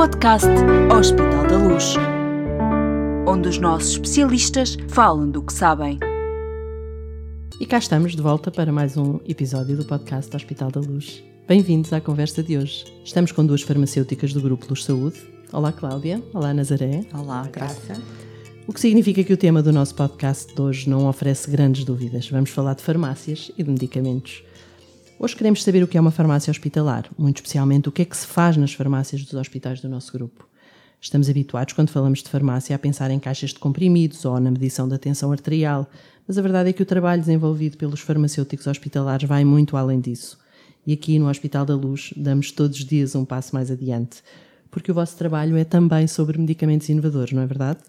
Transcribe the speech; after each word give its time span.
podcast 0.00 0.48
Hospital 0.98 1.46
da 1.46 1.58
Luz, 1.58 1.94
onde 3.28 3.50
os 3.50 3.58
nossos 3.58 3.90
especialistas 3.90 4.78
falam 4.88 5.30
do 5.30 5.42
que 5.42 5.52
sabem. 5.52 5.98
E 7.60 7.66
cá 7.66 7.76
estamos 7.76 8.16
de 8.16 8.22
volta 8.22 8.50
para 8.50 8.72
mais 8.72 8.96
um 8.96 9.20
episódio 9.28 9.76
do 9.76 9.84
podcast 9.84 10.34
Hospital 10.34 10.70
da 10.70 10.80
Luz. 10.80 11.22
Bem-vindos 11.46 11.92
à 11.92 12.00
conversa 12.00 12.42
de 12.42 12.56
hoje. 12.56 12.86
Estamos 13.04 13.30
com 13.30 13.44
duas 13.44 13.60
farmacêuticas 13.60 14.32
do 14.32 14.40
Grupo 14.40 14.64
Luz 14.70 14.84
Saúde. 14.84 15.20
Olá, 15.52 15.70
Cláudia. 15.70 16.22
Olá, 16.32 16.54
Nazaré. 16.54 17.04
Olá, 17.12 17.46
Graça. 17.52 18.00
O 18.66 18.72
que 18.72 18.80
significa 18.80 19.22
que 19.22 19.34
o 19.34 19.36
tema 19.36 19.62
do 19.62 19.70
nosso 19.70 19.94
podcast 19.94 20.54
de 20.54 20.62
hoje 20.62 20.88
não 20.88 21.10
oferece 21.10 21.50
grandes 21.50 21.84
dúvidas. 21.84 22.26
Vamos 22.30 22.48
falar 22.48 22.72
de 22.72 22.82
farmácias 22.82 23.52
e 23.58 23.62
de 23.62 23.70
medicamentos. 23.70 24.42
Hoje 25.22 25.36
queremos 25.36 25.62
saber 25.62 25.82
o 25.82 25.86
que 25.86 25.98
é 25.98 26.00
uma 26.00 26.10
farmácia 26.10 26.50
hospitalar, 26.50 27.04
muito 27.18 27.36
especialmente 27.36 27.86
o 27.90 27.92
que 27.92 28.00
é 28.00 28.04
que 28.06 28.16
se 28.16 28.26
faz 28.26 28.56
nas 28.56 28.72
farmácias 28.72 29.22
dos 29.22 29.34
hospitais 29.34 29.78
do 29.78 29.86
nosso 29.86 30.10
grupo. 30.10 30.48
Estamos 30.98 31.28
habituados, 31.28 31.74
quando 31.74 31.90
falamos 31.90 32.22
de 32.22 32.30
farmácia, 32.30 32.74
a 32.74 32.78
pensar 32.78 33.10
em 33.10 33.18
caixas 33.18 33.50
de 33.50 33.58
comprimidos 33.58 34.24
ou 34.24 34.40
na 34.40 34.50
medição 34.50 34.88
da 34.88 34.96
tensão 34.96 35.30
arterial, 35.30 35.86
mas 36.26 36.38
a 36.38 36.40
verdade 36.40 36.70
é 36.70 36.72
que 36.72 36.82
o 36.82 36.86
trabalho 36.86 37.20
desenvolvido 37.20 37.76
pelos 37.76 38.00
farmacêuticos 38.00 38.66
hospitalares 38.66 39.28
vai 39.28 39.44
muito 39.44 39.76
além 39.76 40.00
disso. 40.00 40.38
E 40.86 40.94
aqui 40.94 41.18
no 41.18 41.28
Hospital 41.28 41.66
da 41.66 41.74
Luz 41.76 42.14
damos 42.16 42.50
todos 42.50 42.78
os 42.78 42.84
dias 42.86 43.14
um 43.14 43.26
passo 43.26 43.54
mais 43.54 43.70
adiante, 43.70 44.22
porque 44.70 44.90
o 44.90 44.94
vosso 44.94 45.18
trabalho 45.18 45.54
é 45.58 45.64
também 45.64 46.06
sobre 46.06 46.38
medicamentos 46.38 46.88
inovadores, 46.88 47.34
não 47.34 47.42
é 47.42 47.46
verdade? 47.46 47.80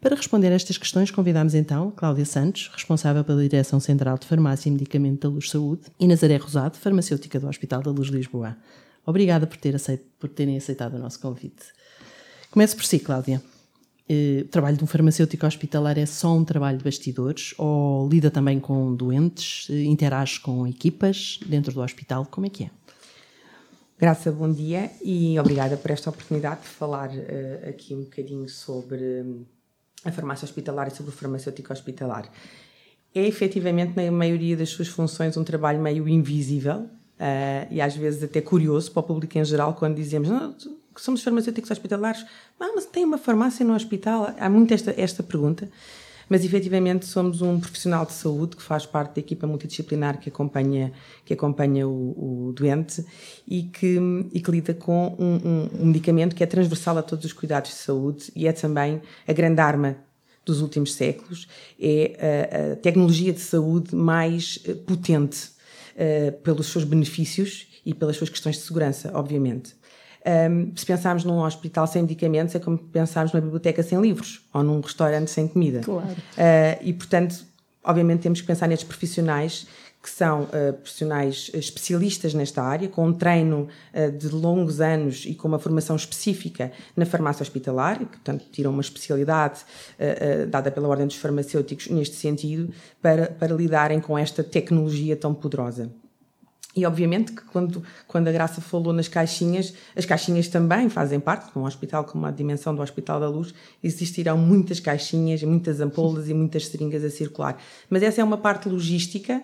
Para 0.00 0.16
responder 0.16 0.48
a 0.48 0.54
estas 0.54 0.78
questões, 0.78 1.10
convidamos 1.10 1.54
então 1.54 1.90
Cláudia 1.90 2.24
Santos, 2.24 2.70
responsável 2.72 3.22
pela 3.22 3.42
Direção 3.42 3.78
Central 3.78 4.16
de 4.16 4.26
Farmácia 4.26 4.70
e 4.70 4.72
Medicamento 4.72 5.28
da 5.28 5.28
Luz 5.28 5.50
Saúde, 5.50 5.82
e 6.00 6.06
Nazaré 6.06 6.36
Rosado, 6.36 6.78
farmacêutica 6.78 7.38
do 7.38 7.46
Hospital 7.46 7.82
da 7.82 7.90
Luz 7.90 8.08
Lisboa. 8.08 8.56
Obrigada 9.04 9.46
por, 9.46 9.58
ter 9.58 9.74
aceito, 9.74 10.06
por 10.18 10.30
terem 10.30 10.56
aceitado 10.56 10.94
o 10.94 10.98
nosso 10.98 11.20
convite. 11.20 11.66
Comece 12.50 12.74
por 12.74 12.86
si, 12.86 12.98
Cláudia. 12.98 13.42
Eh, 14.08 14.44
o 14.46 14.48
trabalho 14.48 14.78
de 14.78 14.82
um 14.82 14.86
farmacêutico 14.86 15.46
hospitalar 15.46 15.98
é 15.98 16.06
só 16.06 16.34
um 16.34 16.44
trabalho 16.44 16.78
de 16.78 16.84
bastidores 16.84 17.54
ou 17.58 18.08
lida 18.08 18.30
também 18.30 18.58
com 18.58 18.94
doentes, 18.94 19.68
eh, 19.68 19.82
interage 19.82 20.40
com 20.40 20.66
equipas 20.66 21.38
dentro 21.44 21.74
do 21.74 21.82
hospital? 21.82 22.24
Como 22.24 22.46
é 22.46 22.48
que 22.48 22.64
é? 22.64 22.70
Graça, 23.98 24.32
bom 24.32 24.50
dia 24.50 24.90
e 25.04 25.38
obrigada 25.38 25.76
por 25.76 25.90
esta 25.90 26.08
oportunidade 26.08 26.62
de 26.62 26.68
falar 26.68 27.10
uh, 27.10 27.68
aqui 27.68 27.94
um 27.94 28.04
bocadinho 28.04 28.48
sobre 28.48 29.46
a 30.04 30.12
farmácia 30.12 30.44
hospitalar 30.44 30.88
e 30.88 30.90
sobre 30.90 31.10
o 31.10 31.14
farmacêutico 31.14 31.72
hospitalar. 31.72 32.30
É 33.14 33.26
efetivamente, 33.26 33.94
na 33.96 34.10
maioria 34.10 34.56
das 34.56 34.70
suas 34.70 34.88
funções, 34.88 35.36
um 35.36 35.44
trabalho 35.44 35.80
meio 35.80 36.08
invisível 36.08 36.76
uh, 36.76 37.66
e 37.70 37.80
às 37.80 37.96
vezes 37.96 38.22
até 38.22 38.40
curioso 38.40 38.90
para 38.92 39.00
o 39.00 39.02
público 39.02 39.36
em 39.36 39.44
geral 39.44 39.74
quando 39.74 39.96
dizemos 39.96 40.28
que 40.94 41.00
somos 41.00 41.22
farmacêuticos 41.22 41.70
hospitalares, 41.70 42.24
ah, 42.58 42.72
mas 42.74 42.86
tem 42.86 43.04
uma 43.04 43.18
farmácia 43.18 43.64
no 43.64 43.74
hospital? 43.74 44.34
Há 44.38 44.48
muito 44.48 44.74
esta, 44.74 44.94
esta 44.96 45.22
pergunta 45.22 45.68
mas 46.30 46.44
efetivamente 46.44 47.04
somos 47.04 47.42
um 47.42 47.58
profissional 47.58 48.06
de 48.06 48.12
saúde 48.12 48.56
que 48.56 48.62
faz 48.62 48.86
parte 48.86 49.16
da 49.16 49.20
equipa 49.20 49.48
multidisciplinar 49.48 50.20
que 50.20 50.28
acompanha, 50.28 50.92
que 51.24 51.34
acompanha 51.34 51.88
o, 51.88 52.48
o 52.48 52.52
doente 52.52 53.04
e 53.46 53.64
que, 53.64 53.98
e 54.32 54.40
que 54.40 54.50
lida 54.50 54.72
com 54.72 55.16
um, 55.18 55.34
um, 55.44 55.82
um 55.82 55.86
medicamento 55.86 56.36
que 56.36 56.44
é 56.44 56.46
transversal 56.46 56.96
a 56.96 57.02
todos 57.02 57.24
os 57.24 57.32
cuidados 57.32 57.70
de 57.70 57.76
saúde 57.76 58.30
e 58.36 58.46
é 58.46 58.52
também 58.52 59.02
a 59.26 59.32
grande 59.32 59.60
arma 59.60 59.96
dos 60.46 60.60
últimos 60.62 60.94
séculos, 60.94 61.48
é 61.78 62.70
a, 62.70 62.72
a 62.72 62.76
tecnologia 62.76 63.32
de 63.32 63.40
saúde 63.40 63.94
mais 63.94 64.60
eh, 64.64 64.74
potente 64.74 65.50
uh, 65.94 66.32
pelos 66.42 66.68
seus 66.68 66.82
benefícios 66.82 67.68
e 67.84 67.92
pelas 67.92 68.16
suas 68.16 68.30
questões 68.30 68.56
de 68.56 68.62
segurança, 68.62 69.10
obviamente. 69.14 69.74
Um, 70.26 70.72
se 70.76 70.84
pensarmos 70.84 71.24
num 71.24 71.40
hospital 71.40 71.86
sem 71.86 72.02
medicamentos, 72.02 72.54
é 72.54 72.58
como 72.58 72.76
pensarmos 72.76 73.32
numa 73.32 73.40
biblioteca 73.40 73.82
sem 73.82 74.00
livros 74.00 74.46
ou 74.52 74.62
num 74.62 74.80
restaurante 74.80 75.30
sem 75.30 75.48
comida. 75.48 75.80
Claro. 75.80 76.08
Uh, 76.10 76.82
e, 76.82 76.92
portanto, 76.92 77.44
obviamente 77.82 78.20
temos 78.20 78.40
que 78.40 78.46
pensar 78.46 78.66
nestes 78.68 78.86
profissionais 78.86 79.66
que 80.02 80.08
são 80.08 80.44
uh, 80.44 80.72
profissionais 80.74 81.50
especialistas 81.52 82.32
nesta 82.32 82.62
área, 82.62 82.88
com 82.88 83.06
um 83.06 83.12
treino 83.12 83.68
uh, 83.94 84.10
de 84.10 84.28
longos 84.28 84.80
anos 84.80 85.24
e 85.26 85.34
com 85.34 85.46
uma 85.46 85.58
formação 85.58 85.94
específica 85.94 86.72
na 86.96 87.04
farmácia 87.04 87.42
hospitalar, 87.42 87.98
que, 87.98 88.06
portanto, 88.06 88.46
tiram 88.50 88.70
uma 88.70 88.80
especialidade 88.80 89.60
uh, 89.98 90.46
dada 90.46 90.70
pela 90.70 90.88
Ordem 90.88 91.06
dos 91.06 91.16
Farmacêuticos 91.16 91.88
neste 91.88 92.16
sentido, 92.16 92.72
para, 93.02 93.26
para 93.26 93.54
lidarem 93.54 94.00
com 94.00 94.16
esta 94.16 94.42
tecnologia 94.42 95.16
tão 95.16 95.34
poderosa. 95.34 95.90
E 96.74 96.86
obviamente 96.86 97.32
que 97.32 97.42
quando, 97.42 97.82
quando 98.06 98.28
a 98.28 98.32
Graça 98.32 98.60
falou 98.60 98.92
nas 98.92 99.08
caixinhas, 99.08 99.74
as 99.96 100.06
caixinhas 100.06 100.46
também 100.46 100.88
fazem 100.88 101.18
parte, 101.18 101.50
num 101.54 101.64
hospital 101.64 102.04
como 102.04 102.26
a 102.26 102.30
dimensão 102.30 102.74
do 102.74 102.80
Hospital 102.80 103.18
da 103.18 103.28
Luz, 103.28 103.52
existirão 103.82 104.38
muitas 104.38 104.78
caixinhas, 104.78 105.42
muitas 105.42 105.80
ampolas 105.80 106.28
e 106.28 106.34
muitas 106.34 106.66
seringas 106.66 107.02
a 107.02 107.10
circular. 107.10 107.60
Mas 107.88 108.04
essa 108.04 108.20
é 108.20 108.24
uma 108.24 108.38
parte 108.38 108.68
logística 108.68 109.42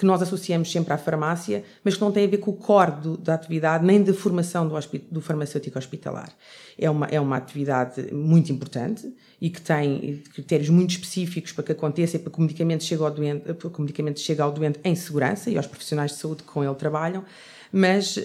que 0.00 0.06
nós 0.06 0.22
associamos 0.22 0.72
sempre 0.72 0.94
à 0.94 0.96
farmácia, 0.96 1.62
mas 1.84 1.94
que 1.94 2.00
não 2.00 2.10
tem 2.10 2.24
a 2.24 2.26
ver 2.26 2.38
com 2.38 2.52
o 2.52 2.54
core 2.54 2.92
do, 3.02 3.16
da 3.18 3.34
atividade 3.34 3.84
nem 3.84 4.02
da 4.02 4.14
formação 4.14 4.66
do, 4.66 4.74
do, 5.10 5.20
farmacêutico 5.20 5.78
hospitalar. 5.78 6.32
É 6.78 6.88
uma, 6.88 7.04
é 7.08 7.20
uma 7.20 7.36
atividade 7.36 8.10
muito 8.10 8.50
importante 8.50 9.14
e 9.38 9.50
que 9.50 9.60
tem 9.60 10.22
critérios 10.32 10.70
muito 10.70 10.92
específicos 10.92 11.52
para 11.52 11.64
que 11.64 11.72
aconteça 11.72 12.16
e 12.16 12.18
para 12.18 12.32
que 12.32 12.38
o 12.38 12.40
medicamento 12.40 12.82
chegue 12.82 13.02
ao 13.02 13.10
doente, 13.10 13.52
para 13.52 13.68
que 13.68 13.78
o 13.78 13.82
medicamento 13.82 14.20
chegue 14.20 14.40
ao 14.40 14.50
doente 14.50 14.80
em 14.82 14.94
segurança 14.94 15.50
e 15.50 15.58
aos 15.58 15.66
profissionais 15.66 16.12
de 16.12 16.16
saúde 16.16 16.44
que 16.44 16.48
com 16.48 16.64
ele 16.64 16.74
trabalham, 16.76 17.22
mas 17.70 18.16
uh, 18.16 18.22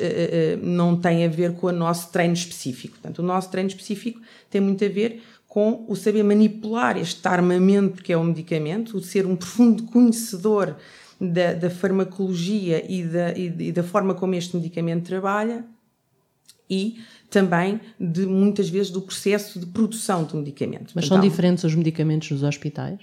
não 0.63 0.95
tem 0.95 1.25
a 1.25 1.27
ver 1.27 1.55
com 1.55 1.67
o 1.67 1.73
nosso 1.73 2.09
treino 2.09 2.35
específico. 2.35 2.93
Portanto, 2.93 3.19
o 3.19 3.21
nosso 3.21 3.51
treino 3.51 3.67
específico 3.67 4.21
tem 4.49 4.61
muito 4.61 4.85
a 4.85 4.87
ver 4.87 5.21
com 5.45 5.85
o 5.89 5.95
saber 5.97 6.23
manipular 6.23 6.97
este 6.97 7.27
armamento 7.27 8.01
que 8.01 8.13
é 8.13 8.17
o 8.17 8.23
medicamento, 8.23 8.95
o 8.95 9.01
ser 9.01 9.25
um 9.25 9.35
profundo 9.35 9.83
conhecedor 9.83 10.77
da, 11.19 11.53
da 11.53 11.69
farmacologia 11.69 12.83
e 12.89 13.03
da, 13.03 13.31
e, 13.37 13.71
da 13.71 13.83
forma 13.83 14.13
como 14.13 14.35
este 14.35 14.55
medicamento 14.55 15.05
trabalha 15.05 15.65
e 16.69 16.99
também 17.29 17.79
de 17.99 18.25
muitas 18.25 18.69
vezes 18.69 18.91
do 18.91 19.01
processo 19.01 19.59
de 19.59 19.65
produção 19.65 20.23
do 20.23 20.37
medicamento. 20.37 20.91
Mas 20.95 21.05
então, 21.05 21.17
são 21.17 21.29
diferentes 21.29 21.63
os 21.63 21.75
medicamentos 21.75 22.31
nos 22.31 22.43
hospitais? 22.43 22.99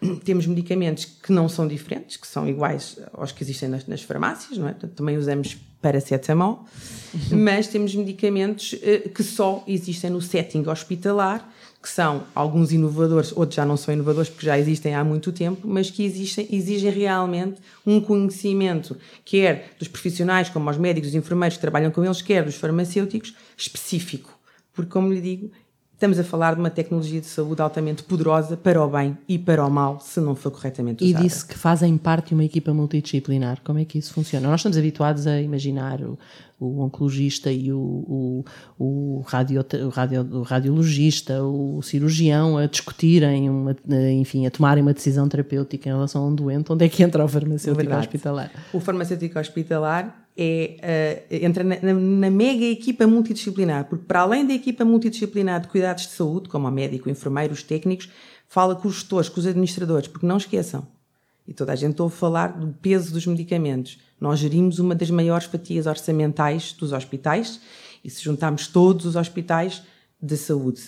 Temos 0.24 0.46
medicamentos 0.46 1.04
que 1.04 1.32
não 1.32 1.48
são 1.48 1.66
diferentes, 1.66 2.16
que 2.16 2.26
são 2.26 2.48
iguais 2.48 2.98
aos 3.12 3.32
que 3.32 3.42
existem 3.42 3.68
nas, 3.68 3.86
nas 3.86 4.02
farmácias, 4.02 4.58
não 4.58 4.68
é? 4.68 4.72
Portanto, 4.72 4.94
também 4.94 5.16
usamos 5.16 5.56
paracetamol, 5.80 6.64
mas 7.30 7.68
temos 7.68 7.94
medicamentos 7.94 8.72
uh, 8.72 9.08
que 9.10 9.22
só 9.22 9.64
existem 9.66 10.10
no 10.10 10.20
setting 10.20 10.66
hospitalar 10.66 11.48
que 11.80 11.88
são 11.88 12.24
alguns 12.34 12.72
inovadores, 12.72 13.32
outros 13.36 13.54
já 13.54 13.64
não 13.64 13.76
são 13.76 13.94
inovadores 13.94 14.28
porque 14.28 14.46
já 14.46 14.58
existem 14.58 14.94
há 14.94 15.04
muito 15.04 15.30
tempo, 15.30 15.66
mas 15.66 15.90
que 15.90 16.04
existem, 16.04 16.48
exigem 16.50 16.90
realmente 16.90 17.60
um 17.86 18.00
conhecimento, 18.00 18.96
quer 19.24 19.74
dos 19.78 19.86
profissionais, 19.86 20.48
como 20.48 20.68
os 20.68 20.76
médicos, 20.76 21.10
os 21.10 21.14
enfermeiros 21.14 21.56
que 21.56 21.60
trabalham 21.60 21.90
com 21.90 22.04
eles, 22.04 22.20
quer 22.20 22.44
dos 22.44 22.56
farmacêuticos, 22.56 23.34
específico. 23.56 24.36
Porque, 24.72 24.90
como 24.90 25.12
lhe 25.12 25.20
digo, 25.20 25.50
Estamos 25.98 26.16
a 26.16 26.22
falar 26.22 26.54
de 26.54 26.60
uma 26.60 26.70
tecnologia 26.70 27.20
de 27.20 27.26
saúde 27.26 27.60
altamente 27.60 28.04
poderosa 28.04 28.56
para 28.56 28.80
o 28.80 28.88
bem 28.88 29.18
e 29.28 29.36
para 29.36 29.66
o 29.66 29.68
mal, 29.68 29.98
se 29.98 30.20
não 30.20 30.36
for 30.36 30.52
corretamente 30.52 31.02
usada. 31.02 31.24
E 31.24 31.26
disse 31.26 31.44
que 31.44 31.58
fazem 31.58 31.98
parte 31.98 32.28
de 32.28 32.34
uma 32.34 32.44
equipa 32.44 32.72
multidisciplinar. 32.72 33.58
Como 33.64 33.80
é 33.80 33.84
que 33.84 33.98
isso 33.98 34.14
funciona? 34.14 34.46
Nós 34.46 34.60
estamos 34.60 34.78
habituados 34.78 35.26
a 35.26 35.40
imaginar 35.40 36.00
o, 36.00 36.16
o 36.60 36.82
oncologista 36.82 37.50
e 37.50 37.72
o, 37.72 37.80
o, 37.80 38.44
o, 38.78 39.24
radio, 39.26 39.60
o, 39.60 39.88
radio, 39.88 40.20
o 40.30 40.42
radiologista, 40.42 41.42
o 41.42 41.82
cirurgião 41.82 42.56
a 42.56 42.66
discutirem, 42.66 43.50
uma, 43.50 43.76
enfim, 44.12 44.46
a 44.46 44.52
tomarem 44.52 44.80
uma 44.80 44.94
decisão 44.94 45.28
terapêutica 45.28 45.88
em 45.88 45.92
relação 45.92 46.22
a 46.22 46.28
um 46.28 46.34
doente. 46.34 46.72
Onde 46.72 46.84
é 46.84 46.88
que 46.88 47.02
entra 47.02 47.24
o 47.24 47.26
farmacêutico 47.26 47.74
Verdade. 47.74 48.06
hospitalar? 48.06 48.52
O 48.72 48.78
farmacêutico 48.78 49.36
hospitalar 49.36 50.27
é, 50.38 51.24
uh, 51.28 51.44
entra 51.44 51.64
na, 51.64 51.76
na, 51.80 52.30
mega 52.30 52.64
equipa 52.64 53.06
multidisciplinar, 53.08 53.86
porque 53.86 54.04
para 54.04 54.20
além 54.20 54.46
da 54.46 54.54
equipa 54.54 54.84
multidisciplinar 54.84 55.60
de 55.60 55.66
cuidados 55.66 56.04
de 56.04 56.12
saúde, 56.12 56.48
como 56.48 56.68
o 56.68 56.70
médico, 56.70 57.08
o 57.08 57.12
enfermeiro, 57.12 57.52
os 57.52 57.64
técnicos, 57.64 58.08
fala 58.46 58.76
com 58.76 58.86
os 58.86 58.94
gestores, 58.94 59.28
com 59.28 59.40
os 59.40 59.46
administradores, 59.46 60.06
porque 60.06 60.24
não 60.24 60.36
esqueçam, 60.36 60.86
e 61.46 61.52
toda 61.52 61.72
a 61.72 61.76
gente 61.76 62.00
ouve 62.00 62.14
falar 62.14 62.56
do 62.56 62.68
peso 62.74 63.12
dos 63.12 63.26
medicamentos. 63.26 63.98
Nós 64.20 64.38
gerimos 64.38 64.78
uma 64.78 64.94
das 64.94 65.10
maiores 65.10 65.46
fatias 65.46 65.86
orçamentais 65.86 66.72
dos 66.72 66.92
hospitais, 66.92 67.60
e 68.04 68.08
se 68.08 68.22
juntarmos 68.22 68.68
todos 68.68 69.06
os 69.06 69.16
hospitais 69.16 69.82
de 70.22 70.36
saúde, 70.36 70.82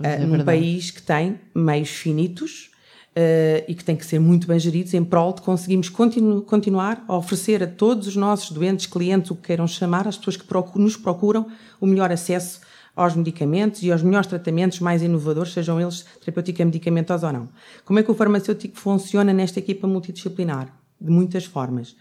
uh, 0.00 0.26
num 0.26 0.42
país 0.42 0.90
que 0.90 1.02
tem 1.02 1.38
meios 1.54 1.90
finitos, 1.90 2.70
uh, 3.16 3.64
e 3.66 3.74
que 3.74 3.82
têm 3.82 3.96
que 3.96 4.04
ser 4.04 4.18
muito 4.18 4.46
bem 4.46 4.58
geridos 4.58 4.92
em 4.92 5.02
prol 5.02 5.32
de 5.32 5.40
conseguirmos 5.40 5.88
continu 5.88 6.42
continuar 6.42 7.02
a 7.08 7.16
oferecer 7.16 7.62
a 7.62 7.66
todos 7.66 8.06
os 8.06 8.16
nossos 8.16 8.50
doentes, 8.50 8.86
clientes, 8.86 9.30
o 9.30 9.34
que 9.34 9.48
queiram 9.48 9.66
chamar, 9.66 10.06
as 10.06 10.18
pessoas 10.18 10.36
que 10.36 10.44
procuram, 10.44 10.84
nos 10.84 10.96
procuram, 10.96 11.46
o 11.80 11.86
melhor 11.86 12.12
acesso 12.12 12.60
aos 12.94 13.14
medicamentos 13.14 13.82
e 13.82 13.92
aos 13.92 14.02
melhores 14.02 14.26
tratamentos 14.26 14.80
mais 14.80 15.02
inovadores, 15.02 15.52
sejam 15.52 15.80
eles 15.80 16.04
terapêutica 16.20 16.64
medicamentosos 16.64 17.24
ou 17.24 17.32
não. 17.32 17.48
Como 17.84 17.98
é 17.98 18.02
que 18.02 18.10
o 18.10 18.14
farmacêutico 18.14 18.78
funciona 18.78 19.32
nesta 19.32 19.58
equipa 19.58 19.86
multidisciplinar? 19.86 20.68
De 20.98 21.10
muitas 21.10 21.44
formas. 21.44 21.94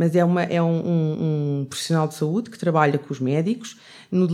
Mas 0.00 0.16
é, 0.16 0.24
uma, 0.24 0.42
é 0.44 0.62
um, 0.62 0.66
um, 0.66 1.60
um 1.60 1.66
profissional 1.66 2.08
de 2.08 2.14
saúde 2.14 2.48
que 2.48 2.58
trabalha 2.58 2.98
com 2.98 3.12
os 3.12 3.20
médicos, 3.20 3.76
no 4.10 4.26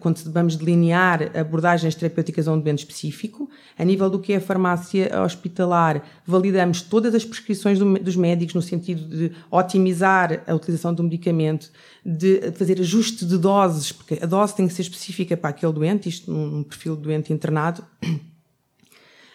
quando 0.00 0.16
vamos 0.32 0.56
delinear 0.56 1.30
abordagens 1.36 1.94
terapêuticas 1.94 2.48
a 2.48 2.52
um 2.52 2.58
doente 2.58 2.78
específico, 2.78 3.50
a 3.78 3.84
nível 3.84 4.08
do 4.08 4.18
que 4.18 4.32
é 4.32 4.36
a 4.36 4.40
farmácia 4.40 5.10
hospitalar, 5.22 6.02
validamos 6.26 6.80
todas 6.80 7.14
as 7.14 7.22
prescrições 7.22 7.78
do, 7.78 7.98
dos 7.98 8.16
médicos 8.16 8.54
no 8.54 8.62
sentido 8.62 9.06
de 9.06 9.30
otimizar 9.50 10.42
a 10.46 10.54
utilização 10.54 10.94
do 10.94 11.02
medicamento, 11.02 11.70
de 12.02 12.50
fazer 12.52 12.80
ajuste 12.80 13.26
de 13.26 13.36
doses, 13.36 13.92
porque 13.92 14.18
a 14.22 14.26
dose 14.26 14.56
tem 14.56 14.66
que 14.66 14.72
ser 14.72 14.80
específica 14.80 15.36
para 15.36 15.50
aquele 15.50 15.74
doente, 15.74 16.08
isto 16.08 16.32
num 16.32 16.62
perfil 16.62 16.96
de 16.96 17.02
doente 17.02 17.30
internado 17.30 17.84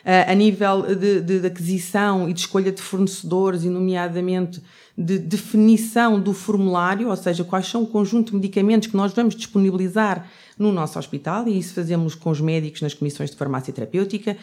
a 0.03 0.33
nível 0.33 0.95
de, 0.95 1.21
de, 1.21 1.39
de, 1.41 1.47
aquisição 1.47 2.29
e 2.29 2.33
de 2.33 2.41
escolha 2.41 2.71
de 2.71 2.81
fornecedores, 2.81 3.63
e 3.63 3.69
nomeadamente 3.69 4.61
de 4.97 5.17
definição 5.17 6.19
do 6.19 6.33
formulário, 6.33 7.09
ou 7.09 7.15
seja, 7.15 7.43
quais 7.43 7.67
são 7.67 7.83
o 7.83 7.87
conjunto 7.87 8.31
de 8.31 8.35
medicamentos 8.35 8.89
que 8.89 8.97
nós 8.97 9.13
vamos 9.13 9.35
disponibilizar 9.35 10.27
no 10.57 10.73
nosso 10.73 10.99
hospital, 10.99 11.47
e 11.47 11.57
isso 11.57 11.73
fazemos 11.73 12.15
com 12.15 12.29
os 12.29 12.41
médicos 12.41 12.81
nas 12.81 12.93
comissões 12.93 13.29
de 13.29 13.37
farmácia 13.37 13.73
terapêutica. 13.73 14.35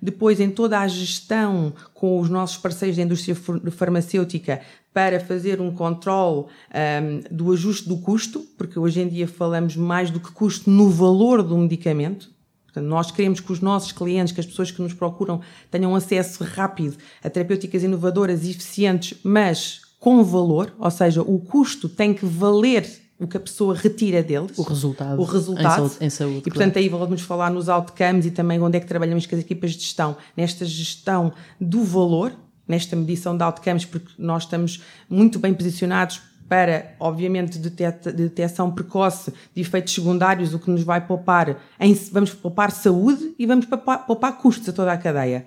depois, 0.00 0.40
em 0.40 0.50
toda 0.50 0.80
a 0.80 0.88
gestão 0.88 1.74
com 1.92 2.18
os 2.18 2.30
nossos 2.30 2.56
parceiros 2.56 2.96
da 2.96 3.02
indústria 3.02 3.36
farmacêutica, 3.70 4.62
para 4.92 5.18
fazer 5.20 5.60
um 5.60 5.72
controle 5.72 6.46
um, 6.46 7.20
do 7.34 7.52
ajuste 7.52 7.88
do 7.88 7.98
custo, 7.98 8.40
porque 8.58 8.78
hoje 8.78 9.00
em 9.00 9.08
dia 9.08 9.26
falamos 9.26 9.76
mais 9.76 10.10
do 10.10 10.20
que 10.20 10.30
custo 10.32 10.70
no 10.70 10.90
valor 10.90 11.42
do 11.42 11.56
medicamento, 11.56 12.30
Portanto, 12.72 12.88
nós 12.88 13.10
queremos 13.10 13.38
que 13.38 13.52
os 13.52 13.60
nossos 13.60 13.92
clientes, 13.92 14.32
que 14.32 14.40
as 14.40 14.46
pessoas 14.46 14.70
que 14.70 14.80
nos 14.80 14.94
procuram, 14.94 15.42
tenham 15.70 15.94
acesso 15.94 16.42
rápido 16.42 16.96
a 17.22 17.28
terapêuticas 17.28 17.82
inovadoras 17.82 18.44
e 18.44 18.50
eficientes, 18.50 19.18
mas 19.22 19.82
com 20.00 20.24
valor, 20.24 20.72
ou 20.78 20.90
seja, 20.90 21.20
o 21.20 21.38
custo 21.38 21.88
tem 21.88 22.14
que 22.14 22.24
valer 22.24 23.02
o 23.20 23.26
que 23.28 23.36
a 23.36 23.40
pessoa 23.40 23.74
retira 23.74 24.22
deles. 24.22 24.58
O 24.58 24.62
resultado. 24.62 25.20
O 25.20 25.24
resultado. 25.24 25.68
Em 25.68 25.76
saúde. 25.76 25.96
Em 26.00 26.10
saúde 26.10 26.38
e, 26.38 26.50
portanto, 26.50 26.72
claro. 26.72 26.78
aí 26.78 26.88
vamos 26.88 27.20
falar 27.20 27.50
nos 27.50 27.68
outcomes 27.68 28.26
e 28.26 28.30
também 28.30 28.60
onde 28.60 28.78
é 28.78 28.80
que 28.80 28.86
trabalhamos 28.86 29.26
com 29.26 29.36
as 29.36 29.42
equipas 29.42 29.72
de 29.72 29.80
gestão, 29.80 30.16
nesta 30.36 30.64
gestão 30.64 31.32
do 31.60 31.84
valor, 31.84 32.32
nesta 32.66 32.96
medição 32.96 33.36
de 33.36 33.42
outcomes, 33.44 33.84
porque 33.84 34.10
nós 34.18 34.44
estamos 34.44 34.82
muito 35.08 35.38
bem 35.38 35.52
posicionados 35.52 36.20
para, 36.52 36.94
obviamente, 37.00 37.58
detecção 37.58 38.70
precoce 38.70 39.32
de 39.54 39.62
efeitos 39.62 39.94
secundários, 39.94 40.52
o 40.52 40.58
que 40.58 40.70
nos 40.70 40.82
vai 40.82 41.00
poupar, 41.00 41.56
em, 41.80 41.94
vamos 42.12 42.34
poupar 42.34 42.70
saúde 42.70 43.34
e 43.38 43.46
vamos 43.46 43.64
poupar, 43.64 44.04
poupar 44.04 44.36
custos 44.36 44.68
a 44.68 44.72
toda 44.74 44.92
a 44.92 44.98
cadeia. 44.98 45.46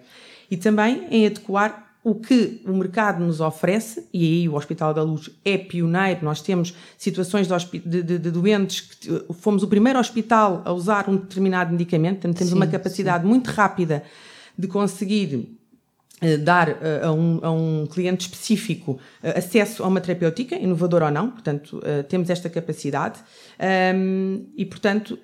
E 0.50 0.57
também 0.57 1.06
em 1.12 1.28
adequar 1.28 1.94
o 2.04 2.16
que 2.16 2.60
o 2.66 2.74
mercado 2.74 3.24
nos 3.24 3.40
oferece, 3.40 4.07
e 4.12 4.24
aí 4.25 4.50
o 4.50 4.56
Hospital 4.56 4.96
da 4.96 5.04
Luz 5.04 5.30
é 5.46 5.60
pioneiro, 5.60 6.25
nós 6.25 6.42
temos 6.42 6.74
situações 6.98 7.48
de, 7.48 7.80
de, 7.81 8.02
de, 8.02 8.18
de 8.18 8.31
doentes 8.31 8.81
que 8.81 9.25
fomos 9.36 9.62
o 9.62 9.68
primeiro 9.68 10.00
hospital 10.00 10.63
a 10.66 10.74
usar 10.74 11.07
um 11.07 11.18
determinado 11.18 11.72
medicamento, 11.72 12.22
portanto 12.22 12.38
temos 12.38 12.52
sim, 12.52 12.57
uma 12.57 12.66
capacidade 12.66 13.24
sim. 13.24 13.30
muito 13.30 13.52
rápida 13.52 14.02
de 14.57 14.68
conseguir 14.68 15.56
dar 16.44 16.69
uh, 16.69 16.75
a, 17.03 17.12
um, 17.12 17.39
a, 17.41 17.51
um, 17.51 17.88
cliente 17.88 18.27
específico 18.27 18.94
uh, 18.94 19.38
acesso 19.38 19.83
a 19.83 19.88
uma 19.88 20.00
terapêutica, 20.00 20.56
inovadora 20.56 21.06
ou 21.06 21.12
não, 21.12 21.29
portanto, 21.29 21.81
temos 22.07 22.29
esta 22.29 22.50
capacidade 22.50 23.19
um, 23.19 23.63
ehm, 23.65 24.45
e, 24.56 24.65
portanto, 24.65 25.19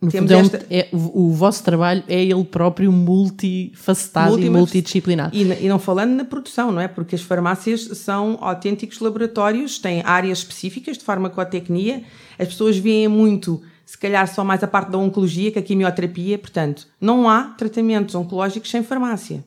no 0.00 0.10
temos 0.10 0.30
fundo, 0.30 0.54
esta... 0.54 0.66
é, 0.70 0.88
o, 0.92 1.26
o, 1.26 1.32
vosso 1.32 1.64
trabalho 1.64 2.04
é 2.06 2.22
ele 2.22 2.44
próprio 2.44 2.92
multifacetado 2.92 4.30
Multi 4.30 4.46
e 4.46 4.50
multidisciplinado. 4.50 5.36
E, 5.36 5.64
e, 5.64 5.68
não 5.68 5.78
falando 5.78 6.12
na 6.12 6.24
produção, 6.24 6.70
não 6.70 6.80
é? 6.80 6.86
Porque 6.86 7.16
as 7.16 7.22
farmácias 7.22 7.80
são 7.98 8.38
autênticos 8.40 9.00
laboratórios, 9.00 9.78
têm 9.78 10.02
áreas 10.04 10.38
específicas 10.38 10.98
de 10.98 11.04
farmacotecnia, 11.04 12.04
as 12.38 12.48
pessoas 12.48 12.76
veem 12.78 13.08
muito 13.08 13.60
se 13.84 13.96
calhar 13.96 14.32
só 14.32 14.44
mais 14.44 14.62
a 14.62 14.66
parte 14.66 14.90
da 14.90 14.98
oncologia 14.98 15.50
que 15.50 15.58
a 15.58 15.62
quimioterapia, 15.62 16.38
portanto, 16.38 16.86
não 17.00 17.28
há 17.28 17.44
tratamentos 17.56 18.14
oncológicos 18.14 18.70
sem 18.70 18.82
farmácia. 18.82 19.42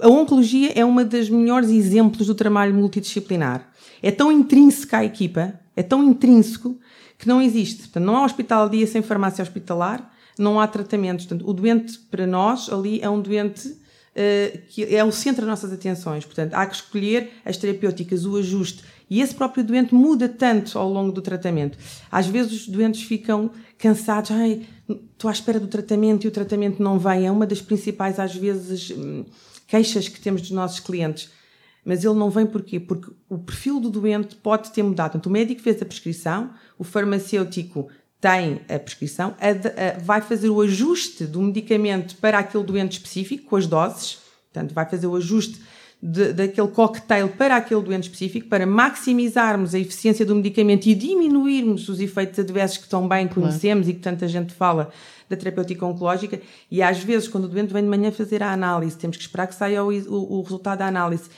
A 0.00 0.08
oncologia 0.08 0.72
é 0.74 0.84
uma 0.84 1.04
das 1.04 1.30
melhores 1.30 1.70
exemplos 1.70 2.26
do 2.26 2.34
trabalho 2.34 2.74
multidisciplinar. 2.74 3.70
É 4.02 4.10
tão 4.10 4.30
intrínseca 4.30 4.98
à 4.98 5.04
equipa, 5.04 5.54
é 5.74 5.82
tão 5.82 6.02
intrínseco, 6.02 6.78
que 7.18 7.28
não 7.28 7.40
existe. 7.40 7.82
Portanto, 7.82 8.04
não 8.04 8.16
há 8.16 8.24
hospital 8.24 8.68
dia 8.68 8.86
sem 8.86 9.00
farmácia 9.00 9.42
hospitalar, 9.42 10.12
não 10.36 10.58
há 10.60 10.66
tratamentos. 10.66 11.24
Portanto, 11.24 11.48
o 11.48 11.52
doente, 11.52 11.98
para 12.10 12.26
nós, 12.26 12.68
ali 12.68 13.00
é 13.00 13.08
um 13.08 13.20
doente 13.20 13.68
uh, 13.68 14.58
que 14.68 14.94
é 14.94 15.04
o 15.04 15.12
centro 15.12 15.42
das 15.42 15.50
nossas 15.50 15.72
atenções. 15.72 16.24
Portanto, 16.24 16.54
há 16.54 16.66
que 16.66 16.74
escolher 16.74 17.30
as 17.44 17.56
terapêuticas, 17.56 18.26
o 18.26 18.36
ajuste. 18.36 18.82
E 19.08 19.20
esse 19.20 19.34
próprio 19.34 19.62
doente 19.62 19.94
muda 19.94 20.28
tanto 20.28 20.78
ao 20.78 20.90
longo 20.90 21.12
do 21.12 21.22
tratamento. 21.22 21.78
Às 22.10 22.26
vezes 22.26 22.52
os 22.52 22.68
doentes 22.68 23.02
ficam 23.02 23.50
cansados, 23.78 24.30
ai, 24.32 24.62
estou 24.88 25.28
à 25.28 25.32
espera 25.32 25.60
do 25.60 25.68
tratamento 25.68 26.24
e 26.24 26.28
o 26.28 26.30
tratamento 26.30 26.82
não 26.82 26.98
vem. 26.98 27.26
É 27.26 27.30
uma 27.30 27.46
das 27.46 27.60
principais, 27.60 28.18
às 28.18 28.34
vezes, 28.34 28.90
hum, 28.90 29.24
queixas 29.72 30.06
que 30.06 30.20
temos 30.20 30.42
dos 30.42 30.50
nossos 30.50 30.80
clientes. 30.80 31.30
Mas 31.82 32.04
ele 32.04 32.14
não 32.14 32.28
vem 32.28 32.44
porquê? 32.44 32.78
Porque 32.78 33.10
o 33.26 33.38
perfil 33.38 33.80
do 33.80 33.88
doente 33.88 34.36
pode 34.36 34.70
ter 34.70 34.82
mudado. 34.82 35.12
Portanto, 35.12 35.26
o 35.26 35.30
médico 35.30 35.62
fez 35.62 35.80
a 35.80 35.86
prescrição, 35.86 36.50
o 36.78 36.84
farmacêutico 36.84 37.88
tem 38.20 38.60
a 38.68 38.78
prescrição, 38.78 39.34
a, 39.40 39.48
a, 39.48 39.98
vai 39.98 40.20
fazer 40.20 40.50
o 40.50 40.60
ajuste 40.60 41.24
do 41.24 41.40
medicamento 41.40 42.16
para 42.16 42.38
aquele 42.38 42.62
doente 42.62 42.92
específico, 42.92 43.46
com 43.46 43.56
as 43.56 43.66
doses, 43.66 44.18
portanto, 44.52 44.74
vai 44.74 44.88
fazer 44.88 45.06
o 45.06 45.16
ajuste 45.16 45.60
de, 46.02 46.32
daquele 46.32 46.66
cocktail 46.68 47.28
para 47.28 47.56
aquele 47.56 47.80
doente 47.80 48.04
específico, 48.04 48.48
para 48.48 48.66
maximizarmos 48.66 49.72
a 49.72 49.78
eficiência 49.78 50.26
do 50.26 50.34
medicamento 50.34 50.86
e 50.86 50.94
diminuirmos 50.94 51.88
os 51.88 52.00
efeitos 52.00 52.40
adversos 52.40 52.78
que 52.78 52.88
tão 52.88 53.06
bem 53.06 53.28
conhecemos 53.28 53.84
claro. 53.84 53.90
e 53.90 53.94
que 53.94 54.00
tanta 54.00 54.26
gente 54.26 54.52
fala 54.52 54.90
da 55.30 55.36
terapêutica 55.36 55.86
oncológica. 55.86 56.40
E 56.68 56.82
às 56.82 56.98
vezes, 56.98 57.28
quando 57.28 57.44
o 57.44 57.48
doente 57.48 57.72
vem 57.72 57.84
de 57.84 57.88
manhã 57.88 58.10
fazer 58.10 58.42
a 58.42 58.52
análise, 58.52 58.98
temos 58.98 59.16
que 59.16 59.22
esperar 59.22 59.46
que 59.46 59.54
saia 59.54 59.84
o, 59.84 59.90
o, 59.90 60.38
o 60.38 60.42
resultado 60.42 60.80
da 60.80 60.86
análise. 60.86 61.30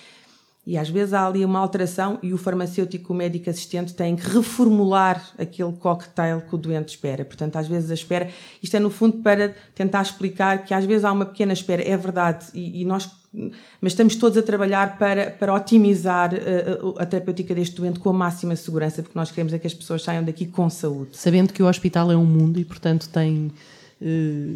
E 0.67 0.79
às 0.79 0.89
vezes 0.89 1.13
há 1.13 1.27
ali 1.27 1.45
uma 1.45 1.59
alteração 1.59 2.19
e 2.23 2.33
o 2.33 2.39
farmacêutico, 2.39 3.13
o 3.13 3.17
médico 3.17 3.51
assistente, 3.51 3.93
tem 3.93 4.17
que 4.17 4.27
reformular 4.29 5.31
aquele 5.39 5.73
cocktail 5.73 6.41
que 6.41 6.55
o 6.55 6.59
doente 6.59 6.89
espera. 6.89 7.25
Portanto, 7.25 7.57
às 7.57 7.69
vezes 7.69 7.91
a 7.91 7.95
espera, 7.95 8.31
isto 8.63 8.75
é 8.77 8.81
no 8.81 8.89
fundo 8.89 9.19
para 9.19 9.55
tentar 9.75 10.01
explicar 10.03 10.65
que 10.65 10.73
às 10.73 10.85
vezes 10.85 11.05
há 11.05 11.13
uma 11.13 11.27
pequena 11.27 11.53
espera, 11.53 11.83
é 11.87 11.97
verdade, 11.97 12.47
e, 12.55 12.81
e 12.81 12.85
nós 12.85 13.11
mas 13.81 13.93
estamos 13.93 14.15
todos 14.15 14.39
a 14.39 14.43
trabalhar 14.43 14.97
para, 14.97 15.31
para 15.33 15.53
otimizar 15.53 16.33
uh, 16.33 16.95
a 16.99 17.05
terapêutica 17.05 17.53
deste 17.53 17.75
doente 17.75 17.99
com 17.99 18.11
a 18.11 18.13
máxima 18.13 18.55
segurança, 18.55 19.03
porque 19.03 19.19
nós 19.19 19.31
queremos 19.33 19.53
é 19.53 19.59
que 19.59 19.67
as 19.67 19.75
pessoas 19.75 20.05
saiam 20.05 20.23
daqui 20.23 20.47
com 20.47 20.71
saúde. 20.71 21.17
Sabendo 21.17 21.53
que 21.53 21.61
o 21.61 21.67
hospital 21.67 22.13
é 22.13 22.17
um 22.17 22.25
mundo 22.25 22.61
e, 22.61 22.65
portanto, 22.65 23.09
tem 23.09 23.51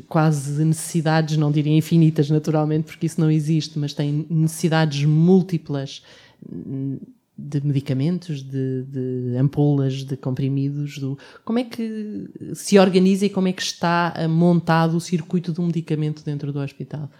quase 0.09 0.64
necessidades, 0.64 1.37
não 1.37 1.50
diria 1.50 1.76
infinitas, 1.76 2.28
naturalmente, 2.28 2.85
porque 2.85 3.07
isso 3.07 3.21
não 3.21 3.31
existe, 3.31 3.78
mas 3.78 3.95
tem 3.95 4.26
necessidades 4.28 5.05
múltiplas 5.05 6.02
hum, 6.47 6.99
de 7.37 7.64
medicamentos, 7.64 8.43
de, 8.43 8.83
de 8.83 9.37
ampolas, 9.38 10.05
de 10.05 10.17
comprimidos. 10.17 10.99
Do, 10.99 11.17
como 11.45 11.61
é 11.61 11.64
que 11.64 12.28
se 12.55 12.78
organiza 12.78 13.26
e 13.26 13.31
como 13.31 13.49
é 13.49 13.52
que 13.52 13.62
está 13.62 14.12
montado 14.28 14.97
o 14.97 15.00
circuito 15.00 15.52
do 15.52 15.62
medicamento 15.62 16.25
dentro 16.25 16.52
do 16.52 16.59
hospital? 16.59 17.11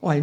Olha, 0.00 0.22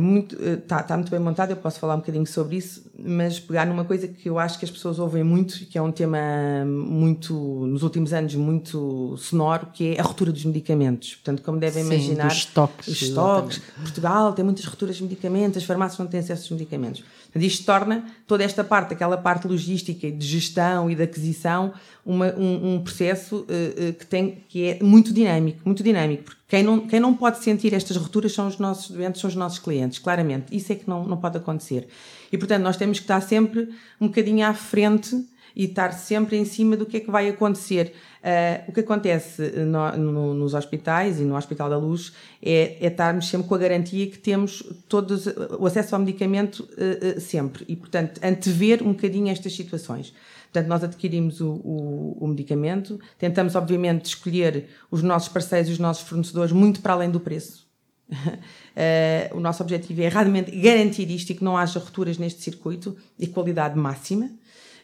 está 0.54 0.80
eh, 0.80 0.84
tá 0.84 0.96
muito 0.96 1.10
bem 1.10 1.20
montado, 1.20 1.50
eu 1.50 1.58
posso 1.58 1.80
falar 1.80 1.96
um 1.96 2.00
bocadinho 2.00 2.28
sobre 2.28 2.58
isso, 2.58 2.84
mas 2.98 3.40
pegar 3.40 3.66
numa 3.66 3.84
coisa 3.84 4.08
que 4.08 4.30
eu 4.30 4.38
acho 4.38 4.60
que 4.60 4.66
as 4.66 4.72
pessoas 4.72 5.00
ouvem 5.00 5.24
muito, 5.24 5.66
que 5.66 5.78
é 5.78 5.82
um 5.82 5.92
tema 5.92 6.20
muito, 6.66 7.34
nos 7.34 7.82
últimos 7.82 8.14
anos, 8.14 8.36
muito 8.36 9.18
sonoro, 9.18 9.68
que 9.74 9.96
é 9.96 10.00
a 10.00 10.04
ruptura 10.04 10.32
dos 10.32 10.46
medicamentos. 10.46 11.16
Portanto, 11.16 11.42
como 11.42 11.60
devem 11.60 11.84
Sim, 11.84 11.90
imaginar, 11.92 12.28
os 12.28 12.34
estoques. 12.34 12.88
Os 12.88 13.02
estoques. 13.02 13.62
Portugal 13.76 14.34
tem 14.34 14.46
muitas 14.46 14.64
rupturas 14.66 14.98
de 14.98 15.04
medicamentos, 15.04 15.58
as 15.58 15.64
farmácias 15.64 16.00
não 16.00 16.08
têm 16.08 16.20
acesso 16.20 16.44
aos 16.44 16.52
medicamentos. 16.52 17.04
Isto 17.36 17.66
torna 17.66 18.06
toda 18.28 18.44
esta 18.44 18.64
parte, 18.64 18.94
aquela 18.94 19.18
parte 19.18 19.48
logística, 19.48 20.12
de 20.12 20.26
gestão 20.26 20.90
e 20.90 20.96
de 20.96 21.04
aquisição, 21.04 21.74
uma, 22.06 22.28
um, 22.36 22.76
um, 22.76 22.84
processo 22.84 23.46
uh, 23.50 23.94
que, 23.94 24.06
tem, 24.06 24.44
que 24.48 24.68
é 24.68 24.84
muito 24.84 25.14
dinâmico, 25.14 25.62
muito 25.66 25.82
dinâmico, 25.82 26.24
porque 26.24 26.42
quem 26.48 26.64
não, 26.64 26.88
quem 26.88 27.00
não 27.00 27.14
pode 27.14 27.44
sentir 27.44 27.74
estas 27.74 27.98
rupturas 27.98 28.34
são 28.34 28.48
os 28.48 28.58
nossos 28.60 28.92
doentes, 28.92 29.20
são 29.20 29.28
os 29.28 29.36
nossos 29.36 29.60
clientes, 29.60 29.98
claramente. 29.98 30.56
Isso 30.56 30.72
é 30.72 30.76
que 30.76 30.88
não, 30.88 31.06
não 31.06 31.18
pode 31.18 31.38
acontecer. 31.38 31.88
E, 32.32 32.38
portanto, 32.38 32.62
nós 32.62 32.78
temos 32.78 33.00
que 33.00 33.06
estar 33.06 33.22
sempre 33.22 33.70
um 34.00 34.08
bocadinho 34.08 34.46
à 34.46 34.54
frente 34.54 35.26
e 35.56 35.66
estar 35.66 35.92
sempre 35.92 36.38
em 36.38 36.46
cima 36.46 36.76
do 36.76 36.86
que 36.86 36.98
é 36.98 37.00
que 37.00 37.12
vai 37.12 37.30
acontecer. 37.30 37.94
Uh, 38.24 38.70
o 38.70 38.72
que 38.72 38.80
acontece 38.80 39.42
no, 39.66 39.98
no, 39.98 40.34
nos 40.34 40.54
hospitais 40.54 41.20
e 41.20 41.24
no 41.24 41.36
Hospital 41.36 41.70
da 41.70 41.78
Luz 41.78 42.14
é, 42.42 42.78
é, 42.80 42.88
estarmos 42.88 43.28
sempre 43.28 43.50
com 43.50 43.56
a 43.56 43.58
garantia 43.58 44.08
que 44.08 44.18
temos 44.18 44.64
todos 44.88 45.28
o 45.60 45.66
acesso 45.66 45.94
ao 45.94 46.00
medicamento 46.00 46.62
uh, 46.62 47.18
uh, 47.18 47.20
sempre 47.20 47.66
e, 47.68 47.76
portanto, 47.76 48.22
antever 48.24 48.82
um 48.82 48.94
bocadinho 48.94 49.30
estas 49.30 49.54
situações. 49.54 50.14
Portanto, 50.54 50.70
nós 50.70 50.84
adquirimos 50.84 51.42
o, 51.42 51.50
o, 51.50 52.18
o, 52.22 52.28
medicamento, 52.28 53.00
tentamos, 53.18 53.56
obviamente, 53.56 54.06
escolher 54.06 54.70
os 54.92 55.02
nossos 55.02 55.28
parceiros 55.28 55.70
e 55.70 55.74
os 55.74 55.80
nossos 55.80 56.08
fornecedores 56.08 56.52
muito 56.52 56.80
para 56.80 56.94
além 56.94 57.10
do 57.10 57.20
preço. 57.20 57.68
Uh, 58.12 59.36
o 59.36 59.40
nosso 59.40 59.64
objetivo 59.64 60.04
é 60.04 60.10
realmente 60.10 60.52
garantir 60.52 61.10
isto 61.10 61.32
e 61.32 61.36
que 61.36 61.44
não 61.44 61.58
haja 61.58 61.80
rupturas 61.80 62.20
neste 62.20 62.42
circuito 62.42 62.96
e 63.18 63.26
qualidade 63.26 63.78
máxima. 63.78 64.30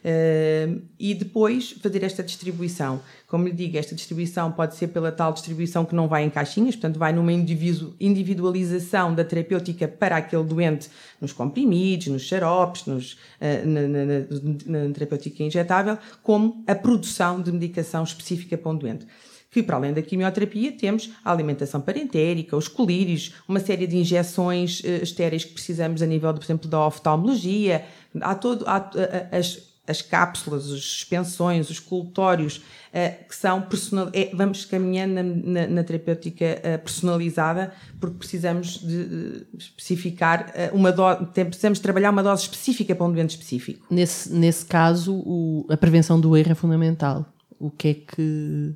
Uh, 0.02 0.80
e 0.98 1.14
depois 1.14 1.72
fazer 1.72 2.02
esta 2.02 2.22
distribuição. 2.22 3.02
Como 3.26 3.44
lhe 3.44 3.52
digo, 3.52 3.76
esta 3.76 3.94
distribuição 3.94 4.50
pode 4.50 4.74
ser 4.76 4.88
pela 4.88 5.12
tal 5.12 5.32
distribuição 5.32 5.84
que 5.84 5.94
não 5.94 6.08
vai 6.08 6.24
em 6.24 6.30
caixinhas, 6.30 6.74
portanto, 6.74 6.98
vai 6.98 7.12
numa 7.12 7.32
individualização 7.32 9.14
da 9.14 9.24
terapêutica 9.24 9.86
para 9.86 10.16
aquele 10.16 10.44
doente 10.44 10.88
nos 11.20 11.32
comprimidos, 11.32 12.06
nos 12.06 12.22
xaropes, 12.22 12.86
nos, 12.86 13.12
uh, 13.12 13.66
na, 13.66 13.82
na, 13.82 14.04
na, 14.04 14.86
na 14.86 14.94
terapêutica 14.94 15.42
injetável, 15.42 15.98
como 16.22 16.64
a 16.66 16.74
produção 16.74 17.42
de 17.42 17.52
medicação 17.52 18.02
específica 18.02 18.56
para 18.56 18.70
um 18.70 18.76
doente 18.76 19.06
que 19.50 19.62
para 19.62 19.76
além 19.76 19.92
da 19.92 20.00
quimioterapia 20.00 20.72
temos 20.72 21.10
a 21.24 21.32
alimentação 21.32 21.80
parentérica, 21.80 22.56
os 22.56 22.68
colírios, 22.68 23.34
uma 23.48 23.58
série 23.58 23.86
de 23.86 23.96
injeções 23.96 24.80
uh, 24.80 25.02
estéreis 25.02 25.44
que 25.44 25.52
precisamos 25.52 26.00
a 26.02 26.06
nível, 26.06 26.32
por 26.32 26.44
exemplo, 26.44 26.70
da 26.70 26.86
oftalmologia, 26.86 27.84
há 28.20 28.34
todo, 28.34 28.64
há, 28.66 28.78
uh, 28.78 29.36
as, 29.36 29.69
as 29.90 30.02
cápsulas, 30.02 30.70
as 30.70 30.82
suspensões, 30.82 31.68
os 31.68 31.78
colutórios, 31.78 32.58
uh, 32.58 33.28
que 33.28 33.34
são 33.34 33.62
personal, 33.62 34.08
é, 34.12 34.30
vamos 34.34 34.64
caminhando 34.64 35.14
na, 35.14 35.22
na, 35.22 35.66
na 35.66 35.84
terapêutica 35.84 36.80
personalizada, 36.82 37.72
porque 38.00 38.18
precisamos 38.18 38.78
de 38.78 39.46
especificar 39.58 40.52
uma 40.72 40.92
dose, 40.92 41.26
precisamos 41.26 41.78
trabalhar 41.78 42.10
uma 42.10 42.22
dose 42.22 42.42
específica 42.42 42.94
para 42.94 43.06
um 43.06 43.12
doente 43.12 43.30
específico. 43.30 43.86
Nesse, 43.90 44.32
nesse 44.32 44.64
caso, 44.64 45.14
o, 45.14 45.66
a 45.68 45.76
prevenção 45.76 46.20
do 46.20 46.36
erro 46.36 46.52
é 46.52 46.54
fundamental. 46.54 47.26
O 47.58 47.70
que 47.70 47.88
é 47.88 47.94
que 47.94 48.74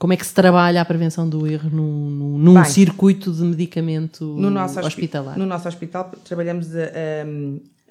como 0.00 0.14
é 0.14 0.16
que 0.16 0.24
se 0.26 0.32
trabalha 0.32 0.80
a 0.80 0.84
prevenção 0.84 1.28
do 1.28 1.46
erro 1.46 1.68
num, 1.68 2.08
num, 2.08 2.38
num 2.38 2.54
Bem, 2.54 2.64
circuito 2.64 3.30
de 3.30 3.42
medicamento 3.42 4.24
no 4.24 4.48
nosso 4.48 4.80
hospitalar? 4.80 5.38
No 5.38 5.44
nosso 5.44 5.68
hospital 5.68 6.10
trabalhamos 6.24 6.74
a, 6.74 6.80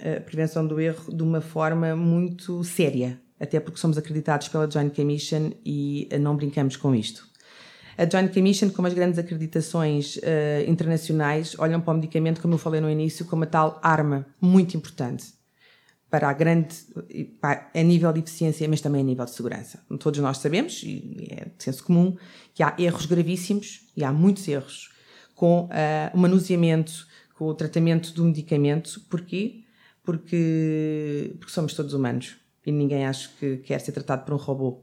a, 0.01 0.21
prevenção 0.21 0.65
do 0.65 0.79
erro 0.79 1.15
de 1.15 1.23
uma 1.23 1.41
forma 1.41 1.95
muito 1.95 2.63
séria, 2.63 3.19
até 3.39 3.59
porque 3.59 3.79
somos 3.79 3.97
acreditados 3.97 4.47
pela 4.47 4.69
Joint 4.69 4.95
Commission 4.95 5.51
e 5.65 6.07
não 6.19 6.35
brincamos 6.35 6.75
com 6.75 6.93
isto. 6.93 7.27
A 7.97 8.09
Joint 8.09 8.33
Commission, 8.33 8.69
como 8.69 8.87
as 8.87 8.93
grandes 8.93 9.19
acreditações 9.19 10.15
uh, 10.17 10.69
internacionais, 10.69 11.53
olham 11.59 11.81
para 11.81 11.93
o 11.93 11.95
medicamento, 11.95 12.41
como 12.41 12.53
eu 12.53 12.57
falei 12.57 12.79
no 12.79 12.89
início, 12.89 13.25
como 13.25 13.43
a 13.43 13.47
tal 13.47 13.77
arma 13.83 14.25
muito 14.39 14.77
importante 14.77 15.37
para 16.09 16.27
a 16.27 16.33
grande, 16.33 16.75
a 17.43 17.83
nível 17.83 18.11
de 18.11 18.19
eficiência, 18.21 18.67
mas 18.67 18.81
também 18.81 19.01
a 19.01 19.03
nível 19.03 19.25
de 19.25 19.31
segurança. 19.31 19.79
Todos 19.99 20.19
nós 20.19 20.37
sabemos, 20.39 20.81
e 20.83 21.27
é 21.29 21.45
de 21.55 21.63
senso 21.63 21.83
comum, 21.83 22.15
que 22.53 22.63
há 22.63 22.73
erros 22.79 23.05
gravíssimos, 23.05 23.81
e 23.95 24.03
há 24.03 24.11
muitos 24.11 24.47
erros, 24.47 24.89
com 25.35 25.65
uh, 25.65 25.69
o 26.13 26.17
manuseamento, 26.17 27.05
com 27.35 27.45
o 27.45 27.53
tratamento 27.53 28.11
do 28.13 28.23
medicamento. 28.23 29.01
Porquê? 29.09 29.63
Porque, 30.09 31.35
porque 31.37 31.53
somos 31.53 31.73
todos 31.73 31.93
humanos 31.93 32.37
e 32.65 32.71
ninguém 32.71 33.05
acha 33.05 33.29
que 33.39 33.57
quer 33.57 33.79
ser 33.79 33.91
tratado 33.91 34.25
por 34.25 34.33
um 34.33 34.37
robô. 34.37 34.79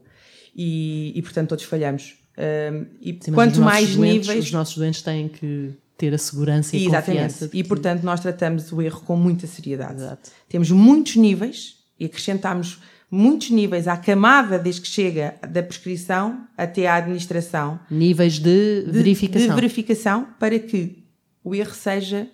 E, 0.55 1.11
e 1.15 1.21
portanto, 1.21 1.49
todos 1.49 1.65
falhamos. 1.65 2.15
Uh, 2.37 2.87
e 3.01 3.19
Sim, 3.21 3.33
quanto 3.33 3.59
mais 3.59 3.95
doentes, 3.95 4.27
níveis. 4.27 4.45
Os 4.45 4.51
nossos 4.51 4.77
doentes 4.77 5.01
têm 5.01 5.27
que 5.27 5.73
ter 5.97 6.13
a 6.13 6.17
segurança 6.17 6.77
e 6.77 6.87
a 6.87 7.01
confiança. 7.01 7.49
E, 7.51 7.63
portanto, 7.63 8.03
nós 8.03 8.19
tratamos 8.19 8.71
o 8.71 8.81
erro 8.81 9.01
com 9.01 9.17
muita 9.17 9.47
seriedade. 9.47 9.95
Exato. 9.95 10.29
Temos 10.47 10.71
muitos 10.71 11.15
níveis 11.15 11.75
e 11.99 12.05
acrescentamos 12.05 12.79
muitos 13.09 13.49
níveis 13.49 13.87
à 13.87 13.97
camada 13.97 14.57
desde 14.59 14.81
que 14.81 14.87
chega 14.87 15.35
da 15.49 15.63
prescrição 15.63 16.47
até 16.55 16.87
à 16.87 16.95
administração. 16.95 17.79
Níveis 17.89 18.39
de, 18.39 18.83
de 18.83 18.91
verificação. 18.91 19.47
De 19.47 19.55
verificação 19.55 20.27
para 20.39 20.57
que 20.59 21.03
o 21.43 21.55
erro 21.55 21.73
seja, 21.73 22.27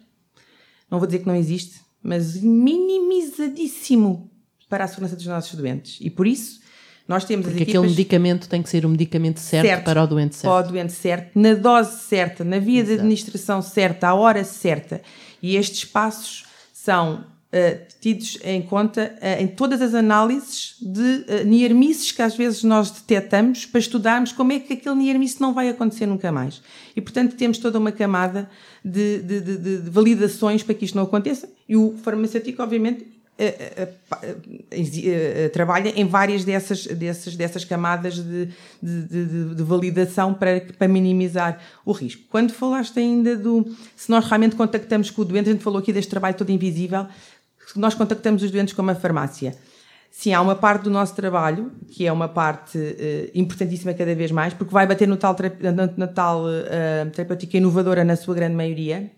não 0.91 0.99
vou 0.99 1.07
dizer 1.07 1.19
que 1.19 1.27
não 1.27 1.35
existe, 1.35 1.79
mas 2.03 2.35
minimizadíssimo 2.35 4.29
para 4.69 4.83
a 4.83 4.87
segurança 4.87 5.15
dos 5.15 5.25
nossos 5.25 5.55
doentes. 5.55 5.97
E 6.01 6.09
por 6.09 6.27
isso 6.27 6.61
nós 7.07 7.25
temos 7.25 7.45
Porque 7.45 7.63
aquele 7.63 7.87
medicamento 7.87 8.47
tem 8.47 8.61
que 8.61 8.69
ser 8.69 8.85
o 8.85 8.89
medicamento 8.89 9.39
certo, 9.39 9.67
certo, 9.67 9.83
para 9.83 10.03
o 10.03 10.07
doente 10.07 10.35
certo. 10.35 10.53
Para 10.53 10.67
o 10.67 10.71
doente 10.71 10.93
certo, 10.93 11.39
na 11.39 11.53
dose 11.53 11.99
certa, 12.01 12.43
na 12.43 12.59
via 12.59 12.79
Exato. 12.79 12.93
de 12.93 12.99
administração 12.99 13.61
certa, 13.61 14.07
à 14.07 14.13
hora 14.13 14.43
certa. 14.43 15.01
E 15.41 15.57
estes 15.57 15.83
passos 15.83 16.45
são 16.71 17.25
uh, 17.53 17.93
tidos 17.99 18.39
em 18.43 18.61
conta 18.61 19.15
uh, 19.21 19.41
em 19.41 19.47
todas 19.47 19.81
as 19.81 19.93
análises 19.93 20.77
de 20.81 21.25
uh, 21.27 22.13
que 22.15 22.21
às 22.21 22.35
vezes 22.35 22.63
nós 22.63 22.89
detectamos 22.89 23.65
para 23.65 23.79
estudarmos 23.79 24.31
como 24.31 24.53
é 24.53 24.59
que 24.59 24.73
aquele 24.73 24.95
nearmice 24.95 25.41
não 25.41 25.53
vai 25.53 25.67
acontecer 25.67 26.05
nunca 26.05 26.31
mais. 26.31 26.61
E, 26.95 27.01
portanto, 27.01 27.35
temos 27.35 27.57
toda 27.57 27.77
uma 27.77 27.91
camada 27.91 28.49
de, 28.83 29.21
de, 29.21 29.41
de, 29.41 29.57
de 29.57 29.89
validações 29.89 30.63
para 30.63 30.73
que 30.73 30.85
isto 30.85 30.95
não 30.95 31.03
aconteça. 31.03 31.49
E 31.73 31.75
o 31.75 31.97
farmacêutico, 32.03 32.61
obviamente, 32.61 33.07
trabalha 35.51 35.89
em 35.99 36.05
várias 36.05 36.45
dessas, 36.45 36.85
dessas, 36.85 37.35
dessas 37.35 37.65
camadas 37.65 38.13
de, 38.13 38.49
de, 38.79 39.01
de, 39.07 39.55
de, 39.55 39.63
validação 39.63 40.35
para, 40.35 40.61
para 40.77 40.87
minimizar 40.87 41.59
o 41.83 41.91
risco. 41.91 42.21
Quando 42.29 42.53
falaste 42.53 42.99
ainda 42.99 43.35
do. 43.35 43.75
Se 43.95 44.11
nós 44.11 44.23
realmente 44.27 44.55
contactamos 44.55 45.09
com 45.09 45.23
o 45.23 45.25
doente, 45.25 45.49
a 45.49 45.51
gente 45.51 45.63
falou 45.63 45.79
aqui 45.79 45.91
deste 45.91 46.11
trabalho 46.11 46.35
todo 46.35 46.51
invisível, 46.51 47.07
nós 47.75 47.95
contactamos 47.95 48.43
os 48.43 48.51
doentes 48.51 48.75
com 48.75 48.83
uma 48.83 48.93
farmácia. 48.93 49.57
Sim, 50.11 50.31
há 50.31 50.39
uma 50.39 50.55
parte 50.55 50.83
do 50.83 50.91
nosso 50.91 51.15
trabalho, 51.15 51.71
que 51.89 52.05
é 52.05 52.11
uma 52.11 52.27
parte 52.27 52.77
uh, 52.77 53.31
importantíssima 53.33 53.95
cada 53.95 54.13
vez 54.13 54.29
mais, 54.29 54.53
porque 54.53 54.71
vai 54.71 54.85
bater 54.85 55.07
no 55.07 55.17
tal, 55.17 55.35
na, 55.59 55.89
na 55.97 56.07
tal 56.07 56.43
uh, 56.43 57.09
terapêutica 57.11 57.57
inovadora 57.57 58.03
na 58.03 58.15
sua 58.15 58.35
grande 58.35 58.55
maioria, 58.55 59.09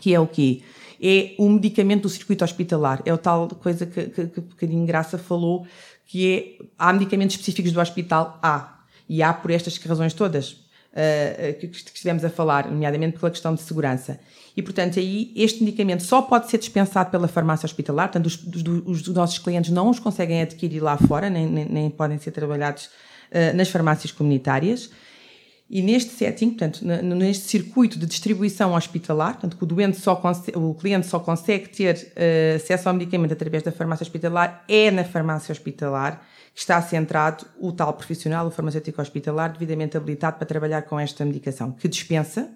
que 0.00 0.14
é 0.14 0.18
o 0.18 0.26
quê? 0.26 0.62
É 1.04 1.34
o 1.36 1.50
medicamento 1.50 2.04
do 2.04 2.08
circuito 2.08 2.42
hospitalar. 2.42 3.02
É 3.04 3.12
o 3.12 3.18
tal 3.18 3.46
coisa 3.48 3.84
que, 3.84 4.06
que, 4.06 4.26
que 4.26 4.40
um 4.40 4.44
bocadinho 4.44 4.86
Graça 4.86 5.18
falou, 5.18 5.66
que 6.06 6.58
é, 6.60 6.64
há 6.78 6.90
medicamentos 6.94 7.36
específicos 7.36 7.72
do 7.72 7.80
hospital? 7.80 8.38
Há. 8.42 8.78
E 9.06 9.22
há 9.22 9.30
por 9.34 9.50
estas 9.50 9.76
razões 9.76 10.14
todas 10.14 10.52
uh, 10.52 11.60
que, 11.60 11.68
que 11.68 11.76
estivemos 11.76 12.24
a 12.24 12.30
falar, 12.30 12.70
nomeadamente 12.70 13.18
pela 13.18 13.30
questão 13.30 13.54
de 13.54 13.60
segurança. 13.60 14.18
E, 14.56 14.62
portanto, 14.62 14.98
aí 14.98 15.30
este 15.36 15.62
medicamento 15.62 16.02
só 16.02 16.22
pode 16.22 16.48
ser 16.48 16.56
dispensado 16.56 17.10
pela 17.10 17.28
farmácia 17.28 17.66
hospitalar, 17.66 18.08
portanto, 18.08 18.26
os, 18.26 18.42
os, 18.86 19.08
os 19.08 19.14
nossos 19.14 19.38
clientes 19.38 19.70
não 19.70 19.90
os 19.90 19.98
conseguem 19.98 20.40
adquirir 20.40 20.80
lá 20.80 20.96
fora, 20.96 21.28
nem, 21.28 21.46
nem, 21.46 21.66
nem 21.66 21.90
podem 21.90 22.18
ser 22.18 22.30
trabalhados 22.30 22.86
uh, 22.86 23.54
nas 23.54 23.68
farmácias 23.68 24.10
comunitárias. 24.10 24.90
E 25.68 25.80
neste 25.80 26.12
setting, 26.12 26.50
portanto, 26.50 26.84
neste 26.84 27.46
circuito 27.46 27.98
de 27.98 28.04
distribuição 28.04 28.74
hospitalar, 28.74 29.32
portanto, 29.32 29.56
que 29.56 29.64
o, 29.64 29.66
doente 29.66 29.98
só 29.98 30.20
o 30.54 30.74
cliente 30.74 31.06
só 31.06 31.18
consegue 31.18 31.68
ter 31.68 31.94
uh, 31.94 32.56
acesso 32.56 32.88
ao 32.88 32.94
medicamento 32.94 33.32
através 33.32 33.62
da 33.62 33.72
farmácia 33.72 34.04
hospitalar, 34.04 34.62
é 34.68 34.90
na 34.90 35.04
farmácia 35.04 35.52
hospitalar 35.52 36.22
que 36.54 36.60
está 36.60 36.80
centrado 36.82 37.46
o 37.58 37.72
tal 37.72 37.92
profissional, 37.94 38.46
o 38.46 38.50
farmacêutico 38.50 39.00
hospitalar, 39.00 39.52
devidamente 39.52 39.96
habilitado 39.96 40.36
para 40.36 40.46
trabalhar 40.46 40.82
com 40.82 41.00
esta 41.00 41.24
medicação, 41.24 41.72
que 41.72 41.88
dispensa, 41.88 42.50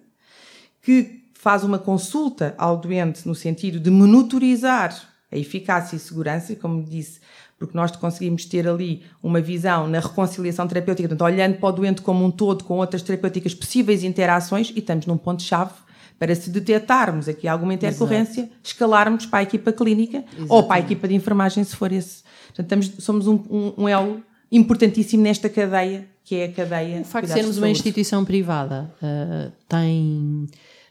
que 0.83 1.25
faz 1.35 1.65
uma 1.65 1.79
consulta 1.79 2.55
ao 2.59 2.77
doente 2.77 3.27
no 3.27 3.35
sentido 3.35 3.81
de 3.81 3.91
monitorizar 3.91 4.95
a 5.31 5.37
eficácia 5.37 5.97
e 5.97 5.99
segurança, 5.99 6.55
como 6.57 6.83
disse, 6.83 7.21
porque 7.59 7.77
nós 7.77 7.91
conseguimos 7.97 8.45
ter 8.45 8.69
ali 8.69 9.03
uma 9.23 9.41
visão 9.41 9.89
na 9.89 9.99
reconciliação 9.99 10.69
terapêutica, 10.69 11.09
portanto, 11.09 11.27
olhando 11.27 11.57
para 11.59 11.69
o 11.69 11.73
doente 11.73 12.03
como 12.03 12.25
um 12.25 12.31
todo, 12.31 12.63
com 12.63 12.79
outras 12.79 13.03
terapêuticas 13.03 13.55
possíveis 13.55 14.05
interações, 14.05 14.71
e 14.75 14.79
estamos 14.79 15.07
num 15.07 15.17
ponto-chave 15.17 15.73
para 16.19 16.35
se 16.35 16.51
detectarmos 16.51 17.29
aqui 17.29 17.47
alguma 17.47 17.75
intercorrência, 17.75 18.43
Exato. 18.43 18.57
escalarmos 18.63 19.27
para 19.27 19.41
a 19.41 19.43
equipa 19.43 19.73
clínica 19.73 20.19
Exatamente. 20.19 20.53
ou 20.53 20.65
para 20.65 20.77
a 20.77 20.81
equipa 20.81 21.09
de 21.09 21.15
enfermagem, 21.15 21.63
se 21.65 21.77
for 21.77 21.93
esse. 21.93 22.23
Portanto, 22.49 22.83
estamos, 22.83 23.05
somos 23.05 23.27
um, 23.27 23.35
um, 23.51 23.75
um 23.79 23.89
elo 23.89 24.23
importantíssimo 24.51 25.23
nesta 25.23 25.49
cadeia, 25.49 26.09
que 26.25 26.37
é 26.37 26.45
a 26.47 26.53
cadeia. 26.53 27.01
O 27.01 27.05
facto 27.05 27.29
de 27.29 27.33
sermos 27.33 27.59
uma 27.59 27.69
instituição 27.69 28.25
privada 28.25 28.93
uh, 29.03 29.53
tem, 29.69 30.47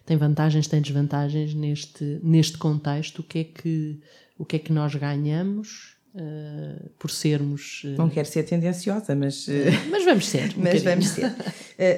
tem 0.05 0.17
vantagens, 0.17 0.67
tem 0.67 0.81
desvantagens 0.81 1.53
neste, 1.53 2.19
neste 2.23 2.57
contexto. 2.57 3.19
O 3.19 3.23
que, 3.23 3.39
é 3.39 3.43
que, 3.43 3.99
o 4.37 4.45
que 4.45 4.55
é 4.55 4.59
que 4.59 4.71
nós 4.71 4.95
ganhamos 4.95 5.96
Uh, 6.19 6.89
por 6.97 7.11
sermos. 7.11 7.83
Uh, 7.83 7.89
não 7.89 8.09
quero 8.09 8.27
ser 8.27 8.41
tendenciosa, 8.41 9.15
mas. 9.15 9.47
Uh, 9.47 9.51
mas 9.91 10.03
vamos 10.03 10.27
ser. 10.27 10.47
Um 10.57 10.63
mas 10.63 10.81
vamos 10.81 11.09
ser. 11.09 11.31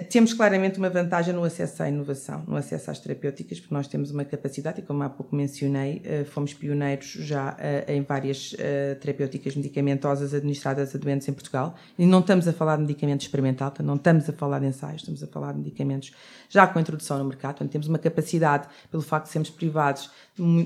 temos 0.09 0.33
claramente 0.33 0.77
uma 0.77 0.89
vantagem 0.89 1.33
no 1.33 1.43
acesso 1.43 1.81
à 1.83 1.87
inovação, 1.87 2.43
no 2.45 2.57
acesso 2.57 2.91
às 2.91 2.99
terapêuticas, 2.99 3.59
porque 3.59 3.73
nós 3.73 3.87
temos 3.87 4.11
uma 4.11 4.25
capacidade, 4.25 4.81
e 4.81 4.83
como 4.83 5.01
há 5.03 5.09
pouco 5.09 5.33
mencionei, 5.35 6.01
fomos 6.25 6.53
pioneiros 6.53 7.07
já 7.07 7.55
em 7.87 8.01
várias 8.01 8.55
terapêuticas 8.99 9.55
medicamentosas 9.55 10.33
administradas 10.33 10.93
a 10.93 10.97
doentes 10.97 11.27
em 11.27 11.33
Portugal. 11.33 11.75
E 11.97 12.05
não 12.05 12.19
estamos 12.19 12.47
a 12.47 12.53
falar 12.53 12.75
de 12.75 12.81
medicamento 12.81 13.21
experimental, 13.21 13.73
não 13.81 13.95
estamos 13.95 14.27
a 14.29 14.33
falar 14.33 14.59
de 14.59 14.67
ensaios, 14.67 15.01
estamos 15.01 15.23
a 15.23 15.27
falar 15.27 15.53
de 15.53 15.59
medicamentos 15.59 16.11
já 16.49 16.67
com 16.67 16.79
introdução 16.79 17.17
no 17.17 17.25
mercado. 17.25 17.53
Portanto, 17.53 17.71
temos 17.71 17.87
uma 17.87 17.99
capacidade, 17.99 18.67
pelo 18.91 19.03
facto 19.03 19.27
de 19.27 19.31
sermos 19.31 19.49
privados, 19.49 20.09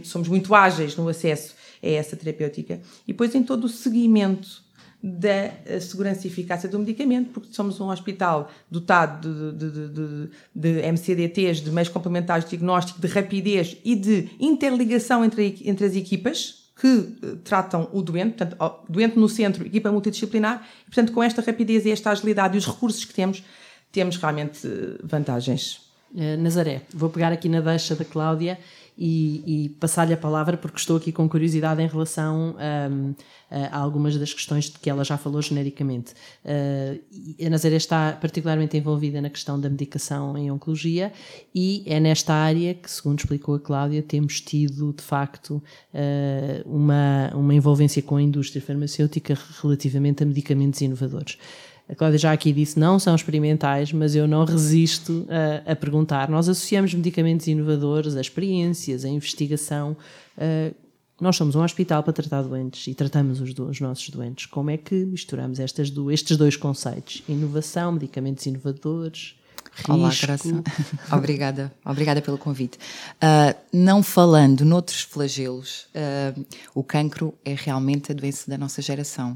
somos 0.04 0.28
muito 0.28 0.56
ágeis 0.56 0.96
no 0.96 1.08
acesso 1.08 1.56
a 1.84 1.88
essa 1.90 2.16
terapêutica. 2.16 2.80
E 3.08 3.12
depois 3.12 3.36
em 3.36 3.43
todo 3.44 3.66
o 3.66 3.70
seguimento 3.70 4.64
da 5.06 5.52
segurança 5.82 6.26
e 6.26 6.30
eficácia 6.30 6.70
do 6.70 6.80
medicamento, 6.80 7.32
porque 7.32 7.54
somos 7.54 7.78
um 7.82 7.90
hospital 7.90 8.50
dotado 8.72 9.52
de, 9.52 9.70
de, 9.70 9.88
de, 9.90 10.30
de 10.56 10.92
MCDTs, 10.92 11.60
de 11.60 11.72
meios 11.72 11.90
complementares 11.90 12.46
de 12.46 12.52
diagnóstico, 12.52 13.02
de 13.02 13.08
rapidez 13.08 13.76
e 13.84 13.98
de 13.98 14.30
interligação 14.40 15.26
entre, 15.26 15.62
entre 15.66 15.86
as 15.86 15.96
equipas 15.96 16.64
que 16.80 16.88
uh, 16.88 17.36
tratam 17.44 17.90
o 17.92 18.02
doente, 18.02 18.38
portanto, 18.38 18.86
doente 18.88 19.20
no 19.20 19.28
centro, 19.28 19.66
equipa 19.66 19.92
multidisciplinar, 19.92 20.66
e, 20.84 20.86
portanto, 20.86 21.12
com 21.12 21.22
esta 21.22 21.42
rapidez 21.42 21.86
e 21.86 21.92
esta 21.92 22.10
agilidade 22.10 22.56
e 22.56 22.58
os 22.58 22.66
recursos 22.66 23.04
que 23.04 23.14
temos, 23.14 23.44
temos 23.92 24.16
realmente 24.16 24.66
vantagens. 25.04 25.82
Uh, 26.14 26.38
Nazaré, 26.40 26.82
vou 26.94 27.10
pegar 27.10 27.34
aqui 27.34 27.50
na 27.50 27.60
deixa 27.60 27.94
da 27.94 28.06
Cláudia 28.06 28.58
e, 28.98 29.66
e 29.66 29.70
passar-lhe 29.70 30.14
a 30.14 30.18
palavra 30.18 30.58
porque 30.58 30.78
estou 30.78 30.98
aqui 30.98 31.12
com 31.12 31.28
curiosidade 31.28 31.82
em 31.82 31.88
relação 31.88 32.56
um, 32.92 33.14
a 33.50 33.78
algumas 33.78 34.18
das 34.18 34.34
questões 34.34 34.66
de 34.66 34.80
que 34.80 34.90
ela 34.90 35.04
já 35.04 35.18
falou 35.18 35.42
genericamente. 35.42 36.14
Uh, 36.44 37.46
a 37.46 37.50
Nazaré 37.50 37.76
está 37.76 38.14
particularmente 38.14 38.76
envolvida 38.78 39.22
na 39.22 39.30
questão 39.30 39.60
da 39.60 39.70
medicação 39.70 40.38
em 40.38 40.52
oncologia 40.52 41.12
e 41.54 41.84
é 41.86 42.00
nesta 42.00 42.34
área 42.34 42.74
que, 42.74 42.90
segundo 42.90 43.20
explicou 43.20 43.56
a 43.56 43.60
Cláudia, 43.60 44.02
temos 44.02 44.42
tido 44.42 44.94
de 44.94 45.04
facto 45.04 45.62
uh, 45.94 46.70
uma, 46.70 47.32
uma 47.36 47.54
envolvência 47.54 48.02
com 48.02 48.16
a 48.16 48.22
indústria 48.22 48.62
farmacêutica 48.62 49.38
relativamente 49.62 50.24
a 50.24 50.26
medicamentos 50.26 50.82
inovadores. 50.82 51.38
A 51.88 51.96
Cláudia 51.96 52.18
já 52.18 52.32
aqui 52.32 52.54
disse, 52.54 52.80
não 52.80 52.98
são 52.98 53.13
experimentais, 53.13 53.92
mas 53.92 54.16
eu 54.16 54.28
não 54.28 54.46
resisto 54.46 55.28
a, 55.30 55.72
a 55.72 55.75
perguntar. 55.75 56.30
Nós 56.30 56.48
associamos 56.48 56.94
medicamentos 56.94 57.46
inovadores 57.48 58.16
a 58.16 58.22
experiências, 58.22 59.04
a 59.04 59.10
investigação. 59.10 59.96
Uh, 60.38 60.74
nós 61.20 61.36
somos 61.36 61.56
um 61.56 61.62
hospital 61.62 62.02
para 62.02 62.13
tratar 62.13 62.42
doentes 62.42 62.88
e 62.88 62.94
tratamos 62.94 63.42
os, 63.42 63.54
do, 63.54 63.68
os 63.68 63.80
nossos 63.80 64.10
doentes. 64.10 64.46
Como 64.46 64.70
é 64.70 64.78
que 64.78 64.96
misturamos 64.96 65.60
estas 65.60 65.90
do, 65.90 66.10
estes 66.10 66.38
dois 66.38 66.56
conceitos? 66.56 67.22
Inovação, 67.28 67.92
medicamentos 67.92 68.46
inovadores, 68.46 69.36
risco. 69.74 69.94
Olá, 69.94 70.12
Graça. 70.22 70.63
obrigada, 71.12 71.74
obrigada 71.86 72.22
pelo 72.22 72.38
convite. 72.38 72.78
Uh, 73.16 73.56
não 73.72 74.02
falando 74.02 74.63
noutros 74.63 75.02
flagelos, 75.02 75.88
uh, 75.94 76.46
o 76.74 76.84
cancro 76.84 77.34
é 77.44 77.54
realmente 77.54 78.12
a 78.12 78.16
doença 78.16 78.50
da 78.50 78.58
nossa 78.58 78.82
geração. 78.82 79.36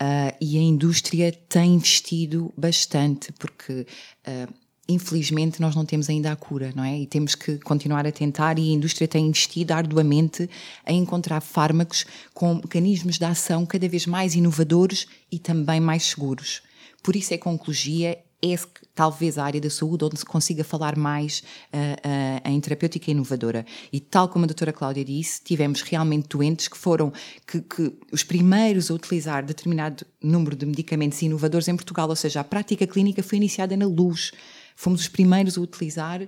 Uh, 0.00 0.36
e 0.40 0.58
a 0.58 0.60
indústria 0.60 1.32
tem 1.48 1.74
investido 1.74 2.52
bastante, 2.56 3.32
porque 3.32 3.86
uh, 4.28 4.54
infelizmente 4.86 5.60
nós 5.60 5.74
não 5.74 5.86
temos 5.86 6.10
ainda 6.10 6.30
a 6.30 6.36
cura, 6.36 6.70
não 6.74 6.84
é? 6.84 6.98
E 6.98 7.06
temos 7.06 7.34
que 7.34 7.58
continuar 7.58 8.06
a 8.06 8.12
tentar, 8.12 8.58
e 8.58 8.70
a 8.70 8.74
indústria 8.74 9.08
tem 9.08 9.26
investido 9.26 9.72
arduamente 9.72 10.50
em 10.86 10.98
encontrar 10.98 11.40
fármacos 11.40 12.04
com 12.34 12.56
mecanismos 12.56 13.18
de 13.18 13.24
ação 13.24 13.64
cada 13.64 13.88
vez 13.88 14.06
mais 14.06 14.34
inovadores 14.34 15.06
e 15.32 15.38
também 15.38 15.80
mais 15.80 16.04
seguros. 16.04 16.62
Por 17.02 17.16
isso 17.16 17.32
é 17.32 17.40
a 17.42 17.48
oncologia 17.48 18.18
é 18.54 18.58
talvez 18.94 19.38
a 19.38 19.44
área 19.44 19.60
da 19.60 19.70
saúde 19.70 20.04
onde 20.04 20.18
se 20.18 20.24
consiga 20.24 20.64
falar 20.64 20.96
mais 20.96 21.42
uh, 21.72 21.76
uh, 21.76 22.48
em 22.48 22.60
terapêutica 22.60 23.10
inovadora. 23.10 23.64
E 23.92 24.00
tal 24.00 24.28
como 24.28 24.44
a 24.44 24.46
doutora 24.46 24.72
Cláudia 24.72 25.04
disse, 25.04 25.40
tivemos 25.42 25.82
realmente 25.82 26.28
doentes 26.28 26.68
que 26.68 26.76
foram 26.76 27.12
que, 27.46 27.60
que, 27.60 27.92
os 28.12 28.22
primeiros 28.22 28.90
a 28.90 28.94
utilizar 28.94 29.44
determinado 29.44 30.06
número 30.22 30.56
de 30.56 30.66
medicamentos 30.66 31.20
inovadores 31.22 31.68
em 31.68 31.76
Portugal, 31.76 32.08
ou 32.08 32.16
seja, 32.16 32.40
a 32.40 32.44
prática 32.44 32.86
clínica 32.86 33.22
foi 33.22 33.38
iniciada 33.38 33.76
na 33.76 33.86
luz. 33.86 34.32
Fomos 34.74 35.00
os 35.00 35.08
primeiros 35.08 35.56
a 35.56 35.60
utilizar, 35.60 36.22
uh, 36.22 36.26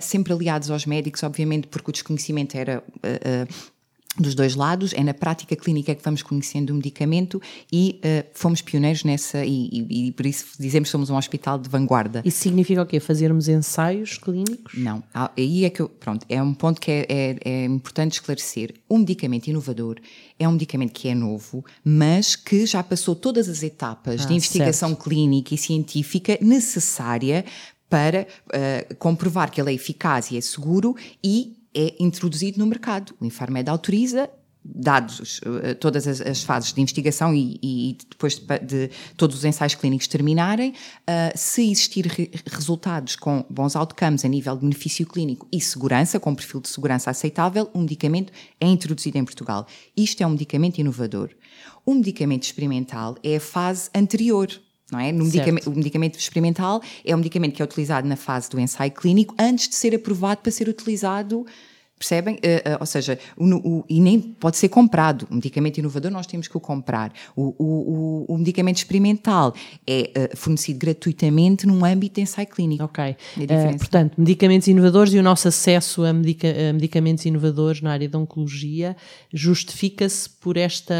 sempre 0.00 0.32
aliados 0.32 0.70
aos 0.70 0.86
médicos, 0.86 1.22
obviamente, 1.22 1.66
porque 1.68 1.90
o 1.90 1.92
desconhecimento 1.92 2.56
era 2.56 2.82
dos 4.18 4.34
dois 4.34 4.54
lados, 4.54 4.92
é 4.94 5.02
na 5.02 5.14
prática 5.14 5.54
clínica 5.54 5.94
que 5.94 6.02
vamos 6.02 6.22
conhecendo 6.22 6.70
o 6.70 6.74
medicamento 6.74 7.40
e 7.72 8.00
uh, 8.00 8.26
fomos 8.32 8.62
pioneiros 8.62 9.04
nessa, 9.04 9.44
e, 9.44 9.68
e, 9.72 10.08
e, 10.08 10.12
por 10.12 10.26
isso 10.26 10.46
dizemos 10.58 10.88
que 10.88 10.92
somos 10.92 11.10
um 11.10 11.16
hospital 11.16 11.58
de 11.58 11.68
vanguarda. 11.68 12.22
Isso 12.24 12.38
significa 12.38 12.82
o 12.82 12.86
quê? 12.86 12.98
Fazermos 13.00 13.48
ensaios 13.48 14.18
clínicos? 14.18 14.78
Não, 14.78 15.02
aí 15.14 15.64
é 15.64 15.70
que 15.70 15.80
eu, 15.80 15.88
pronto, 15.88 16.24
é 16.28 16.42
um 16.42 16.54
ponto 16.54 16.80
que 16.80 16.90
é, 16.90 17.06
é, 17.08 17.38
é 17.44 17.64
importante 17.64 18.14
esclarecer. 18.14 18.74
Um 18.88 18.98
medicamento 18.98 19.48
inovador 19.48 19.96
é 20.38 20.48
um 20.48 20.52
medicamento 20.52 20.92
que 20.92 21.08
é 21.08 21.14
novo, 21.14 21.64
mas 21.84 22.36
que 22.36 22.66
já 22.66 22.82
passou 22.82 23.14
todas 23.14 23.48
as 23.48 23.62
etapas 23.62 24.22
ah, 24.22 24.26
de 24.26 24.34
investigação 24.34 24.90
certo. 24.90 25.04
clínica 25.04 25.54
e 25.54 25.58
científica 25.58 26.38
necessária 26.40 27.44
para 27.88 28.26
uh, 28.48 28.94
comprovar 28.96 29.50
que 29.50 29.60
ele 29.60 29.70
é 29.70 29.74
eficaz 29.74 30.30
e 30.30 30.36
é 30.36 30.40
seguro 30.40 30.96
e 31.22 31.55
é 31.76 31.94
introduzido 32.00 32.58
no 32.58 32.66
mercado. 32.66 33.14
O 33.20 33.24
Infarmed 33.26 33.68
autoriza, 33.68 34.30
dados 34.64 35.40
uh, 35.40 35.74
todas 35.78 36.08
as, 36.08 36.20
as, 36.20 36.42
fases 36.42 36.72
de 36.72 36.80
investigação 36.80 37.34
e, 37.34 37.58
e, 37.62 37.98
depois 38.10 38.38
de, 38.38 38.58
de, 38.58 38.90
todos 39.16 39.36
os 39.36 39.44
ensaios 39.44 39.74
clínicos 39.74 40.08
terminarem, 40.08 40.70
uh, 40.70 41.32
se 41.36 41.70
existir 41.70 42.06
re 42.06 42.30
resultados 42.46 43.14
com 43.14 43.44
bons 43.48 43.76
outcomes 43.76 44.24
a 44.24 44.28
nível 44.28 44.54
de 44.56 44.62
benefício 44.62 45.06
clínico 45.06 45.46
e 45.52 45.60
segurança, 45.60 46.18
com 46.18 46.30
um 46.30 46.34
perfil 46.34 46.60
de 46.60 46.68
segurança 46.68 47.10
aceitável, 47.10 47.70
o 47.72 47.78
um 47.78 47.82
medicamento 47.82 48.32
é 48.60 48.66
introduzido 48.66 49.18
em 49.18 49.24
Portugal. 49.24 49.66
Isto 49.96 50.22
é 50.22 50.26
um 50.26 50.30
medicamento 50.30 50.78
inovador. 50.78 51.30
Um 51.86 51.94
medicamento 51.94 52.42
experimental 52.42 53.16
é 53.22 53.36
a 53.36 53.40
fase 53.40 53.88
anterior 53.94 54.48
não 54.90 55.00
é? 55.00 55.10
Medicamento, 55.12 55.70
o 55.70 55.74
medicamento 55.74 56.18
experimental 56.18 56.80
é 57.04 57.14
um 57.14 57.18
medicamento 57.18 57.54
que 57.54 57.62
é 57.62 57.64
utilizado 57.64 58.06
na 58.06 58.16
fase 58.16 58.48
do 58.48 58.60
ensaio 58.60 58.92
clínico 58.92 59.34
antes 59.38 59.68
de 59.68 59.74
ser 59.74 59.94
aprovado 59.94 60.40
para 60.42 60.52
ser 60.52 60.68
utilizado 60.68 61.44
Percebem? 61.98 62.34
Uh, 62.34 62.38
uh, 62.38 62.76
ou 62.80 62.86
seja, 62.86 63.18
o, 63.36 63.44
o, 63.44 63.84
e 63.88 64.00
nem 64.00 64.20
pode 64.20 64.58
ser 64.58 64.68
comprado. 64.68 65.26
O 65.30 65.34
medicamento 65.34 65.78
inovador 65.78 66.10
nós 66.10 66.26
temos 66.26 66.46
que 66.46 66.56
o 66.56 66.60
comprar. 66.60 67.10
O, 67.34 67.54
o, 67.58 68.34
o 68.34 68.38
medicamento 68.38 68.76
experimental 68.76 69.54
é 69.86 70.10
uh, 70.32 70.36
fornecido 70.36 70.78
gratuitamente 70.78 71.66
num 71.66 71.84
âmbito 71.84 72.16
de 72.16 72.20
ensaio 72.20 72.46
clínico. 72.48 72.84
Ok. 72.84 73.16
É 73.38 73.76
portanto, 73.78 74.12
medicamentos 74.18 74.68
inovadores 74.68 75.14
e 75.14 75.18
o 75.18 75.22
nosso 75.22 75.48
acesso 75.48 76.04
a, 76.04 76.12
medica 76.12 76.48
a 76.48 76.72
medicamentos 76.74 77.24
inovadores 77.24 77.80
na 77.80 77.92
área 77.92 78.08
da 78.08 78.18
oncologia 78.18 78.94
justifica-se 79.32 80.28
por 80.28 80.58
esta, 80.58 80.94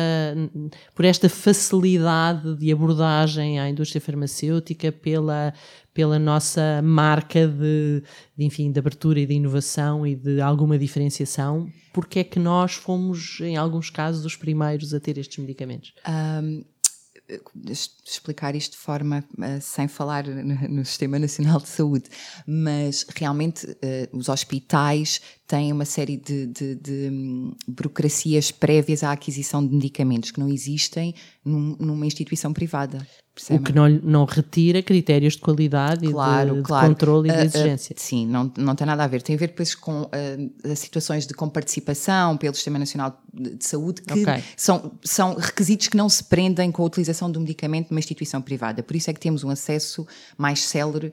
por 0.95 1.05
esta 1.05 1.29
facilidade 1.29 2.57
de 2.57 2.73
abordagem 2.73 3.61
à 3.61 3.69
indústria 3.69 4.01
farmacêutica, 4.01 4.91
pela, 4.91 5.53
pela 5.97 6.19
nossa 6.19 6.83
marca 6.83 7.49
de, 7.49 8.03
de, 8.37 8.45
enfim, 8.45 8.71
de 8.71 8.79
abertura 8.79 9.19
e 9.19 9.25
de 9.25 9.33
inovação 9.33 10.07
e 10.07 10.15
de 10.15 10.43
alguma 10.43 10.79
diferenciação, 10.79 11.73
porque 11.91 12.19
é 12.19 12.25
que 12.25 12.39
nós 12.39 12.75
fomos, 12.75 13.41
em 13.41 13.57
alguns 13.57 13.89
casos, 13.89 14.27
os 14.27 14.37
primeiros 14.37 14.93
a 14.93 15.01
ter 15.01 15.17
estes 15.17 15.39
medicamentos? 15.39 15.95
Um, 16.07 16.63
explicar 18.05 18.55
isto 18.55 18.73
de 18.73 18.77
forma 18.77 19.25
uh, 19.39 19.61
sem 19.63 19.89
falar 19.89 20.27
no, 20.27 20.85
Sistema 20.85 21.19
Nacional 21.19 21.61
de 21.61 21.69
Saúde, 21.69 22.11
mas 22.47 23.07
realmente 23.17 23.67
uh, 23.67 23.77
os 24.13 24.29
hospitais 24.29 25.23
têm 25.47 25.73
uma 25.73 25.87
série 25.87 26.19
de, 26.19 26.47
de, 26.47 26.75
de 26.75 27.09
um, 27.11 27.55
burocracias 27.67 28.51
prévias 28.51 29.03
à 29.03 29.13
aquisição 29.13 29.67
de 29.67 29.75
medicamentos 29.75 30.31
que 30.31 30.39
não 30.39 30.49
existem 30.51 31.15
num, 31.43 31.75
numa 31.81 32.05
instituição 32.05 32.53
privada. 32.53 32.99
Percebem? 33.37 33.61
O 33.61 33.63
que 33.63 33.73
não, 33.75 33.87
não 34.03 34.25
retira 34.25 34.83
critérios 34.83 35.35
de 35.35 35.41
qualidade 35.41 36.11
claro, 36.11 36.55
e 36.55 36.57
de, 36.57 36.63
claro. 36.63 36.89
de 36.89 36.95
controle 36.95 37.29
e 37.29 37.33
de 37.33 37.39
uh, 37.39 37.45
exigência. 37.45 37.95
Uh, 37.95 38.01
sim, 38.01 38.27
não, 38.27 38.51
não 38.57 38.75
tem 38.75 38.87
nada 38.87 39.05
a 39.05 39.07
ver. 39.07 39.21
Tem 39.21 39.37
a 39.37 39.39
ver 39.39 39.49
depois 39.49 39.75
com 39.75 40.05
uh, 40.05 40.75
situações 40.75 41.27
de 41.27 41.35
comparticipação 41.35 42.39
pelo 42.39 42.55
Sistema 42.55 42.79
Nacional 42.79 43.23
de 43.35 43.63
Saúde, 43.63 44.01
que 44.01 44.23
okay. 44.23 44.43
são, 44.57 44.91
são 45.05 45.35
requisitos 45.35 45.89
que 45.89 45.99
não 45.99 46.09
se 46.09 46.25
prendem 46.25 46.73
com 46.73 46.83
a 46.83 46.87
utilização 46.87 47.31
do 47.31 47.39
medicamento 47.39 47.91
numa 47.91 47.99
instituição 47.99 48.41
privada. 48.41 48.83
Por 48.83 48.97
isso 48.97 49.11
é 49.11 49.13
que 49.13 49.21
temos 49.21 49.45
um 49.45 49.51
acesso 49.51 50.07
mais 50.39 50.61
célere, 50.61 51.13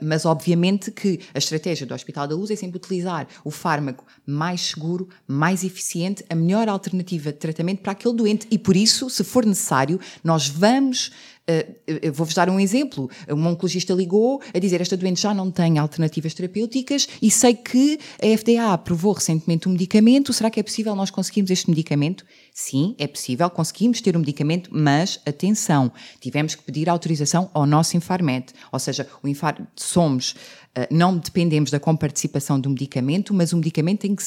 mas 0.00 0.24
obviamente 0.24 0.92
que 0.92 1.18
a 1.34 1.38
estratégia 1.38 1.84
do 1.84 1.92
Hospital 1.92 2.28
da 2.28 2.36
Luz 2.36 2.52
é 2.52 2.56
sempre 2.56 2.76
utilizar 2.76 3.26
o 3.44 3.50
fármaco 3.50 4.04
mais 4.24 4.60
seguro, 4.60 5.08
mais 5.26 5.64
eficiente, 5.64 6.24
a 6.30 6.36
melhor 6.36 6.68
alternativa 6.68 7.32
de 7.32 7.38
tratamento 7.38 7.82
para 7.82 7.90
aquele 7.90 8.14
doente. 8.14 8.46
E 8.48 8.56
por 8.56 8.76
isso, 8.76 9.10
se 9.10 9.24
for 9.24 9.44
necessário, 9.44 9.98
nós 10.22 10.46
vamos 10.46 11.10
Uh, 11.48 12.12
Vou-vos 12.12 12.34
dar 12.34 12.48
um 12.48 12.60
exemplo. 12.60 13.10
Um 13.28 13.46
oncologista 13.46 13.92
ligou 13.92 14.40
a 14.54 14.58
dizer 14.58 14.80
esta 14.80 14.96
doente 14.96 15.20
já 15.20 15.34
não 15.34 15.50
tem 15.50 15.78
alternativas 15.78 16.34
terapêuticas 16.34 17.08
e 17.20 17.30
sei 17.30 17.54
que 17.54 17.98
a 18.22 18.38
FDA 18.38 18.72
aprovou 18.72 19.12
recentemente 19.12 19.68
um 19.68 19.72
medicamento. 19.72 20.32
Será 20.32 20.50
que 20.50 20.60
é 20.60 20.62
possível 20.62 20.94
nós 20.94 21.10
conseguirmos 21.10 21.50
este 21.50 21.68
medicamento? 21.68 22.24
Sim, 22.52 22.94
é 22.98 23.06
possível, 23.06 23.48
conseguimos 23.50 24.00
ter 24.00 24.16
um 24.16 24.20
medicamento, 24.20 24.70
mas 24.72 25.20
atenção, 25.26 25.90
tivemos 26.20 26.54
que 26.54 26.62
pedir 26.62 26.88
autorização 26.88 27.50
ao 27.54 27.66
nosso 27.66 27.96
Infarmed. 27.96 28.46
Ou 28.70 28.78
seja, 28.78 29.08
o 29.22 29.28
somos, 29.76 30.32
uh, 30.76 30.86
não 30.90 31.16
dependemos 31.16 31.70
da 31.70 31.80
comparticipação 31.80 32.60
do 32.60 32.68
medicamento, 32.68 33.32
mas 33.32 33.52
o 33.52 33.56
medicamento 33.56 34.00
tem 34.00 34.14
que, 34.14 34.24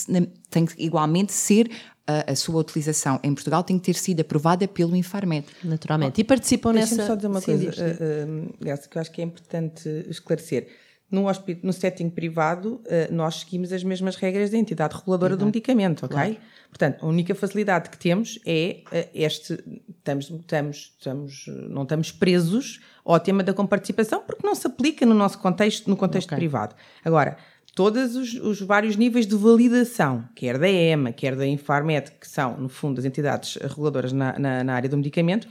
tem 0.49 0.65
que 0.65 0.83
igualmente 0.83 1.31
ser 1.31 1.69
a, 2.05 2.31
a, 2.31 2.35
sua 2.35 2.59
utilização 2.59 3.19
em 3.23 3.33
Portugal 3.33 3.63
tem 3.63 3.79
que 3.79 3.85
ter 3.85 3.95
sido 3.95 4.21
aprovada 4.21 4.67
pelo 4.67 4.95
Infarmed. 4.95 5.47
Naturalmente. 5.63 6.19
E 6.19 6.23
participam 6.23 6.73
nessa... 6.73 6.95
Deixa-me 6.95 7.07
só 7.07 7.15
dizer 7.15 7.27
uma 7.27 7.41
Sim, 7.41 7.57
coisa, 7.57 7.83
uh, 7.83 8.75
uh, 8.83 8.89
que 8.89 8.97
eu 8.97 9.01
acho 9.01 9.11
que 9.11 9.21
é 9.21 9.23
importante 9.23 9.89
esclarecer. 10.09 10.67
No, 11.09 11.25
no 11.61 11.71
setting 11.71 12.09
privado, 12.09 12.81
uh, 12.85 13.13
nós 13.13 13.41
seguimos 13.41 13.71
as 13.71 13.83
mesmas 13.83 14.15
regras 14.15 14.49
da 14.49 14.57
entidade 14.57 14.95
reguladora 14.95 15.33
Exato. 15.33 15.39
do 15.39 15.45
medicamento, 15.45 16.05
ok? 16.05 16.15
Claro. 16.15 16.37
Portanto, 16.69 17.05
a 17.05 17.07
única 17.07 17.35
facilidade 17.35 17.89
que 17.89 17.97
temos 17.97 18.39
é 18.45 18.83
este 19.13 19.53
estamos, 19.99 20.29
estamos, 20.29 20.95
estamos, 20.97 21.45
não 21.69 21.83
estamos 21.83 22.11
presos 22.11 22.81
ao 23.05 23.19
tema 23.19 23.43
da 23.43 23.53
comparticipação 23.53 24.23
porque 24.25 24.45
não 24.45 24.55
se 24.55 24.65
aplica 24.65 25.05
no 25.05 25.13
nosso 25.13 25.37
contexto, 25.37 25.87
no 25.87 25.95
contexto 25.95 26.29
okay. 26.29 26.37
privado. 26.37 26.75
Agora, 27.05 27.37
todos 27.75 28.15
os, 28.15 28.33
os, 28.35 28.61
vários 28.61 28.95
níveis 28.95 29.25
de 29.25 29.35
validação, 29.35 30.23
quer 30.35 30.57
da 30.57 30.69
EMA, 30.69 31.11
quer 31.11 31.35
da 31.35 31.45
Infarmed, 31.45 32.11
que 32.19 32.27
são, 32.27 32.57
no 32.57 32.69
fundo, 32.69 32.99
as 32.99 33.05
entidades 33.05 33.55
reguladoras 33.55 34.13
na, 34.13 34.37
na, 34.37 34.63
na 34.63 34.73
área 34.73 34.89
do 34.89 34.97
medicamento, 34.97 35.47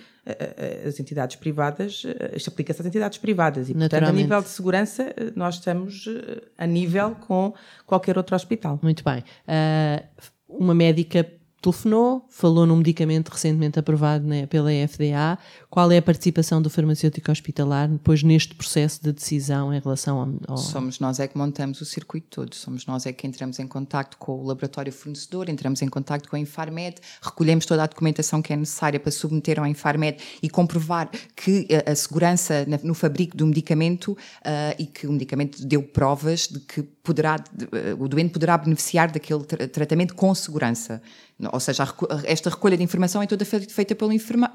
as 0.87 1.01
entidades 1.01 1.35
privadas, 1.35 2.05
isto 2.35 2.49
aplica-se 2.49 2.81
às 2.81 2.87
entidades 2.87 3.19
privadas 3.19 3.69
e, 3.69 3.75
portanto, 3.75 4.05
a 4.05 4.13
nível 4.13 4.41
de 4.41 4.49
segurança, 4.49 5.13
nós 5.35 5.57
estamos 5.57 6.09
a 6.57 6.65
nível 6.65 7.17
com 7.17 7.53
qualquer 7.85 8.17
outro 8.17 8.37
hospital. 8.37 8.79
Muito 8.83 9.03
bem. 9.03 9.25
Uh, 9.49 10.07
uma 10.49 10.75
médica 10.75 11.27
telefonou, 11.63 12.27
falou 12.29 12.67
num 12.67 12.77
medicamento 12.77 13.29
recentemente 13.29 13.79
aprovado 13.79 14.27
né, 14.27 14.47
pela 14.47 14.71
FDA. 14.71 15.39
Qual 15.71 15.91
é 15.93 15.99
a 15.99 16.03
participação 16.03 16.61
do 16.61 16.69
farmacêutico 16.69 17.31
hospitalar 17.31 17.89
depois 17.89 18.23
neste 18.23 18.55
processo 18.55 19.01
de 19.03 19.13
decisão 19.13 19.73
em 19.73 19.79
relação 19.79 20.19
ao, 20.19 20.55
ao... 20.55 20.59
Somos 20.59 20.99
nós 20.99 21.21
é 21.21 21.29
que 21.29 21.39
montamos 21.39 21.81
o 21.81 21.85
circuito 21.85 22.27
todo, 22.31 22.55
somos 22.55 22.85
nós 22.85 23.07
é 23.07 23.13
que 23.13 23.27
entramos 23.27 23.61
em 23.61 23.67
contato 23.67 24.17
com 24.19 24.33
o 24.41 24.45
laboratório 24.45 24.93
fornecedor, 24.93 25.49
entramos 25.49 25.81
em 25.81 25.89
contato 25.89 26.29
com 26.29 26.35
a 26.35 26.39
Infarmed, 26.39 26.97
recolhemos 27.23 27.65
toda 27.65 27.85
a 27.85 27.87
documentação 27.87 28.43
que 28.43 28.53
é 28.53 28.57
necessária 28.57 28.99
para 28.99 29.13
submeter 29.13 29.61
ao 29.61 29.67
Infarmed 29.67 30.19
e 30.43 30.51
comprovar 30.51 31.09
que 31.37 31.69
a, 31.87 31.93
a 31.93 31.95
segurança 31.95 32.67
no 32.83 32.95
fabrico 32.95 33.37
do 33.37 33.47
medicamento 33.47 34.13
uh, 34.13 34.75
e 34.79 34.87
que 34.87 35.07
o 35.07 35.13
medicamento 35.13 35.65
deu 35.65 35.83
provas 35.83 36.49
de 36.49 36.59
que 36.59 36.83
poderá, 37.03 37.37
de, 37.37 37.65
uh, 37.65 38.03
o 38.03 38.09
doente 38.09 38.31
poderá 38.31 38.57
beneficiar 38.57 39.11
daquele 39.11 39.45
tra 39.45 39.69
tratamento 39.69 40.15
com 40.15 40.35
segurança. 40.35 41.03
Ou 41.53 41.59
seja, 41.59 41.85
esta 42.25 42.51
recolha 42.51 42.77
de 42.77 42.85
informação 42.85 43.21
é 43.21 43.27
toda 43.27 43.45
feita 43.45 43.95
pelo, 43.97 44.13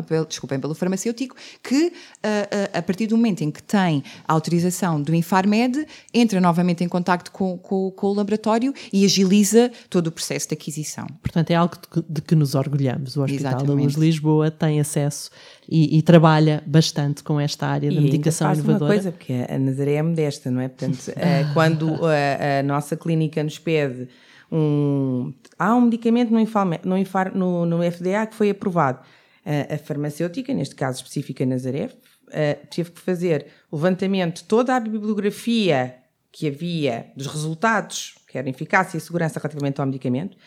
pelo, 0.08 0.26
desculpem, 0.26 0.58
pelo 0.58 0.74
farmacêutico, 0.74 1.36
que 1.62 1.92
a, 2.24 2.78
a, 2.78 2.82
partir 2.82 3.08
do 3.08 3.18
momento 3.18 3.42
em 3.42 3.52
que 3.52 3.62
tem 3.62 4.02
a 4.26 4.32
autorização 4.32 5.02
do 5.02 5.14
Infarmed, 5.14 5.86
entra 6.14 6.40
novamente 6.40 6.86
em 6.86 6.88
contato 6.88 7.32
com, 7.32 7.58
com, 7.58 7.92
com, 7.92 8.08
o 8.08 8.14
laboratório 8.14 8.74
e 8.94 9.04
agiliza 9.04 9.70
todo 9.90 10.08
o 10.08 10.12
processo 10.12 10.48
de 10.48 10.54
aquisição. 10.54 11.08
Portanto, 11.22 11.52
é 11.52 11.56
algo 11.56 11.76
de, 11.76 12.04
de 12.08 12.22
que 12.22 12.36
nos 12.36 12.56
orgulhamos. 12.56 13.18
O 13.18 13.24
Hospital 13.24 13.52
Exatamente. 13.52 13.68
da 13.68 13.74
Luz 13.74 13.94
de 13.96 14.00
Lisboa 14.00 14.50
tem 14.50 14.80
acesso 14.80 15.30
e, 15.70 15.98
e, 15.98 16.02
trabalha 16.02 16.64
bastante 16.66 17.24
com 17.24 17.40
esta 17.40 17.68
área 17.68 17.92
da 17.92 18.00
medicação 18.00 18.48
faz 18.48 18.60
inovadora. 18.60 18.86
uma 18.86 18.96
coisa, 18.96 19.12
porque 19.12 19.34
a 19.50 19.60
Nazaré 19.60 19.94
é 19.94 20.02
modesta, 20.02 20.50
não 20.50 20.62
é? 20.62 20.68
Portanto, 20.68 21.12
eh, 21.16 21.46
quando 21.54 21.90
a, 22.06 22.60
a 22.60 22.64
nossa 22.64 22.96
clínica 22.96 23.44
nos 23.44 23.60
pede 23.60 24.08
um. 24.52 25.34
Há 25.60 25.76
um 25.76 25.82
medicamento 25.82 26.32
no, 26.32 26.40
Infalme, 26.40 26.80
no, 26.84 26.98
Infar, 26.98 27.36
no, 27.36 27.66
no, 27.66 27.80
FDA 27.80 28.26
que 28.26 28.36
foi 28.36 28.50
aprovado. 28.50 29.00
Uh, 29.46 29.76
a 29.76 29.78
farmacêutica, 29.78 30.54
neste 30.54 30.76
caso 30.76 30.98
específica 30.98 31.46
Nazaré, 31.46 31.86
uh, 31.86 32.68
teve 32.70 32.92
que 32.92 33.00
fazer 33.00 33.48
levantamento 33.72 34.38
de 34.38 34.44
toda 34.44 34.76
a 34.76 34.80
bibliografia 34.80 35.96
que 36.32 36.48
havia 36.48 37.08
dos 37.16 37.28
resultados, 37.28 38.16
que 38.28 38.38
era 38.38 38.50
eficácia 38.50 38.98
e 38.98 39.02
segurança 39.02 39.40
relativamente 39.40 39.80
ao 39.80 39.88
medicamento, 39.88 40.38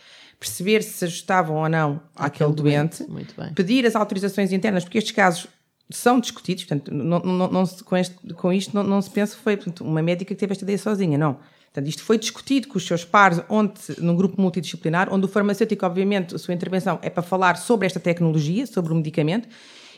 perceber 0.41 0.83
se 0.83 0.95
se 0.95 1.05
ajustavam 1.05 1.57
ou 1.57 1.69
não 1.69 2.01
àquele, 2.17 2.53
doente, 2.55 3.05
doente 3.05 3.35
pedir 3.55 3.85
as 3.85 3.95
autorizações 3.95 4.51
internas, 4.53 4.83
porque 4.83 4.97
estes 4.97 5.15
casos 5.15 5.47
são 5.91 6.19
discutidos, 6.19 6.65
portanto, 6.65 6.93
não, 6.93 7.19
não, 7.19 7.51
não, 7.51 7.67
com, 7.85 7.97
este, 7.97 8.17
com, 8.35 8.53
isto 8.53 8.75
não, 8.75 8.83
não 8.83 9.03
se 9.03 9.11
pensa 9.11 9.37
que 9.37 9.43
foi 9.43 9.57
portanto, 9.57 9.85
uma 9.85 10.01
médica 10.01 10.35
que 10.35 10.39
teve 10.39 10.53
esta 10.53 10.65
ideia 10.65 10.79
sozinha, 10.79 11.19
não. 11.19 11.39
Portanto, 11.73 11.89
isto 11.89 12.03
foi 12.03 12.19
discutido 12.19 12.69
com 12.69 12.79
os 12.79 12.87
seus 12.87 13.05
pares, 13.05 13.41
onde, 13.49 13.75
num 13.99 14.17
grupo 14.17 14.41
multidisciplinar, 14.41 15.13
onde 15.13 15.27
o 15.27 15.29
farmacêutico, 15.29 15.85
obviamente, 15.85 16.35
a 16.35 16.39
sua 16.39 16.55
intervenção 16.55 16.99
é 17.03 17.11
para 17.11 17.23
falar 17.23 17.57
sobre 17.57 17.87
esta 17.87 18.01
tecnologia, 18.01 18.67
sobre 18.67 18.93
o 18.93 18.97
medicamento, 18.97 19.49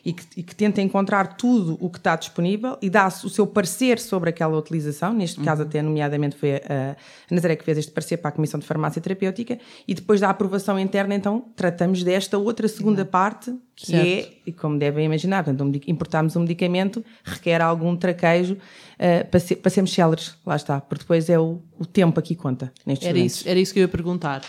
e 0.05 0.13
que, 0.13 0.25
e 0.37 0.43
que, 0.43 0.55
tenta 0.55 0.83
encontrar 0.83 1.37
tudo 1.37 1.77
o 1.81 1.89
que 1.89 1.99
está 1.99 2.17
disponível 2.17 2.77
e 2.83 2.91
dá 2.91 3.07
o 3.07 3.29
seu 3.29 3.47
parecer 3.47 3.99
sobre 4.01 4.31
aquela 4.31 4.57
utilização. 4.59 5.13
Neste 5.13 5.39
uhum. 5.39 5.45
caso, 5.45 5.63
até 5.63 5.81
nomeadamente, 5.81 6.37
foi 6.37 6.57
a, 6.57 6.97
a 7.31 7.35
Nazaré 7.35 7.55
que 7.55 7.65
fez 7.65 7.79
este 7.79 7.93
parecer 7.93 8.17
para 8.17 8.31
a 8.31 8.33
Comissão 8.33 8.59
de 8.59 8.67
Farmácia 8.67 9.01
Terapêutica. 9.01 9.59
E 9.87 9.95
depois 9.95 10.21
da 10.21 10.29
aprovação 10.29 10.79
interna, 10.79 11.15
então, 11.15 11.45
tratamos 11.55 12.03
desta 12.03 12.37
outra 12.37 12.67
segunda 12.67 13.03
uhum. 13.03 13.09
parte, 13.09 13.55
que 13.77 13.87
certo. 13.87 14.07
é, 14.07 14.33
e 14.47 14.53
como 14.53 14.77
devem 14.79 15.07
imaginar, 15.07 15.45
portanto, 15.45 15.65
um, 15.65 15.81
importarmos 15.91 16.35
um 16.35 16.41
medicamento 16.41 17.05
requer 17.25 17.61
algum 17.61 17.97
traquejo 17.97 18.55
uh, 18.55 19.29
para, 19.31 19.41
ser, 19.41 19.57
para 19.57 19.71
sermos 19.71 19.93
céleres. 19.93 20.35
Lá 20.45 20.57
está, 20.57 20.81
porque 20.81 21.05
depois 21.05 21.31
é 21.31 21.39
o, 21.39 21.61
o 21.79 21.87
tempo 21.87 22.19
aqui 22.19 22.35
conta. 22.35 22.73
Nestes 22.85 23.07
era, 23.07 23.19
isso, 23.19 23.49
era 23.49 23.61
isso 23.61 23.73
que 23.73 23.79
eu 23.79 23.83
ia 23.83 23.89
perguntar 23.89 24.43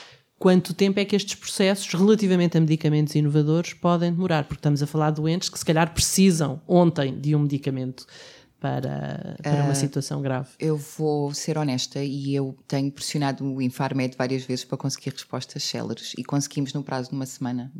quanto 0.43 0.73
tempo 0.73 0.99
é 0.99 1.05
que 1.05 1.15
estes 1.15 1.35
processos, 1.35 1.87
relativamente 1.93 2.57
a 2.57 2.59
medicamentos 2.59 3.15
inovadores, 3.15 3.73
podem 3.73 4.11
demorar? 4.11 4.43
Porque 4.43 4.59
estamos 4.59 4.83
a 4.83 4.85
falar 4.85 5.11
de 5.11 5.21
doentes 5.21 5.47
que, 5.47 5.57
se 5.57 5.63
calhar, 5.63 5.93
precisam 5.93 6.61
ontem 6.67 7.17
de 7.17 7.33
um 7.33 7.39
medicamento 7.39 8.05
para, 8.59 9.37
para 9.41 9.63
uma 9.63 9.71
uh, 9.71 9.75
situação 9.75 10.21
grave. 10.21 10.49
Eu 10.59 10.75
vou 10.75 11.33
ser 11.33 11.57
honesta 11.57 12.03
e 12.03 12.35
eu 12.35 12.57
tenho 12.67 12.91
pressionado 12.91 13.45
o 13.45 13.61
Infarmed 13.61 14.17
várias 14.17 14.43
vezes 14.43 14.65
para 14.65 14.77
conseguir 14.77 15.11
respostas 15.11 15.63
céleres 15.63 16.11
e 16.17 16.25
conseguimos 16.25 16.73
no 16.73 16.83
prazo 16.83 17.11
de 17.11 17.15
uma 17.15 17.25
semana. 17.25 17.71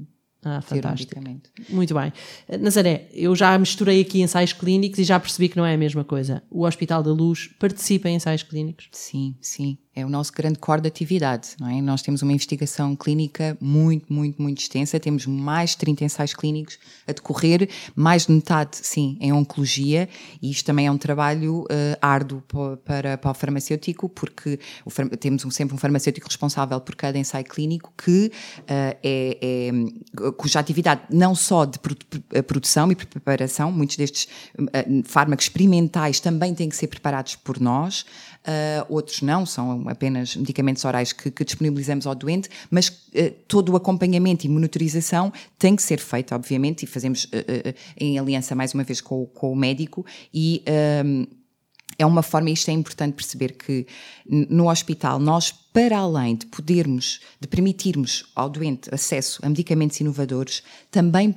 Ah, 0.42 0.62
fantástico. 0.62 1.20
Um 1.20 1.76
Muito 1.76 1.94
bem. 1.94 2.14
Nazaré, 2.62 3.10
eu 3.12 3.36
já 3.36 3.58
misturei 3.58 4.00
aqui 4.00 4.22
ensaios 4.22 4.54
clínicos 4.54 5.00
e 5.00 5.04
já 5.04 5.20
percebi 5.20 5.50
que 5.50 5.58
não 5.58 5.66
é 5.66 5.74
a 5.74 5.78
mesma 5.78 6.06
coisa. 6.06 6.42
O 6.50 6.66
Hospital 6.66 7.04
da 7.04 7.12
Luz 7.12 7.48
participa 7.60 8.08
em 8.08 8.16
ensaios 8.16 8.44
clínicos? 8.44 8.88
Sim, 8.94 9.36
sim 9.42 9.78
é 9.96 10.04
o 10.04 10.10
nosso 10.10 10.32
grande 10.34 10.58
core 10.58 10.82
de 10.82 10.88
atividade, 10.88 11.50
não 11.60 11.70
é? 11.70 11.80
Nós 11.82 12.02
temos 12.02 12.24
uma 12.24 12.32
investigação 12.32 12.96
clínica 12.96 13.56
muito, 13.62 14.12
muito, 14.12 14.42
muito 14.42 14.60
extensa, 14.60 15.00
temos 15.00 15.28
mais 15.28 15.72
de 15.72 15.78
30 15.78 16.06
ensaios 16.06 16.34
clínicos 16.34 16.80
a 17.08 17.12
decorrer, 17.12 17.70
mais 17.96 18.26
de 18.26 18.32
metade, 18.32 18.78
sim, 18.78 19.18
em 19.22 19.32
oncologia, 19.32 20.10
e 20.42 20.50
isto 20.50 20.66
também 20.66 20.88
é 20.88 20.92
um 20.92 20.98
trabalho 20.98 21.62
uh, 21.64 21.98
árduo 22.02 22.42
para, 22.84 23.18
para 23.18 23.32
o 23.32 23.34
farmacêutico, 23.36 24.10
porque 24.10 24.60
o, 24.84 24.92
temos 25.18 25.46
um, 25.46 25.52
sempre 25.52 25.76
um 25.76 25.78
farmacêutico 25.78 26.28
responsável 26.28 26.82
por 26.82 26.96
cada 26.96 27.18
ensaio 27.18 27.46
clínico 27.46 27.94
que 27.96 28.32
uh, 28.62 28.98
é, 29.04 29.38
é, 29.42 30.32
cuja 30.38 30.60
atividade 30.60 31.02
não 31.12 31.36
só 31.36 31.66
de 31.66 31.78
produção 32.48 32.92
e 32.92 32.96
preparação, 32.96 33.72
muitos 33.72 33.96
destes 33.96 34.28
uh, 34.58 35.04
fármacos 35.06 35.46
experimentais 35.46 36.20
também 36.20 36.56
têm 36.56 36.68
que 36.68 36.76
ser 36.76 36.88
preparados 36.88 37.36
por 37.36 37.60
nós, 37.60 38.06
outros 38.90 39.22
não, 39.22 39.46
são 39.46 39.88
apenas 39.88 40.36
medicamentos 40.36 40.84
orais 40.86 41.14
que, 41.14 41.32
que 41.32 41.46
disponibilizamos 41.46 42.06
ao 42.06 42.14
doente, 42.14 42.50
mas 42.70 42.90
uh, 42.90 43.32
todo 43.48 43.72
o 43.72 43.76
acompanhamento 43.76 44.46
e 44.46 44.50
monitorização 44.50 45.32
tem 45.58 45.76
que 45.76 45.84
ser 45.84 46.00
feito, 46.00 46.36
obviamente, 46.36 46.84
e 46.84 46.88
fazemos 46.88 47.26
uh, 47.26 47.30
em 47.98 48.20
aliança 48.20 48.54
mais 48.54 48.74
uma 48.74 48.84
vez 48.84 49.00
com, 49.02 49.26
com 49.28 49.52
o 49.52 49.56
médico 49.56 50.06
e 50.34 50.64
é 51.98 52.06
uma 52.06 52.24
forma, 52.24 52.50
isto 52.50 52.70
é 52.70 52.74
importante 52.74 53.14
perceber 53.14 53.54
que 53.54 53.86
no 54.26 54.70
hospital 54.70 55.20
nós, 55.20 55.52
para 55.52 55.98
além 56.00 56.36
de 56.36 56.46
podermos, 56.48 57.20
de 57.40 57.48
permitirmos 57.48 58.26
ao 58.36 58.50
doente 58.50 58.94
acesso 58.94 59.40
a 59.44 59.50
medicamentos 59.50 60.00
inovadores, 60.00 60.64
também 60.90 61.36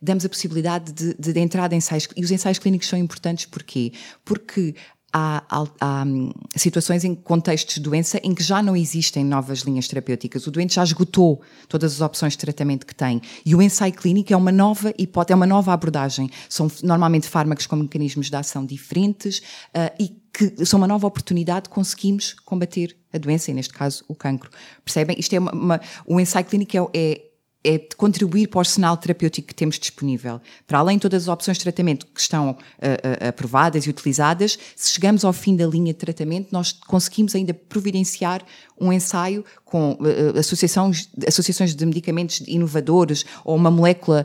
damos 0.00 0.24
a 0.24 0.28
possibilidade 0.28 0.92
de, 0.92 1.14
de, 1.14 1.32
de 1.32 1.40
entrada 1.40 1.74
em 1.74 1.78
ensaios, 1.78 2.08
e 2.16 2.24
os 2.24 2.30
ensaios 2.30 2.58
clínicos 2.58 2.88
são 2.88 2.98
importantes 2.98 3.46
porquê? 3.46 3.92
Porque 4.24 4.74
há, 5.12 5.42
há, 5.48 5.66
há, 5.80 6.04
hum, 6.04 6.32
situações 6.56 7.04
em 7.04 7.14
contextos 7.14 7.76
de 7.76 7.80
doença 7.80 8.20
em 8.22 8.34
que 8.34 8.42
já 8.42 8.62
não 8.62 8.76
existem 8.76 9.24
novas 9.24 9.60
linhas 9.60 9.88
terapêuticas. 9.88 10.46
O 10.46 10.50
doente 10.50 10.74
já 10.74 10.84
esgotou 10.84 11.40
todas 11.68 11.94
as 11.94 12.00
opções 12.00 12.32
de 12.34 12.38
tratamento 12.38 12.86
que 12.86 12.94
tem. 12.94 13.20
E 13.44 13.54
o 13.54 13.62
ensaio 13.62 13.92
clínico 13.92 14.32
é 14.32 14.36
uma 14.36 14.52
nova 14.52 14.94
hipótese, 14.98 15.32
é 15.32 15.36
uma 15.36 15.46
nova 15.46 15.72
abordagem. 15.72 16.30
São 16.48 16.70
normalmente 16.82 17.28
fármacos 17.28 17.66
com 17.66 17.76
mecanismos 17.76 18.30
de 18.30 18.36
ação 18.36 18.64
diferentes 18.64 19.38
uh, 19.74 19.94
e 19.98 20.20
que 20.32 20.64
são 20.64 20.78
uma 20.78 20.86
nova 20.86 21.06
oportunidade 21.06 21.64
de 21.64 21.70
conseguirmos 21.70 22.34
combater 22.44 22.96
a 23.12 23.18
doença, 23.18 23.50
e 23.50 23.54
neste 23.54 23.74
caso 23.74 24.04
o 24.06 24.14
cancro. 24.14 24.50
Percebem? 24.84 25.18
Isto 25.18 25.34
é 25.34 25.38
uma, 25.40 25.52
uma 25.52 25.80
o 26.06 26.20
ensaio 26.20 26.44
clínico 26.44 26.76
é, 26.76 26.98
é 26.98 27.29
é 27.62 27.76
de 27.76 27.94
contribuir 27.96 28.48
para 28.48 28.58
o 28.58 28.60
arsenal 28.60 28.96
terapêutico 28.96 29.48
que 29.48 29.54
temos 29.54 29.78
disponível. 29.78 30.40
Para 30.66 30.78
além 30.78 30.96
de 30.96 31.02
todas 31.02 31.24
as 31.24 31.28
opções 31.28 31.58
de 31.58 31.62
tratamento 31.62 32.06
que 32.06 32.20
estão 32.20 32.50
uh, 32.50 32.54
uh, 32.54 33.28
aprovadas 33.28 33.84
e 33.84 33.90
utilizadas, 33.90 34.58
se 34.74 34.92
chegamos 34.92 35.24
ao 35.24 35.32
fim 35.32 35.54
da 35.54 35.66
linha 35.66 35.92
de 35.92 35.98
tratamento, 35.98 36.48
nós 36.52 36.72
conseguimos 36.72 37.34
ainda 37.34 37.52
providenciar 37.52 38.42
um 38.80 38.90
ensaio 38.90 39.44
com 39.62 39.92
uh, 39.92 40.38
associações, 40.38 41.10
associações 41.26 41.74
de 41.74 41.84
medicamentos 41.84 42.42
inovadores 42.46 43.26
ou 43.44 43.54
uma 43.56 43.70
molécula 43.70 44.24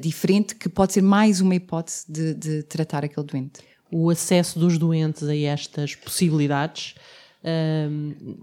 diferente 0.00 0.54
que 0.54 0.68
pode 0.68 0.92
ser 0.92 1.02
mais 1.02 1.40
uma 1.40 1.54
hipótese 1.54 2.04
de, 2.08 2.34
de, 2.34 2.62
tratar 2.62 3.04
aquele 3.04 3.26
doente. 3.26 3.60
O 3.90 4.10
acesso 4.10 4.58
dos 4.58 4.78
doentes 4.78 5.24
a 5.24 5.36
estas 5.36 5.94
possibilidades 5.94 6.94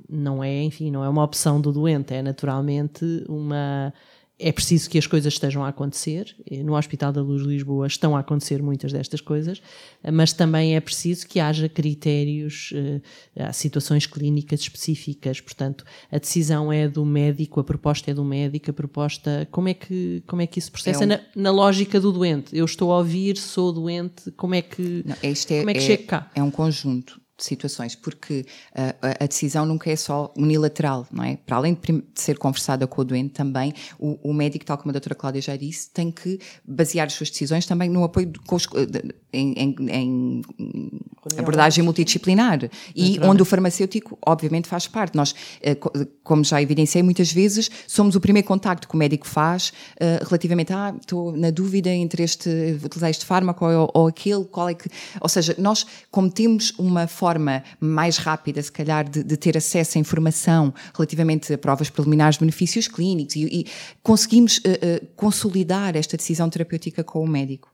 não 0.09 0.43
é, 0.43 0.63
enfim, 0.63 0.91
não 0.91 1.03
é 1.03 1.09
uma 1.09 1.23
opção 1.23 1.59
do 1.59 1.71
doente, 1.71 2.13
é 2.13 2.21
naturalmente 2.21 3.03
uma 3.27 3.93
é 4.43 4.51
preciso 4.51 4.89
que 4.89 4.97
as 4.97 5.07
coisas 5.07 5.33
estejam 5.33 5.63
a 5.63 5.69
acontecer. 5.69 6.35
No 6.65 6.75
Hospital 6.75 7.13
da 7.13 7.21
Luz 7.21 7.43
de 7.43 7.47
Lisboa 7.47 7.87
estão 7.87 8.15
a 8.15 8.19
acontecer 8.19 8.61
muitas 8.61 8.91
destas 8.91 9.21
coisas, 9.21 9.61
mas 10.11 10.33
também 10.33 10.75
é 10.75 10.81
preciso 10.81 11.25
que 11.25 11.39
haja 11.39 11.69
critérios, 11.69 12.73
eh, 12.75 13.01
há 13.39 13.53
situações 13.53 14.05
clínicas 14.05 14.59
específicas. 14.59 15.39
Portanto, 15.39 15.85
a 16.11 16.17
decisão 16.17 16.73
é 16.73 16.89
do 16.89 17.05
médico, 17.05 17.61
a 17.61 17.63
proposta 17.63 18.11
é 18.11 18.13
do 18.13 18.25
médico, 18.25 18.69
a 18.71 18.73
proposta. 18.73 19.47
Como 19.49 19.69
é 19.69 19.73
que, 19.73 20.21
como 20.27 20.41
é 20.41 20.47
que 20.47 20.59
isso 20.59 20.71
processa? 20.71 21.03
É 21.03 21.05
um... 21.05 21.09
na, 21.09 21.19
na, 21.33 21.51
lógica 21.51 21.99
do 22.01 22.11
doente. 22.11 22.55
Eu 22.55 22.65
estou 22.65 22.91
a 22.91 22.97
ouvir, 22.97 23.37
sou 23.37 23.71
doente, 23.71 24.29
como 24.31 24.55
é 24.55 24.61
que, 24.61 25.03
Não, 25.05 25.15
é, 25.23 25.59
como 25.59 25.69
é 25.69 25.73
que 25.73 25.79
é, 25.79 25.81
chega 25.81 26.03
cá? 26.03 26.31
É 26.35 26.43
um 26.43 26.51
conjunto 26.51 27.22
situações, 27.37 27.95
porque 27.95 28.45
uh, 28.75 29.23
a 29.23 29.25
decisão 29.25 29.65
nunca 29.65 29.89
é 29.89 29.95
só 29.95 30.31
unilateral, 30.37 31.07
não 31.11 31.23
é? 31.23 31.37
Para 31.37 31.57
além 31.57 31.73
de, 31.73 32.03
ser 32.15 32.37
conversada 32.37 32.85
com 32.85 33.01
o 33.01 33.03
doente, 33.03 33.31
também 33.31 33.73
o, 33.99 34.19
o, 34.29 34.33
médico, 34.33 34.65
tal 34.65 34.77
como 34.77 34.91
a 34.91 34.93
doutora 34.93 35.15
Cláudia 35.15 35.41
já 35.41 35.55
disse, 35.55 35.89
tem 35.89 36.11
que 36.11 36.39
basear 36.63 37.07
as 37.07 37.13
suas 37.13 37.29
decisões 37.29 37.65
também 37.65 37.89
no 37.89 38.03
apoio 38.03 38.27
de, 38.27 38.39
de, 38.85 39.15
em, 39.31 39.53
em, 39.57 39.75
em 39.89 40.41
abordagem 41.37 41.83
multidisciplinar 41.83 42.69
e 42.95 43.19
onde 43.23 43.41
o 43.41 43.45
farmacêutico, 43.45 44.17
obviamente, 44.25 44.67
faz 44.67 44.87
parte. 44.87 45.15
Nós, 45.15 45.31
uh, 45.31 46.07
como 46.23 46.43
já 46.43 46.61
evidenciei 46.61 47.01
muitas 47.01 47.31
vezes, 47.31 47.69
somos 47.87 48.15
o 48.15 48.21
primeiro 48.21 48.47
contacto 48.47 48.87
que 48.87 48.93
o 48.93 48.97
médico 48.97 49.27
faz 49.27 49.69
uh, 49.69 50.23
relativamente 50.25 50.71
a, 50.71 50.89
ah, 50.89 50.95
estou 50.99 51.35
na 51.35 51.49
dúvida 51.49 51.89
entre 51.89 52.23
este, 52.23 52.49
utilizar 52.83 53.09
este 53.09 53.25
fármaco 53.25 53.65
ou, 53.65 53.91
ou 53.93 54.07
aquele, 54.07 54.45
qual 54.45 54.69
é 54.69 54.75
que... 54.75 54.87
Ou 55.19 55.29
seja, 55.29 55.55
nós, 55.57 55.85
como 56.11 56.29
temos 56.29 56.73
uma 56.77 57.07
forma 57.07 57.22
mais 57.79 58.17
rápida, 58.17 58.61
se 58.61 58.71
calhar, 58.71 59.09
de, 59.09 59.23
de, 59.23 59.37
ter 59.37 59.57
acesso 59.57 59.97
à 59.97 60.01
informação 60.01 60.73
relativamente 60.93 61.53
a 61.53 61.57
provas 61.57 61.89
preliminares 61.89 62.35
de 62.35 62.41
benefícios 62.41 62.87
clínicos 62.87 63.35
e, 63.35 63.43
e 63.45 63.65
conseguimos 64.01 64.57
uh, 64.57 64.61
uh, 64.61 65.07
consolidar 65.15 65.95
esta 65.95 66.17
decisão 66.17 66.49
terapêutica 66.49 67.03
com 67.03 67.23
o 67.23 67.27
médico. 67.27 67.71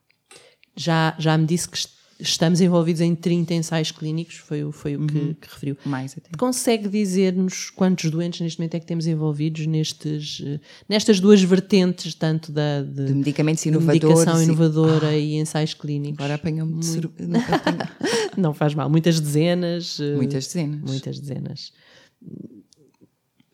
Já, 0.75 1.15
já 1.17 1.37
me 1.37 1.45
disse 1.45 1.67
que 1.67 1.77
estamos 2.19 2.59
envolvidos 2.59 3.01
em 3.01 3.15
30 3.15 3.53
ensaios 3.53 3.91
clínicos, 3.91 4.35
foi, 4.35 4.69
foi 4.71 4.95
o 4.97 5.07
que, 5.07 5.17
uhum. 5.17 5.33
que 5.33 5.47
referiu. 5.47 5.77
Mais 5.85 6.15
até. 6.17 6.29
Consegue 6.37 6.89
dizer-nos 6.89 7.69
quantos 7.69 8.11
doentes 8.11 8.41
neste 8.41 8.59
momento 8.59 8.75
é 8.75 8.79
que 8.79 8.85
temos 8.85 9.07
envolvidos 9.07 9.65
nestes, 9.65 10.43
nestas 10.87 11.19
duas 11.19 11.41
vertentes, 11.41 12.13
tanto 12.13 12.51
da 12.51 12.81
de, 12.81 13.05
de 13.05 13.13
medicamentos 13.13 13.65
inovadores, 13.65 14.03
medicação 14.03 14.43
inovadora 14.43 15.13
e, 15.13 15.15
ah, 15.15 15.17
e 15.17 15.35
ensaios 15.35 15.73
clínicos? 15.73 16.19
Agora 16.19 16.35
apanham-me 16.35 16.79
de 16.79 16.85
sur... 16.85 17.11
Não 18.37 18.53
faz 18.53 18.75
mal, 18.75 18.89
muitas 18.89 19.19
dezenas. 19.19 19.99
Eh, 19.99 20.15
muitas 20.15 20.45
dezenas. 20.45 20.89
Muitas 20.89 21.19
dezenas 21.19 21.73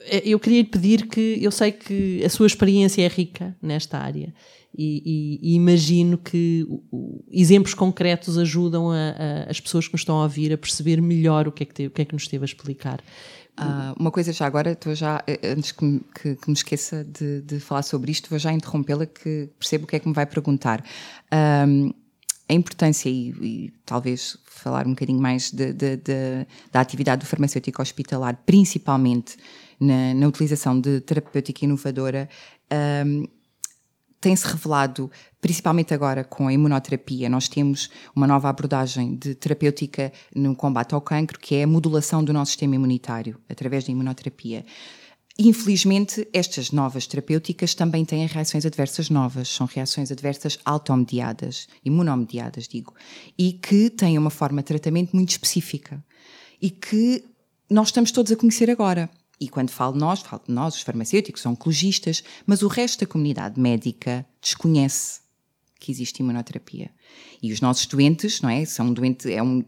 eh, 0.02 0.24
eu 0.26 0.40
queria 0.40 0.62
lhe 0.62 0.68
pedir 0.68 1.08
que 1.08 1.40
eu 1.42 1.52
sei 1.52 1.72
que 1.72 2.24
a 2.24 2.30
sua 2.30 2.48
experiência 2.48 3.02
é 3.02 3.08
rica 3.08 3.56
nesta 3.62 3.98
área 3.98 4.34
e, 4.78 5.40
e, 5.42 5.52
e 5.52 5.56
imagino 5.56 6.18
que 6.18 6.68
exemplos 7.32 7.74
concretos 7.74 8.38
ajudam 8.38 8.92
a, 8.92 8.96
a, 8.96 9.50
as 9.50 9.60
pessoas 9.60 9.88
que 9.88 9.94
nos 9.94 10.02
estão 10.02 10.18
a 10.20 10.24
ouvir 10.24 10.52
a 10.54 10.58
perceber 10.58 11.02
melhor 11.02 11.48
o 11.48 11.52
que 11.52 11.64
é 11.64 11.66
que, 11.66 11.74
te, 11.74 11.88
o 11.88 11.92
que, 11.92 12.02
é 12.02 12.06
que 12.06 12.14
nos 12.14 12.24
esteve 12.24 12.44
a 12.44 12.46
explicar. 12.46 13.02
Uh, 13.58 13.96
uma 13.98 14.12
coisa 14.12 14.34
já 14.34 14.46
agora, 14.46 14.74
estou 14.74 14.94
já, 14.94 15.24
eh, 15.26 15.40
antes 15.46 15.72
que, 15.72 16.02
que, 16.14 16.36
que 16.36 16.48
me 16.50 16.54
esqueça 16.54 17.06
de, 17.06 17.42
de, 17.42 17.60
falar 17.62 17.84
sobre 17.84 18.12
isto, 18.12 18.30
vou 18.30 18.38
já 18.38 18.52
interrompê-la 18.52 19.06
que 19.06 19.50
percebo 19.58 19.86
o 19.86 19.88
que 19.88 19.96
é 19.96 20.00
que 20.00 20.08
me 20.10 20.14
vai 20.14 20.26
perguntar. 20.26 20.84
Um, 21.34 21.94
a 22.50 22.54
importância 22.54 23.10
e, 23.10 23.30
e, 23.42 23.74
talvez 23.86 24.38
falar 24.46 24.86
um 24.86 24.92
bocadinho 24.92 25.22
mais 25.22 25.52
de, 25.52 25.72
de, 25.72 25.96
de, 25.96 26.48
da 26.72 26.82
atividade 26.82 27.22
do 27.22 27.26
farmacêutico 27.26 27.82
hospitalar, 27.82 28.38
principalmente 28.46 29.38
na, 29.80 30.14
na 30.14 30.28
utilização 30.28 30.80
de 30.80 31.00
terapêutica 31.02 31.66
inovadora, 31.66 32.30
um, 33.06 33.26
tem-se 34.26 34.48
revelado, 34.48 35.12
principalmente 35.40 35.94
agora 35.94 36.24
com 36.24 36.48
a 36.48 36.54
imunoterapia, 36.54 37.30
nós 37.30 37.48
temos 37.48 37.92
uma 38.16 38.26
nova 38.26 38.50
abordagem 38.50 39.16
de 39.16 39.36
terapêutica 39.36 40.12
no 40.36 40.56
combate 40.56 40.96
ao 40.96 41.02
cancro, 41.02 41.40
que 41.40 41.54
é 41.54 41.62
a 41.62 41.68
modulação 41.68 42.24
do 42.24 42.34
nosso 42.34 42.50
sistema 42.50 42.74
imunitário 42.74 43.40
através 43.48 43.84
da 43.84 43.92
imunoterapia. 43.92 44.66
Infelizmente, 45.38 46.28
estas 46.34 46.72
novas 46.72 47.06
terapêuticas 47.06 47.76
também 47.76 48.04
têm 48.04 48.26
reações 48.26 48.66
adversas 48.66 49.12
novas, 49.12 49.48
são 49.48 49.68
reações 49.68 50.12
adversas 50.12 50.58
automediadas, 50.66 51.68
imunomediadas, 51.86 52.68
digo, 52.68 52.96
e 53.38 53.54
que 53.54 53.92
têm 53.92 54.18
uma 54.18 54.32
forma 54.32 54.62
de 54.64 54.66
tratamento 54.66 55.16
muito 55.16 55.30
específica 55.30 56.04
e 56.60 56.72
que 56.72 57.24
nós 57.70 57.90
estamos 57.90 58.12
todos 58.12 58.32
a 58.32 58.36
conhecer 58.36 58.72
agora. 58.72 59.08
E 59.40 59.50
quando 59.50 59.70
falo 59.70 59.96
nós, 59.96 60.22
falo 60.22 60.44
nós, 60.48 60.76
os 60.76 60.82
farmacêuticos, 60.82 61.42
os 61.42 61.46
oncologistas, 61.46 62.24
mas 62.46 62.62
o 62.62 62.68
resto 62.68 63.02
da 63.02 63.12
comunidade 63.12 63.60
médica 63.60 64.26
desconhece 64.42 65.22
que 65.80 65.92
existe 65.92 66.20
imunoterapia. 66.20 66.92
E 67.42 67.52
os 67.52 67.62
nossos 67.62 67.86
doentes, 67.86 68.42
não 68.42 68.50
é? 68.50 68.66
São 68.66 68.92
doentes, 68.92 69.26
é 69.26 69.44
um 69.44 69.64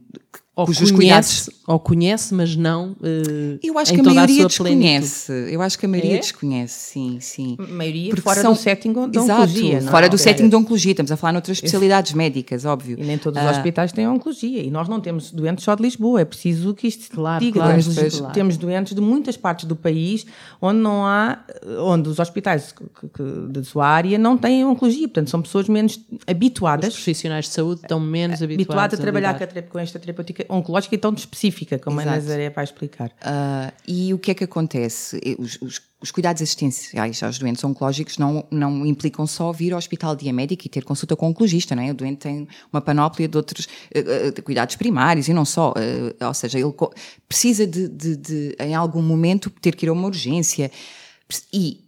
ou 0.58 0.66
cujos 0.66 0.90
conhece, 0.90 1.46
cuidados. 1.46 1.64
Ou 1.68 1.80
conhece, 1.80 2.34
mas 2.34 2.56
não. 2.56 2.94
Uh, 2.94 3.60
eu 3.62 3.78
acho 3.78 3.94
que 3.94 4.00
a 4.00 4.04
maioria 4.04 4.44
a 4.44 4.48
desconhece. 4.48 5.32
Eu 5.52 5.62
acho 5.62 5.78
que 5.78 5.86
a 5.86 5.90
maioria 5.90 6.16
é? 6.16 6.18
desconhece, 6.18 6.94
sim, 6.94 7.20
sim. 7.20 7.56
A 7.60 7.68
maioria 7.68 8.10
Porque 8.10 8.24
fora 8.24 8.42
são, 8.42 8.54
do 8.54 8.58
setting 8.58 8.92
de 8.92 9.20
exato, 9.20 9.44
oncologia. 9.44 9.82
Não? 9.82 9.92
fora 9.92 10.10
do 10.10 10.18
setting 10.18 10.50
de 10.50 10.56
oncologia. 10.56 10.94
Estamos 10.94 11.12
a 11.12 11.18
falar 11.18 11.34
noutras 11.34 11.58
especialidades 11.58 12.14
médicas, 12.14 12.66
óbvio. 12.66 12.98
E 13.00 13.04
nem 13.04 13.20
todos 13.20 13.40
os 13.40 13.48
uh, 13.48 13.52
hospitais 13.52 13.92
têm 13.92 14.08
oncologia. 14.08 14.64
E 14.64 14.72
nós 14.72 14.90
não 14.90 15.00
temos 15.00 15.30
doentes 15.30 15.64
só 15.64 15.76
de 15.76 15.84
Lisboa. 15.84 16.22
É 16.22 16.26
preciso 16.26 16.74
que 16.74 16.88
isto 16.88 17.12
claro, 17.12 17.46
diga. 17.46 17.60
Claro, 17.60 17.84
temos, 17.84 18.18
claro. 18.18 18.34
temos 18.34 18.58
doentes 18.58 18.96
de 18.96 19.02
muitas 19.02 19.38
partes 19.38 19.66
do 19.66 19.76
país 19.76 20.26
onde 20.60 20.80
não 20.80 21.06
há, 21.06 21.38
onde 21.82 22.10
os 22.10 22.18
hospitais 22.18 22.72
que, 22.72 22.84
que, 23.10 23.52
de 23.52 23.64
sua 23.64 23.86
área 23.86 24.18
não 24.18 24.36
têm 24.36 24.66
oncologia. 24.66 25.08
Portanto, 25.08 25.30
são 25.30 25.40
pessoas 25.40 25.70
menos 25.70 26.00
habituadas. 26.26 26.96
Profissionais 27.28 27.46
de 27.46 27.52
saúde 27.52 27.82
estão 27.82 28.00
menos 28.00 28.42
habituados, 28.42 28.96
habituados 28.96 29.00
a 29.00 29.02
trabalhar 29.02 29.42
a 29.42 29.62
com 29.64 29.80
esta 29.80 30.00
terapêutica 30.00 30.46
oncológica 30.50 30.96
e 30.96 30.98
estão 30.98 31.14
específica, 31.14 31.78
como 31.78 32.00
Exato. 32.00 32.16
a 32.16 32.20
Nazaré 32.20 32.50
vai 32.50 32.64
explicar. 32.64 33.10
Uh, 33.10 33.72
e 33.88 34.14
o 34.14 34.20
que 34.20 34.32
é 34.32 34.34
que 34.34 34.44
acontece? 34.44 35.20
Os, 35.38 35.58
os, 35.62 35.82
os, 36.02 36.12
cuidados 36.12 36.42
assistenciais 36.42 37.22
aos 37.22 37.38
doentes 37.38 37.64
oncológicos 37.64 38.18
não, 38.18 38.46
não 38.50 38.86
implicam 38.86 39.28
só 39.28 39.52
vir 39.52 39.74
ao 39.74 39.78
hospital 39.78 40.16
dia 40.16 40.32
médico 40.32 40.66
e 40.66 40.70
ter 40.70 40.84
consulta 40.84 41.16
com 41.16 41.28
o 41.28 41.30
oncologista, 41.30 41.76
não 41.76 41.84
é? 41.84 41.92
O 41.92 41.94
doente 41.94 42.20
tem 42.20 42.48
uma 42.72 42.82
panóplia 42.82 43.28
de 43.28 43.36
outros 43.36 43.66
uh, 43.66 44.40
uh, 44.40 44.42
cuidados 44.44 44.76
primários 44.76 45.28
e 45.28 45.34
não 45.34 45.46
só. 45.46 45.74
ou 46.22 46.34
seja, 46.34 46.60
ele 46.60 46.74
precisa 47.28 47.68
de, 47.68 47.88
de, 47.90 48.16
de, 48.16 48.56
em 48.60 48.74
algum 48.74 49.02
momento, 49.02 49.50
ter 49.50 49.76
que 49.76 49.86
ir 49.86 49.90
a 49.90 49.94
uma 49.94 50.08
urgência. 50.08 50.72
E 51.54 51.84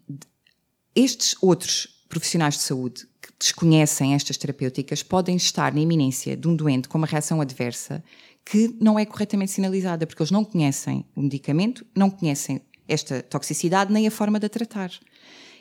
estes 0.96 1.36
outros 1.42 1.88
profissionais 2.10 2.56
de 2.56 2.62
saúde 2.62 3.09
desconhecem 3.40 4.14
estas 4.14 4.38
terapêuticas 4.38 5.02
podem 5.02 5.36
estar 5.38 5.74
na 5.74 5.80
iminência 5.80 6.36
de 6.36 6.48
um 6.48 6.56
doente 6.56 6.90
com 6.90 6.98
uma 6.98 7.08
reação 7.08 7.40
adversa 7.40 8.04
que 8.46 8.76
não 8.82 8.98
é 9.00 9.06
corretamente 9.06 9.52
sinalizada, 9.52 10.06
porque 10.06 10.22
eles 10.22 10.32
não 10.32 10.44
conhecem 10.44 11.06
o 11.16 11.22
medicamento, 11.22 11.86
não 11.96 12.10
conhecem 12.10 12.62
esta 12.88 13.22
toxicidade 13.22 13.94
nem 13.94 14.08
a 14.08 14.12
forma 14.12 14.40
de 14.40 14.48
a 14.48 14.50
tratar. 14.50 14.92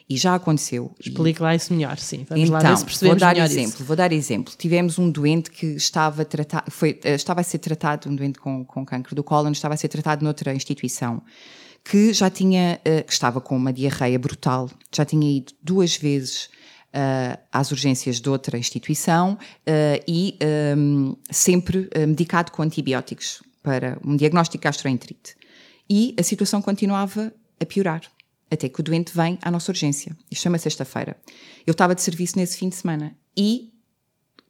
E 0.08 0.16
já 0.16 0.34
aconteceu. 0.34 0.90
Explique 0.98 1.42
lá 1.42 1.54
isso 1.54 1.72
melhor, 1.74 1.98
sim. 1.98 2.24
Vamos 2.26 2.48
então, 2.48 2.62
lá 2.62 2.76
se 2.76 3.04
vou 3.04 3.14
dar 3.14 3.36
exemplo. 3.36 3.68
Isso. 3.68 3.84
Vou 3.84 3.96
dar 3.96 4.10
exemplo. 4.10 4.54
Tivemos 4.56 4.98
um 4.98 5.10
doente 5.10 5.50
que 5.50 5.66
estava, 5.66 6.24
tratar, 6.24 6.64
foi, 6.70 6.98
eh, 7.04 7.14
estava 7.14 7.42
a 7.42 7.44
ser 7.44 7.58
tratado, 7.58 8.08
um 8.08 8.16
doente 8.16 8.38
com, 8.38 8.64
com 8.64 8.86
cancro 8.86 9.14
do 9.14 9.22
cólon, 9.22 9.52
estava 9.52 9.74
a 9.74 9.76
ser 9.76 9.88
tratado 9.88 10.24
noutra 10.24 10.54
instituição, 10.54 11.22
que 11.84 12.14
já 12.14 12.30
tinha, 12.30 12.80
eh, 12.86 13.02
que 13.02 13.12
estava 13.12 13.38
com 13.38 13.54
uma 13.54 13.70
diarreia 13.70 14.18
brutal, 14.18 14.70
já 14.90 15.04
tinha 15.04 15.30
ido 15.30 15.52
duas 15.62 15.94
vezes 15.94 16.48
uh, 16.98 17.38
às 17.52 17.70
urgências 17.70 18.20
de 18.20 18.28
outra 18.28 18.58
instituição 18.58 19.34
uh, 19.34 20.04
e 20.06 20.36
um, 20.76 21.16
sempre 21.30 21.88
uh, 21.96 22.06
medicado 22.06 22.50
com 22.50 22.62
antibióticos 22.62 23.42
para 23.62 23.98
um 24.04 24.16
diagnóstico 24.16 24.58
de 24.58 24.64
gastroenterite. 24.64 25.36
E 25.88 26.14
a 26.18 26.22
situação 26.22 26.60
continuava 26.60 27.32
a 27.60 27.64
piorar, 27.64 28.02
até 28.50 28.68
que 28.68 28.80
o 28.80 28.82
doente 28.82 29.12
vem 29.14 29.38
à 29.42 29.50
nossa 29.50 29.70
urgência. 29.70 30.16
Isto 30.30 30.42
foi 30.42 30.50
uma 30.50 30.58
sexta-feira. 30.58 31.16
Eu 31.66 31.72
estava 31.72 31.94
de 31.94 32.02
serviço 32.02 32.36
nesse 32.36 32.56
fim 32.56 32.68
de 32.68 32.76
semana 32.76 33.16
e 33.36 33.72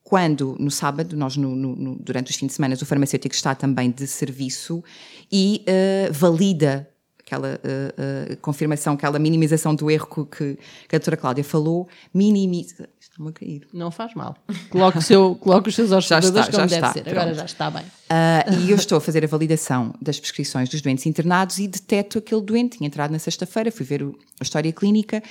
quando 0.02 0.56
no 0.58 0.70
sábado, 0.70 1.14
nós 1.16 1.36
no, 1.36 1.54
no, 1.54 1.96
durante 1.96 2.30
os 2.30 2.36
fins 2.36 2.46
de 2.46 2.54
semana, 2.54 2.74
o 2.74 2.86
farmacêutico 2.86 3.34
está 3.34 3.54
também 3.54 3.90
de 3.90 4.06
serviço 4.06 4.82
e 5.30 5.62
uh, 5.68 6.12
valida 6.12 6.88
aquela 7.28 7.60
uh, 7.62 8.32
uh, 8.32 8.36
confirmação, 8.38 8.94
aquela 8.94 9.18
minimização 9.18 9.74
do 9.74 9.90
erro 9.90 10.26
que, 10.26 10.56
que 10.88 10.96
a 10.96 10.98
doutora 10.98 11.16
Cláudia 11.16 11.44
falou, 11.44 11.86
minimiza. 12.12 12.88
Está-me 12.98 13.28
a 13.28 13.32
cair. 13.32 13.68
Não 13.72 13.90
faz 13.90 14.14
mal. 14.14 14.36
Coloque, 14.70 15.02
seu, 15.02 15.34
coloque 15.36 15.68
os 15.68 15.74
seus 15.74 15.92
observadores 15.92 16.48
como 16.48 16.66
deve 16.66 16.74
está, 16.74 16.92
ser. 16.92 17.02
Pronto. 17.02 17.18
Agora 17.18 17.34
já 17.34 17.44
está 17.44 17.70
bem. 17.70 17.82
Uh, 17.82 18.64
e 18.64 18.70
eu 18.70 18.76
estou 18.76 18.98
a 18.98 19.00
fazer 19.00 19.22
a 19.22 19.28
validação 19.28 19.94
das 20.00 20.18
prescrições 20.18 20.68
dos 20.68 20.80
doentes 20.80 21.04
internados 21.06 21.58
e 21.58 21.68
deteto 21.68 22.18
aquele 22.18 22.40
doente. 22.40 22.78
Tinha 22.78 22.86
entrado 22.86 23.10
na 23.10 23.18
sexta-feira, 23.18 23.70
fui 23.70 23.84
ver 23.84 24.02
o, 24.02 24.18
a 24.40 24.42
história 24.42 24.72
clínica 24.72 25.22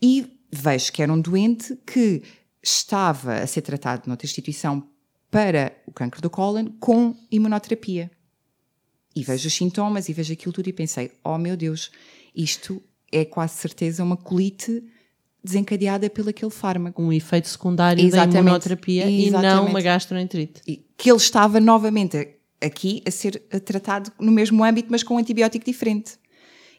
e 0.00 0.30
vejo 0.52 0.92
que 0.92 1.02
era 1.02 1.12
um 1.12 1.20
doente 1.20 1.76
que 1.86 2.22
estava 2.62 3.34
a 3.36 3.46
ser 3.46 3.62
tratado 3.62 4.02
noutra 4.06 4.26
instituição 4.26 4.86
para 5.30 5.72
o 5.86 5.92
cancro 5.92 6.20
do 6.20 6.30
cólon 6.30 6.66
com 6.78 7.14
imunoterapia. 7.30 8.10
E 9.16 9.22
vejo 9.24 9.48
os 9.48 9.54
sintomas 9.54 10.08
e 10.08 10.12
vejo 10.12 10.32
aquilo 10.34 10.52
tudo 10.52 10.68
e 10.68 10.72
pensei: 10.72 11.10
oh 11.24 11.38
meu 11.38 11.56
Deus, 11.56 11.90
isto 12.34 12.82
é 13.10 13.24
quase 13.24 13.54
certeza 13.54 14.04
uma 14.04 14.16
colite 14.16 14.82
desencadeada 15.42 16.10
pelo 16.10 16.28
aquele 16.30 16.50
fármaco. 16.50 17.00
Um 17.02 17.12
efeito 17.12 17.48
secundário 17.48 18.04
Exatamente. 18.04 18.32
da 18.34 18.40
imunoterapia 18.40 19.06
e 19.08 19.30
não 19.30 19.38
Exatamente. 19.40 19.70
uma 19.70 19.80
gastroenterite. 19.80 20.60
E 20.66 20.84
que 20.98 21.10
ele 21.10 21.16
estava 21.18 21.58
novamente 21.60 22.28
aqui 22.60 23.02
a 23.06 23.10
ser 23.10 23.38
tratado 23.64 24.10
no 24.20 24.32
mesmo 24.32 24.62
âmbito, 24.64 24.88
mas 24.90 25.02
com 25.02 25.14
um 25.14 25.18
antibiótico 25.18 25.64
diferente. 25.64 26.12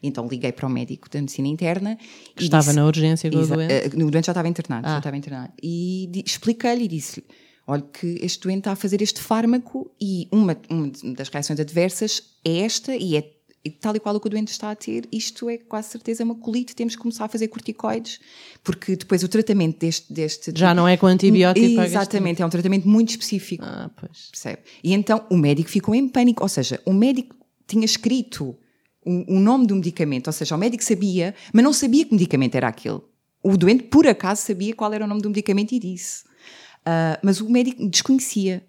Então 0.02 0.28
liguei 0.28 0.52
para 0.52 0.66
o 0.66 0.70
médico 0.70 1.08
da 1.10 1.18
medicina 1.20 1.48
interna. 1.48 1.98
Estava 2.38 2.72
na 2.72 2.84
urgência 2.86 3.28
com 3.30 3.36
o 3.38 3.46
doente. 3.46 3.72
eh, 3.72 3.86
O 3.94 4.10
doente 4.10 4.26
já 4.26 4.32
estava 4.32 4.46
internado, 4.48 4.86
Ah. 4.86 4.90
já 4.92 4.98
estava 4.98 5.16
internado. 5.16 5.52
E 5.60 6.08
expliquei-lhe 6.24 6.84
e 6.84 6.88
disse-lhe: 6.88 7.26
olha, 7.68 7.82
que 7.82 8.18
este 8.22 8.40
doente 8.40 8.60
está 8.60 8.72
a 8.72 8.76
fazer 8.76 9.02
este 9.02 9.20
fármaco 9.20 9.90
e 10.00 10.26
uma, 10.32 10.56
uma 10.70 10.90
das 11.14 11.28
reações 11.28 11.60
adversas 11.60 12.22
é 12.44 12.60
esta 12.60 12.96
e 12.96 13.16
é 13.16 13.38
e 13.64 13.70
tal 13.70 13.94
e 13.94 14.00
qual 14.00 14.14
o 14.14 14.20
que 14.20 14.28
o 14.28 14.30
doente 14.30 14.50
está 14.50 14.70
a 14.70 14.74
ter, 14.74 15.06
isto 15.12 15.50
é 15.50 15.58
quase 15.58 15.90
certeza 15.90 16.24
uma 16.24 16.36
colite, 16.36 16.74
temos 16.74 16.94
que 16.94 17.02
começar 17.02 17.26
a 17.26 17.28
fazer 17.28 17.48
corticoides, 17.48 18.20
porque 18.62 18.96
depois 18.96 19.22
o 19.22 19.28
tratamento 19.28 19.78
deste. 19.80 20.10
deste 20.10 20.52
Já 20.54 20.72
não 20.72 20.88
é 20.88 20.96
com 20.96 21.06
antibiótico 21.06 21.80
a 21.80 21.84
Exatamente, 21.84 22.40
é 22.40 22.46
um 22.46 22.48
tratamento 22.48 22.88
muito 22.88 23.10
específico. 23.10 23.62
Ah, 23.66 23.90
pois. 23.96 24.28
Percebe? 24.30 24.62
E 24.82 24.94
então 24.94 25.26
o 25.28 25.36
médico 25.36 25.68
ficou 25.68 25.94
em 25.94 26.08
pânico, 26.08 26.42
ou 26.42 26.48
seja, 26.48 26.80
o 26.86 26.92
médico 26.92 27.36
tinha 27.66 27.84
escrito 27.84 28.56
o, 29.04 29.36
o 29.36 29.40
nome 29.40 29.66
do 29.66 29.74
medicamento, 29.74 30.28
ou 30.28 30.32
seja, 30.32 30.54
o 30.54 30.58
médico 30.58 30.82
sabia, 30.82 31.34
mas 31.52 31.62
não 31.62 31.72
sabia 31.72 32.06
que 32.06 32.12
medicamento 32.12 32.54
era 32.54 32.68
aquele. 32.68 33.00
O 33.42 33.56
doente, 33.56 33.84
por 33.84 34.06
acaso, 34.06 34.42
sabia 34.42 34.74
qual 34.74 34.92
era 34.94 35.04
o 35.04 35.08
nome 35.08 35.20
do 35.20 35.28
medicamento 35.28 35.72
e 35.72 35.78
disse. 35.78 36.24
Ah, 36.90 37.18
mas 37.22 37.40
o 37.40 37.48
médico 37.50 37.86
desconhecia. 37.88 38.62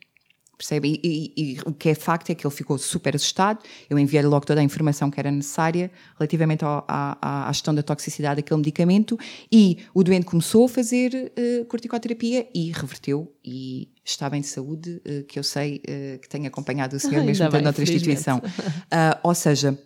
Percebe? 0.58 1.00
E, 1.02 1.34
e- 1.38 1.54
e 1.54 1.58
o 1.66 1.72
que 1.72 1.88
é 1.88 1.96
facto 1.96 2.32
é 2.32 2.36
que 2.36 2.46
ele 2.46 2.54
ficou 2.54 2.78
super 2.78 3.16
assustado. 3.16 3.60
Eu 3.90 3.98
enviei-lhe 3.98 4.28
logo 4.28 4.46
toda 4.46 4.60
a 4.60 4.64
informação 4.64 5.10
que 5.10 5.18
era 5.18 5.32
necessária 5.32 5.90
relativamente 6.18 6.66
ao- 6.66 6.84
à, 6.86 7.48
à- 7.48 7.52
gestão 7.54 7.74
da 7.74 7.82
toxicidade 7.82 8.42
daquele 8.42 8.58
medicamento 8.58 9.18
e 9.50 9.78
o 9.94 10.04
doente 10.04 10.26
começou 10.26 10.66
a 10.66 10.70
fazer 10.70 11.32
eh, 11.38 11.64
corticoterapia 11.70 12.46
e 12.54 12.72
reverteu 12.74 13.34
e 13.42 13.88
está 14.04 14.30
bem 14.30 14.42
de 14.42 14.48
saúde, 14.48 15.02
eh, 15.06 15.24
que 15.26 15.40
eu 15.40 15.44
sei 15.44 15.82
eh, 15.88 16.20
que 16.22 16.28
tenho 16.28 16.46
acompanhado 16.48 16.98
o 16.98 17.00
senhor 17.00 17.24
mesmo 17.24 17.46
noutra 17.46 17.72
felizmente. 17.72 17.96
instituição. 17.96 18.42
Ou 19.24 19.34
seja, 19.34 19.80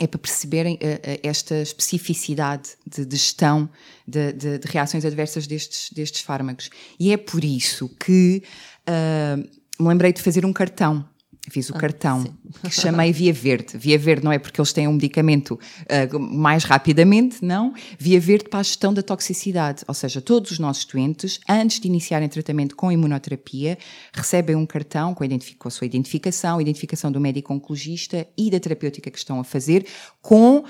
é 0.00 0.06
para 0.06 0.18
perceberem 0.18 0.78
eh, 0.80 1.00
eh, 1.02 1.20
esta 1.22 1.56
especificidade 1.60 2.70
de, 2.86 3.04
de 3.04 3.16
gestão 3.16 3.68
de, 4.06 4.32
de- 4.32 4.58
de 4.58 4.68
reações 4.68 5.04
adversas 5.04 5.46
destes, 5.46 5.90
destes 5.92 6.20
fármacos. 6.20 6.70
E 7.00 7.12
é 7.12 7.16
por 7.16 7.42
isso 7.44 7.88
que 7.98 8.42
ah, 8.86 9.36
me 9.80 9.88
lembrei 9.88 10.12
de 10.12 10.22
fazer 10.22 10.44
um 10.46 10.52
cartão. 10.52 11.04
Fiz 11.50 11.70
o 11.70 11.74
cartão 11.74 12.24
que 12.62 12.70
chamei 12.70 13.12
Via 13.12 13.32
Verde. 13.32 13.76
Via 13.78 13.98
Verde 13.98 14.24
não 14.24 14.32
é 14.32 14.38
porque 14.38 14.60
eles 14.60 14.72
têm 14.72 14.86
um 14.88 14.92
medicamento 14.92 15.58
ah, 15.88 16.18
mais 16.18 16.64
rapidamente, 16.64 17.44
não. 17.44 17.72
Via 17.98 18.20
Verde 18.20 18.48
para 18.48 18.60
a 18.60 18.62
gestão 18.62 18.92
da 18.92 19.02
toxicidade. 19.02 19.82
Ou 19.88 19.94
seja, 19.94 20.20
todos 20.20 20.50
os 20.50 20.58
nossos 20.58 20.84
doentes, 20.84 21.40
antes 21.48 21.80
de 21.80 21.88
iniciarem 21.88 22.28
tratamento 22.28 22.76
com 22.76 22.92
imunoterapia, 22.92 23.78
recebem 24.12 24.56
um 24.56 24.66
cartão 24.66 25.14
com 25.14 25.24
a, 25.24 25.26
com 25.58 25.68
a 25.68 25.70
sua 25.70 25.86
identificação, 25.86 26.58
a 26.58 26.62
identificação 26.62 27.10
do 27.10 27.20
médico 27.20 27.52
oncologista 27.54 28.26
e 28.36 28.50
da 28.50 28.60
terapêutica 28.60 29.10
que 29.10 29.18
estão 29.18 29.40
a 29.40 29.44
fazer, 29.44 29.86
com 30.20 30.64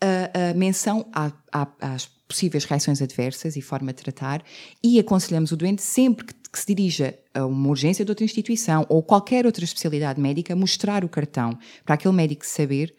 a, 0.00 0.50
a 0.50 0.54
menção 0.54 1.06
à- 1.12 1.32
à- 1.52 1.68
às 1.80 2.06
possíveis 2.26 2.64
reações 2.64 3.02
adversas 3.02 3.56
e 3.56 3.60
forma 3.60 3.92
de 3.92 4.02
tratar 4.04 4.40
e 4.84 5.00
aconselhamos 5.00 5.50
o 5.50 5.56
doente 5.56 5.82
sempre 5.82 6.26
que, 6.26 6.34
que 6.52 6.58
se 6.58 6.66
dirija 6.74 7.18
a 7.32 7.46
uma 7.46 7.68
urgência 7.68 8.04
de 8.04 8.10
outra 8.10 8.24
instituição 8.24 8.84
ou 8.88 9.02
qualquer 9.02 9.46
outra 9.46 9.64
especialidade 9.64 10.20
médica, 10.20 10.54
mostrar 10.56 11.04
o 11.04 11.08
cartão 11.08 11.56
para 11.84 11.94
aquele 11.94 12.14
médico 12.14 12.44
saber 12.44 12.94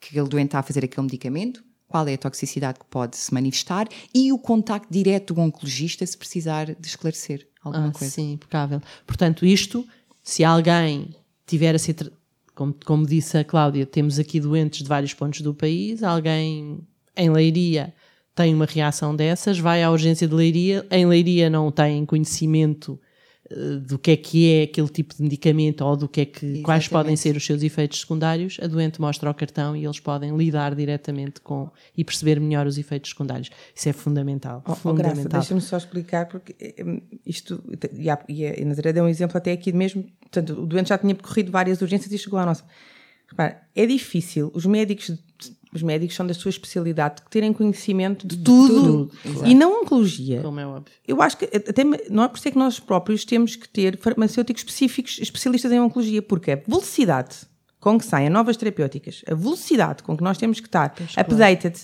que 0.00 0.08
aquele 0.10 0.28
doente 0.28 0.46
está 0.48 0.58
a 0.60 0.62
fazer 0.62 0.84
aquele 0.84 1.02
medicamento, 1.06 1.62
qual 1.88 2.06
é 2.08 2.14
a 2.14 2.18
toxicidade 2.18 2.78
que 2.78 2.86
pode 2.86 3.16
se 3.16 3.32
manifestar 3.32 3.86
e 4.14 4.32
o 4.32 4.38
contacto 4.38 4.88
direto 4.90 5.34
do 5.34 5.40
oncologista 5.40 6.04
se 6.06 6.16
precisar 6.16 6.66
de 6.74 6.86
esclarecer 6.86 7.46
alguma 7.62 7.88
Ah, 7.88 7.92
coisa. 7.92 8.12
sim, 8.12 8.32
impecável. 8.32 8.80
Portanto, 9.06 9.44
isto, 9.46 9.86
se 10.22 10.42
alguém 10.44 11.14
tiver 11.46 11.74
a 11.74 11.78
ser. 11.78 12.12
Como, 12.54 12.74
como 12.86 13.06
disse 13.06 13.36
a 13.36 13.44
Cláudia, 13.44 13.84
temos 13.84 14.18
aqui 14.18 14.40
doentes 14.40 14.82
de 14.82 14.88
vários 14.88 15.12
pontos 15.12 15.42
do 15.42 15.52
país. 15.52 16.02
Alguém 16.02 16.80
em 17.14 17.30
Leiria 17.30 17.94
tem 18.36 18.54
uma 18.54 18.66
reação 18.66 19.16
dessas, 19.16 19.58
vai 19.58 19.82
à 19.82 19.90
urgência 19.90 20.28
de 20.28 20.34
Leiria. 20.34 20.86
Em 20.90 21.06
Leiria 21.06 21.48
não 21.48 21.72
tem 21.72 22.04
conhecimento 22.04 23.00
eh, 23.50 23.76
do 23.80 23.98
que 23.98 24.10
é 24.10 24.16
que 24.16 24.52
é 24.52 24.62
aquele 24.64 24.88
tipo 24.88 25.16
de 25.16 25.22
medicamento 25.22 25.82
ou 25.82 25.96
do 25.96 26.06
que 26.06 26.20
é 26.20 26.26
que, 26.26 26.60
quais 26.60 26.84
Exatamente. 26.84 26.90
podem 26.90 27.16
ser 27.16 27.34
os 27.34 27.46
seus 27.46 27.62
efeitos 27.62 28.00
secundários. 28.00 28.58
A 28.60 28.66
doente 28.66 29.00
mostra 29.00 29.30
o 29.30 29.34
cartão 29.34 29.74
e 29.74 29.86
eles 29.86 29.98
podem 30.00 30.36
lidar 30.36 30.74
diretamente 30.74 31.40
com 31.40 31.70
e 31.96 32.04
perceber 32.04 32.38
melhor 32.38 32.66
os 32.66 32.76
efeitos 32.76 33.10
secundários. 33.10 33.48
Isso 33.74 33.88
é 33.88 33.94
fundamental. 33.94 34.62
Oh, 34.66 34.72
oh, 34.72 34.74
fundamental. 34.74 35.40
deixa-me 35.40 35.62
só 35.62 35.78
explicar, 35.78 36.26
porque 36.26 36.54
eh, 36.60 37.00
isto, 37.24 37.64
e 37.94 38.10
a, 38.10 38.22
e 38.28 38.46
a 38.46 38.64
Nazaré 38.66 38.92
deu 38.92 39.04
um 39.04 39.08
exemplo 39.08 39.38
até 39.38 39.52
aqui 39.52 39.72
mesmo, 39.72 40.04
portanto, 40.20 40.60
o 40.60 40.66
doente 40.66 40.90
já 40.90 40.98
tinha 40.98 41.14
percorrido 41.14 41.50
várias 41.50 41.80
urgências 41.80 42.12
e 42.12 42.18
chegou 42.18 42.38
à 42.38 42.44
nossa. 42.44 42.64
Repara, 43.28 43.62
é 43.74 43.86
difícil, 43.86 44.50
os 44.54 44.66
médicos, 44.66 45.10
os 45.76 45.82
médicos 45.82 46.16
são 46.16 46.26
da 46.26 46.34
sua 46.34 46.48
especialidade, 46.48 47.22
terem 47.30 47.52
conhecimento 47.52 48.26
de 48.26 48.36
tudo, 48.38 49.10
tudo, 49.22 49.46
e 49.46 49.54
não 49.54 49.82
oncologia. 49.82 50.40
Como 50.42 50.58
é 50.58 50.66
óbvio. 50.66 50.92
Eu 51.06 51.22
acho 51.22 51.36
que 51.36 51.44
até 51.44 51.84
não 52.10 52.24
é 52.24 52.28
por 52.28 52.40
é 52.44 52.50
que 52.50 52.58
nós 52.58 52.80
próprios 52.80 53.24
temos 53.24 53.54
que 53.54 53.68
ter 53.68 53.96
farmacêuticos 53.98 54.62
específicos, 54.62 55.18
especialistas 55.20 55.70
em 55.70 55.78
oncologia, 55.80 56.20
porque 56.22 56.50
a 56.52 56.56
velocidade 56.66 57.36
com 57.78 57.98
que 57.98 58.04
saem 58.04 58.28
novas 58.28 58.56
terapêuticas, 58.56 59.22
a 59.30 59.34
velocidade 59.34 60.02
com 60.02 60.16
que 60.16 60.24
nós 60.24 60.36
temos 60.38 60.58
que 60.58 60.66
estar 60.66 60.92
updated. 61.16 61.78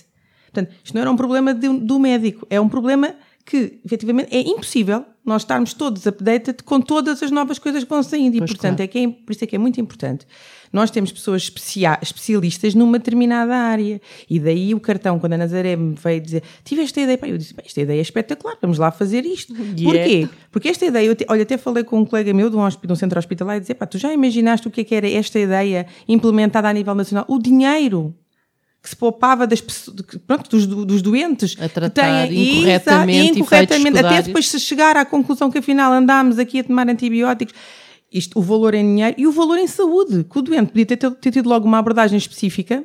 Portanto, 0.52 0.74
isto 0.84 0.94
não 0.94 1.00
era 1.02 1.10
um 1.10 1.16
problema 1.16 1.54
de- 1.54 1.78
do 1.78 1.98
médico, 1.98 2.46
é 2.50 2.60
um 2.60 2.68
problema 2.68 3.14
que, 3.44 3.80
efetivamente, 3.84 4.34
é 4.34 4.40
impossível 4.40 5.04
nós 5.24 5.42
estarmos 5.42 5.72
todos 5.72 6.04
updated 6.06 6.62
com 6.64 6.80
todas 6.80 7.22
as 7.22 7.30
novas 7.30 7.58
coisas 7.58 7.84
que 7.84 7.90
vão 7.90 8.02
saindo. 8.02 8.34
E, 8.36 8.38
Pois, 8.38 8.50
portanto, 8.50 8.76
claro. 8.78 8.82
é 8.82 8.86
que 8.88 8.98
é, 8.98 9.08
por 9.08 9.32
isso 9.32 9.44
é 9.44 9.46
que 9.46 9.54
é 9.54 9.58
muito 9.58 9.80
importante. 9.80 10.26
Nós 10.72 10.90
temos 10.90 11.12
pessoas 11.12 11.42
especia- 11.42 11.98
especialistas 12.02 12.74
numa 12.74 12.98
determinada 12.98 13.54
área. 13.54 14.00
E 14.28 14.40
daí 14.40 14.74
o 14.74 14.80
cartão, 14.80 15.18
quando 15.20 15.34
a 15.34 15.38
Nazaré 15.38 15.76
me 15.76 15.94
veio 15.94 16.20
dizer, 16.20 16.42
tive 16.64 16.82
esta 16.82 17.00
ideia, 17.00 17.18
pá, 17.18 17.28
eu 17.28 17.36
disse, 17.38 17.52
"Pá, 17.54 17.62
esta 17.64 17.80
ideia 17.80 17.98
é 17.98 18.02
espetacular, 18.02 18.56
vamos 18.60 18.78
lá 18.78 18.90
fazer 18.90 19.24
isto. 19.24 19.54
E 19.76 19.84
Porquê? 19.84 20.28
Porque 20.50 20.68
esta 20.68 20.86
ideia, 20.86 21.14
te- 21.14 21.26
olha, 21.28 21.42
até 21.42 21.56
falei 21.58 21.84
com 21.84 22.00
um 22.00 22.04
colega 22.04 22.32
meu 22.34 22.48
de 22.50 22.56
um, 22.56 22.68
de 22.68 22.92
um 22.92 22.96
centro 22.96 23.18
hospitalar 23.18 23.58
e 23.58 23.60
dizer, 23.60 23.74
pá, 23.74 23.86
tu 23.86 23.98
já 23.98 24.12
imaginaste 24.12 24.66
o 24.66 24.70
que 24.70 24.80
é 24.80 24.84
que 24.84 24.94
era 24.94 25.08
esta 25.08 25.38
ideia 25.38 25.86
implementada 26.08 26.68
a 26.68 26.72
nível 26.72 26.94
nacional? 26.94 27.26
O 27.28 27.38
dinheiro 27.38 28.14
que 28.82 28.88
se 28.88 28.96
poupava 28.96 29.46
das 29.46 29.60
pessoas, 29.60 30.00
que- 30.00 30.18
pronto, 30.18 30.50
dos, 30.50 30.66
do- 30.66 30.84
dos 30.84 31.00
doentes 31.02 31.54
A 31.60 31.68
que 31.68 31.74
tratar 31.74 32.26
têm- 32.28 32.56
incorretamente 32.58 33.38
incorretamente, 33.38 33.98
até 33.98 34.22
depois 34.26 34.48
se 34.48 34.58
chegar 34.58 34.96
à 34.96 35.04
conclusão 35.04 35.50
que 35.50 35.58
afinal 35.58 35.92
andámos 35.92 36.38
aqui 36.38 36.58
a 36.60 36.64
tomar 36.64 36.88
antibióticos. 36.88 37.54
Isto, 38.12 38.38
o 38.38 38.42
valor 38.42 38.74
em 38.74 38.84
dinheiro 38.84 39.14
e 39.18 39.26
o 39.26 39.32
valor 39.32 39.56
em 39.56 39.66
saúde, 39.66 40.24
que 40.24 40.38
o 40.38 40.42
doente 40.42 40.68
podia 40.68 40.84
ter, 40.84 40.96
ter 41.12 41.30
tido 41.30 41.48
logo 41.48 41.66
uma 41.66 41.78
abordagem 41.78 42.18
específica, 42.18 42.84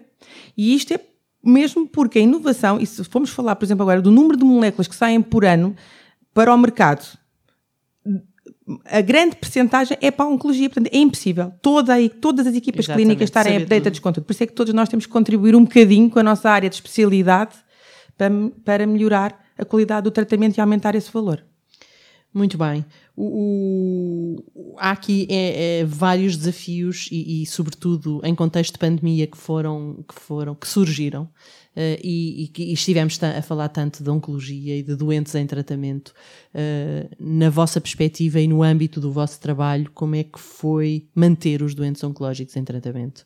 e 0.56 0.74
isto 0.76 0.94
é 0.94 1.00
mesmo 1.44 1.88
porque 1.88 2.20
a 2.20 2.22
inovação, 2.22 2.80
e 2.80 2.86
se 2.86 3.04
formos 3.04 3.30
falar, 3.32 3.56
por 3.56 3.66
exemplo, 3.66 3.82
agora 3.84 4.02
do 4.02 4.12
número 4.12 4.38
de 4.38 4.46
moléculas 4.46 4.88
que 4.88 4.96
saem 4.96 5.22
por 5.22 5.44
ano 5.46 5.76
para 6.34 6.54
o 6.54 6.58
mercado, 6.58 7.06
a 8.86 9.02
grande 9.02 9.36
percentagem 9.38 9.98
é 10.02 10.12
para 10.12 10.26
a 10.26 10.30
oncologia, 10.30 10.70
portanto 10.70 10.94
é 10.94 10.98
impossível 10.98 11.54
toda 11.62 11.96
a- 11.96 12.10
todas 12.22 12.46
as 12.48 12.54
equipas 12.56 12.86
Exatamente, 12.86 13.06
clínicas 13.06 13.24
estarem 13.30 13.58
updated 13.58 14.02
com 14.02 14.12
tudo. 14.12 14.24
Por 14.26 14.34
isso 14.34 14.44
é 14.44 14.48
que 14.48 14.54
todos 14.54 14.74
nós 14.74 14.90
temos 14.90 15.06
que 15.06 15.12
contribuir 15.12 15.56
um 15.56 15.64
bocadinho 15.64 16.10
com 16.10 16.20
a 16.20 16.24
nossa 16.24 16.50
área 16.50 16.70
de 16.70 16.76
especialidade 16.76 17.56
para, 18.18 18.30
para 18.66 18.86
melhorar 18.88 19.40
a 19.58 19.64
qualidade 19.64 20.04
do 20.04 20.12
tratamento 20.12 20.58
e 20.58 20.62
aumentar 20.62 20.96
esse 20.96 21.12
valor. 21.12 21.44
Muito 22.34 22.58
bem. 22.58 22.86
O, 23.16 24.36
o- 24.54 24.76
há 24.78 24.92
aqui 24.92 25.26
é, 25.30 25.80
é, 25.80 25.86
vários 25.86 26.38
desafios 26.38 27.10
e, 27.12 27.42
e, 27.42 27.46
sobretudo, 27.48 28.22
em 28.24 28.36
contexto 28.36 28.74
de 28.74 28.80
pandemia 28.80 29.26
que 29.26 29.38
foram 29.38 30.04
que 30.08 30.14
foram 30.22 30.54
que 30.54 30.68
surgiram 30.68 31.28
eh, 31.76 32.00
e, 32.04 32.52
e 32.56 32.64
e 32.70 32.74
estivemos 32.74 33.18
a 33.24 33.42
falar 33.42 33.70
tanto 33.70 34.04
de 34.04 34.10
oncologia 34.10 34.76
e 34.78 34.84
de 34.84 34.96
doentes 34.96 35.34
em 35.36 35.48
tratamento. 35.48 36.14
eh, 36.54 37.10
na 37.20 37.50
vossa 37.50 37.82
perspectiva 37.82 38.40
e 38.40 38.48
no 38.48 38.62
âmbito 38.62 39.00
do 39.02 39.12
vosso 39.12 39.40
trabalho, 39.40 39.90
como 39.94 40.16
é 40.16 40.24
que 40.24 40.40
foi 40.40 41.10
manter 41.16 41.64
os 41.64 41.74
doentes 41.74 42.04
oncológicos 42.04 42.56
em 42.56 42.64
tratamento? 42.64 43.26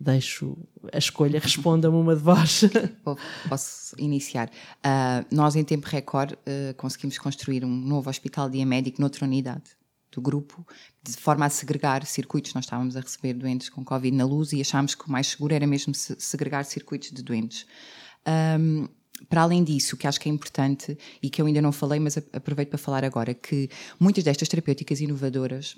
Deixo 0.00 0.56
a 0.92 0.98
escolha, 0.98 1.40
respondam-me 1.40 1.98
uma 1.98 2.14
de 2.14 2.22
vós. 2.22 2.60
Posso 3.48 3.96
iniciar. 3.98 4.48
Ah, 4.80 5.24
nós, 5.28 5.56
em 5.56 5.64
tempo 5.64 5.88
recorde, 5.88 6.38
ah, 6.46 6.72
conseguimos 6.76 7.18
construir 7.18 7.64
um 7.64 7.68
novo 7.68 8.08
hospital 8.08 8.48
diamédico 8.48 9.00
noutra 9.00 9.24
unidade 9.24 9.64
do 10.12 10.20
grupo, 10.20 10.64
de 11.02 11.16
forma 11.16 11.46
a 11.46 11.50
segregar 11.50 12.06
circuitos. 12.06 12.54
Nós 12.54 12.64
estávamos 12.64 12.96
a 12.96 13.00
receber 13.00 13.34
doentes 13.34 13.68
com 13.68 13.84
Covid 13.84 14.16
na 14.16 14.24
luz 14.24 14.52
e 14.52 14.60
achámos 14.60 14.94
que 14.94 15.04
o 15.06 15.10
mais 15.10 15.26
seguro 15.26 15.52
era 15.52 15.66
mesmo 15.66 15.92
se- 15.92 16.16
segregar 16.18 16.64
circuitos 16.64 17.10
de 17.10 17.20
doentes. 17.20 17.66
Ahm, 18.24 18.86
para 19.28 19.42
além 19.42 19.64
disso, 19.64 19.96
o 19.96 19.98
que 19.98 20.06
acho 20.06 20.20
que 20.20 20.28
é 20.28 20.32
importante 20.32 20.96
e 21.20 21.28
que 21.28 21.42
eu 21.42 21.46
ainda 21.46 21.60
não 21.60 21.72
falei, 21.72 21.98
mas 21.98 22.16
aproveito 22.32 22.68
para 22.68 22.78
falar 22.78 23.04
agora, 23.04 23.34
que 23.34 23.68
muitas 23.98 24.22
destas 24.22 24.46
terapêuticas 24.48 25.00
inovadoras 25.00 25.76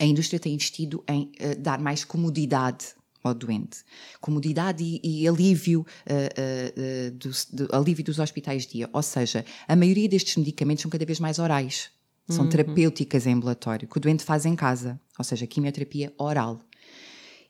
a 0.00 0.04
indústria 0.04 0.38
tem 0.38 0.54
investido 0.54 1.02
em 1.08 1.30
eh, 1.38 1.56
dar 1.56 1.80
mais 1.80 2.04
comodidade 2.04 2.94
ao 3.22 3.34
doente. 3.34 3.78
Comodidade 4.20 4.82
e, 4.82 5.22
e 5.22 5.28
alívio, 5.28 5.80
uh, 5.80 5.84
uh, 5.84 7.10
do, 7.12 7.30
do, 7.52 7.76
alívio 7.76 8.04
dos 8.04 8.18
hospitais 8.18 8.66
dia. 8.66 8.88
Ou 8.92 9.02
seja, 9.02 9.44
a 9.66 9.76
maioria 9.76 10.08
destes 10.08 10.36
medicamentos 10.36 10.82
são 10.82 10.90
cada 10.90 11.04
vez 11.04 11.20
mais 11.20 11.38
orais. 11.38 11.90
São 12.28 12.44
uhum. 12.44 12.50
terapêuticas 12.50 13.26
em 13.26 13.34
ambulatório, 13.34 13.88
que 13.88 13.96
o 13.96 14.00
doente 14.00 14.24
faz 14.24 14.46
em 14.46 14.54
casa. 14.54 15.00
Ou 15.18 15.24
seja, 15.24 15.46
quimioterapia 15.46 16.12
oral. 16.16 16.60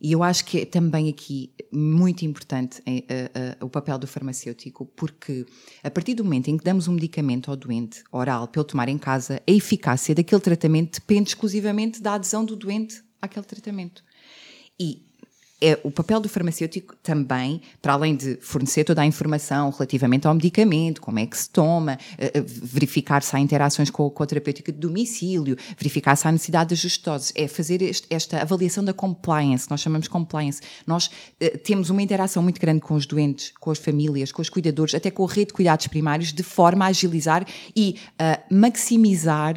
E 0.04 0.10
eu 0.10 0.22
acho 0.24 0.44
que 0.44 0.58
é 0.58 0.64
também 0.64 1.08
aqui 1.08 1.54
muito 1.72 2.24
importante 2.24 2.80
uh, 2.80 3.62
uh, 3.62 3.64
o 3.64 3.70
papel 3.70 3.96
do 4.00 4.06
farmacêutico, 4.08 4.84
porque 4.84 5.46
a 5.80 5.88
partir 5.92 6.14
do 6.14 6.24
momento 6.24 6.48
em 6.48 6.58
que 6.58 6.64
damos 6.64 6.88
um 6.88 6.94
medicamento 6.94 7.48
ao 7.48 7.56
doente 7.56 8.02
oral 8.10 8.48
para 8.48 8.60
ele 8.60 8.68
tomar 8.68 8.88
em 8.88 8.98
casa, 8.98 9.40
a 9.46 9.52
eficácia 9.52 10.12
daquele 10.12 10.40
tratamento 10.40 10.98
depende 10.98 11.28
exclusivamente 11.28 12.02
da 12.02 12.14
adesão 12.14 12.44
do 12.44 12.56
doente 12.56 13.00
àquele 13.20 13.46
tratamento. 13.46 14.02
E 14.78 15.06
é 15.62 15.78
o 15.84 15.90
papel 15.92 16.18
do 16.18 16.28
farmacêutico 16.28 16.96
também, 17.02 17.62
para 17.80 17.92
além 17.92 18.16
de 18.16 18.36
fornecer 18.40 18.82
toda 18.82 19.00
a 19.00 19.06
informação 19.06 19.70
relativamente 19.70 20.26
ao 20.26 20.34
medicamento, 20.34 21.00
como 21.00 21.20
é 21.20 21.26
que 21.26 21.38
se 21.38 21.48
toma, 21.48 21.96
eh, 22.18 22.32
eh, 22.34 22.40
verificar 22.40 23.22
se 23.22 23.36
há 23.36 23.38
interações 23.38 23.88
com, 23.88 24.12
a 24.18 24.26
terapêutica 24.26 24.72
de 24.72 24.78
domicílio, 24.78 25.56
verificar 25.78 26.16
se 26.16 26.26
há 26.26 26.32
necessidade 26.32 26.70
de 26.70 26.74
ajustes, 26.74 27.32
é 27.36 27.46
fazer 27.46 27.80
este, 27.80 28.08
esta 28.10 28.42
avaliação 28.42 28.84
da 28.84 28.92
compliance, 28.92 29.70
nós 29.70 29.80
chamamos 29.80 30.08
compliance. 30.08 30.60
Nós 30.84 31.06
uh, 31.06 31.58
temos 31.58 31.90
uma 31.90 32.02
interação 32.02 32.42
muito 32.42 32.60
grande 32.60 32.80
com 32.80 32.94
os 32.94 33.06
doentes, 33.06 33.52
com 33.60 33.70
as 33.70 33.78
famílias, 33.78 34.32
com 34.32 34.42
os 34.42 34.50
cuidadores, 34.50 34.94
até 34.94 35.10
com 35.12 35.24
a 35.24 35.28
rede 35.28 35.46
de 35.46 35.52
cuidados 35.52 35.86
primários, 35.86 36.32
de 36.32 36.42
forma 36.42 36.86
a 36.86 36.88
agilizar 36.88 37.46
e 37.76 37.96
uh, 38.20 38.54
maximizar 38.54 39.54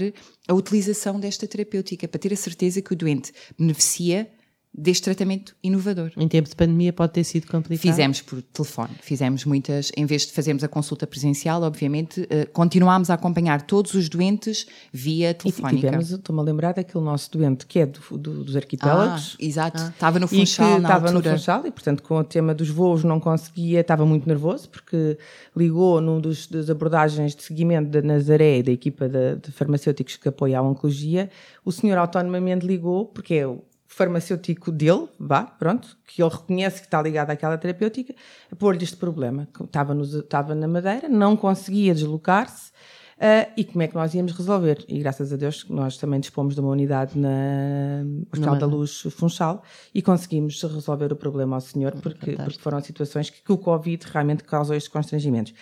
a 0.47 0.53
utilização 0.53 1.19
desta 1.19 1.47
terapêutica, 1.47 2.07
para 2.07 2.19
ter 2.19 2.31
a 2.31 2.35
certeza 2.35 2.81
que 2.81 2.93
o 2.93 2.95
doente 2.95 3.33
beneficia 3.57 4.29
deste 4.77 5.03
tratamento 5.03 5.55
inovador. 5.63 6.11
Em 6.17 6.27
tempo 6.27 6.49
de 6.49 6.55
pandemia 6.55 6.91
pode 6.91 7.13
ter 7.13 7.23
sido 7.23 7.47
complicado? 7.47 7.81
Fizemos 7.81 8.21
por 8.21 8.41
telefone, 8.41 8.91
fizemos 9.01 9.45
muitas, 9.45 9.91
em 9.95 10.05
vez 10.05 10.25
de 10.25 10.33
fazermos 10.33 10.63
a 10.63 10.67
consulta 10.67 11.07
presencial, 11.07 11.61
obviamente, 11.61 12.21
uh, 12.21 12.51
continuámos 12.51 13.09
a 13.09 13.13
acompanhar 13.13 13.61
todos 13.61 13.93
os 13.93 14.09
doentes 14.09 14.67
via 14.91 15.33
telefónica. 15.33 15.77
E 15.77 15.81
tivemos, 15.81 16.11
estou-me 16.11 16.41
a 16.41 16.43
lembrar 16.43 16.73
daquele 16.73 17.03
nosso 17.03 17.31
doente 17.31 17.65
que 17.65 17.79
é 17.79 17.85
do, 17.85 18.17
do, 18.17 18.43
dos 18.43 18.55
arquipélagos. 18.55 19.37
Ah, 19.39 19.45
exato, 19.45 19.81
ah. 19.81 19.89
estava 19.93 20.19
no 20.19 20.27
Funchal 20.27 20.67
e 20.67 20.75
que 20.75 20.81
estava 20.81 21.07
altura. 21.07 21.31
no 21.31 21.37
Funchal 21.37 21.67
e, 21.67 21.71
portanto, 21.71 22.03
com 22.03 22.17
o 22.17 22.23
tema 22.23 22.53
dos 22.53 22.69
voos 22.69 23.03
não 23.03 23.19
conseguia, 23.19 23.79
estava 23.79 24.05
muito 24.05 24.27
nervoso 24.27 24.69
porque 24.69 25.17
ligou 25.55 26.01
num 26.01 26.19
dos, 26.19 26.47
das 26.47 26.69
abordagens 26.69 27.33
de 27.33 27.43
seguimento 27.43 27.89
da 27.89 28.01
Nazaré 28.01 28.59
e 28.59 28.63
da 28.63 28.71
equipa 28.71 29.07
de, 29.07 29.37
de 29.37 29.51
farmacêuticos 29.51 30.17
que 30.17 30.27
apoia 30.27 30.59
a 30.59 30.61
oncologia, 30.61 31.29
o 31.63 31.71
senhor 31.71 31.97
autonomamente 31.97 32.65
ligou, 32.65 33.05
porque 33.05 33.35
é 33.35 33.47
o 33.47 33.63
farmacêutico 33.95 34.71
dele, 34.71 35.07
vá, 35.17 35.43
pronto, 35.43 35.97
que 36.05 36.21
ele 36.21 36.29
reconhece 36.29 36.81
que 36.81 36.87
está 36.87 37.01
ligado 37.01 37.29
àquela 37.29 37.57
terapêutica, 37.57 38.13
a 38.51 38.55
pôr-lhe 38.55 38.83
este 38.83 38.97
problema. 38.97 39.47
Estava, 39.63 39.93
nos, 39.93 40.13
estava 40.13 40.53
na 40.53 40.67
Madeira, 40.67 41.07
não 41.07 41.37
conseguia 41.37 41.93
deslocar-se, 41.93 42.71
uh, 43.17 43.49
e 43.55 43.63
como 43.63 43.83
é 43.83 43.87
que 43.87 43.95
nós 43.95 44.13
íamos 44.13 44.33
resolver? 44.33 44.83
E 44.89 44.99
graças 44.99 45.31
a 45.31 45.37
Deus 45.37 45.65
nós 45.69 45.97
também 45.97 46.19
dispomos 46.19 46.55
de 46.55 46.59
uma 46.59 46.71
unidade 46.71 47.17
na 47.17 48.03
Hospital 48.33 48.57
da 48.57 48.65
Luz 48.65 49.01
Funchal 49.11 49.63
e 49.93 50.01
conseguimos 50.01 50.61
resolver 50.61 51.13
o 51.13 51.15
problema 51.15 51.55
ao 51.55 51.61
senhor, 51.61 51.93
porque, 51.93 52.33
porque 52.33 52.59
foram 52.59 52.81
situações 52.81 53.29
que, 53.29 53.41
que 53.41 53.51
o 53.53 53.57
Covid 53.57 54.05
realmente 54.11 54.43
causou 54.43 54.75
estes 54.75 54.91
constrangimentos. 54.91 55.53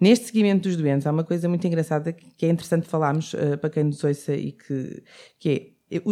Neste 0.00 0.26
seguimento 0.26 0.68
dos 0.68 0.76
doentes, 0.76 1.06
há 1.06 1.12
uma 1.12 1.24
coisa 1.24 1.48
muito 1.48 1.64
engraçada 1.64 2.12
que 2.12 2.44
é 2.44 2.48
interessante 2.50 2.88
falarmos 2.88 3.32
uh, 3.32 3.56
para 3.60 3.70
quem 3.70 3.84
nos 3.84 4.02
ouça 4.02 4.34
e 4.34 4.50
que, 4.50 5.04
que 5.38 5.76
é 5.88 6.02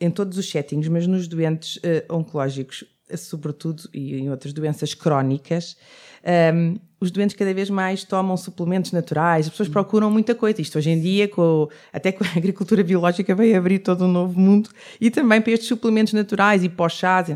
em 0.00 0.10
todos 0.10 0.38
os 0.38 0.48
settings, 0.48 0.88
mas 0.88 1.06
nos 1.06 1.26
doentes 1.26 1.76
uh, 1.76 2.14
oncológicos, 2.14 2.84
sobretudo, 3.16 3.88
e 3.92 4.16
em 4.16 4.30
outras 4.30 4.52
doenças 4.52 4.94
crónicas, 4.94 5.76
um, 6.24 6.30
ehm, 6.30 6.74
os 7.00 7.10
doentes 7.10 7.34
cada 7.36 7.54
vez 7.54 7.70
mais 7.70 8.04
tomam 8.04 8.36
suplementos 8.36 8.92
naturais, 8.92 9.46
as 9.46 9.50
pessoas 9.50 9.68
procuram 9.68 10.10
muita 10.10 10.34
coisa. 10.34 10.60
Isto 10.60 10.78
hoje 10.78 10.90
em 10.90 11.00
dia, 11.00 11.28
com, 11.28 11.68
até 11.92 12.12
com 12.12 12.24
a 12.24 12.28
agricultura 12.36 12.82
biológica, 12.82 13.34
vai 13.34 13.54
abrir 13.54 13.78
todo 13.78 14.04
um 14.04 14.08
novo 14.08 14.38
mundo 14.38 14.70
e 15.00 15.10
também 15.10 15.40
para 15.40 15.52
estes 15.52 15.68
suplementos 15.68 16.12
naturais 16.12 16.62
e 16.64 16.68
pós-chás. 16.68 17.34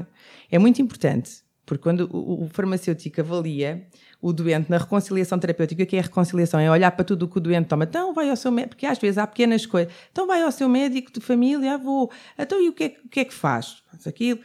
É 0.50 0.58
muito 0.58 0.82
importante, 0.82 1.30
porque 1.64 1.82
quando 1.82 2.08
o, 2.12 2.44
o 2.44 2.48
farmacêutico 2.48 3.20
avalia 3.20 3.86
o 4.22 4.32
doente 4.32 4.70
na 4.70 4.78
reconciliação 4.78 5.36
terapêutica, 5.36 5.84
que 5.84 5.96
é 5.96 5.98
a 5.98 6.02
reconciliação, 6.02 6.60
é 6.60 6.70
olhar 6.70 6.92
para 6.92 7.04
tudo 7.04 7.24
o 7.24 7.28
que 7.28 7.38
o 7.38 7.40
doente 7.40 7.66
toma. 7.66 7.82
Então 7.82 8.14
vai 8.14 8.30
ao 8.30 8.36
seu 8.36 8.52
médico, 8.52 8.76
porque 8.76 8.86
às 8.86 8.96
vezes 8.96 9.18
há 9.18 9.26
pequenas 9.26 9.66
coisas. 9.66 9.92
Então 10.12 10.28
vai 10.28 10.40
ao 10.42 10.52
seu 10.52 10.68
médico 10.68 11.12
de 11.12 11.20
família, 11.20 11.74
avô. 11.74 12.08
Então 12.38 12.62
e 12.62 12.68
o 12.68 12.72
que 12.72 12.84
é, 12.84 12.96
o 13.04 13.08
que, 13.08 13.20
é 13.20 13.24
que 13.24 13.34
faz? 13.34 13.82
Faz 13.90 14.06
aquilo. 14.06 14.38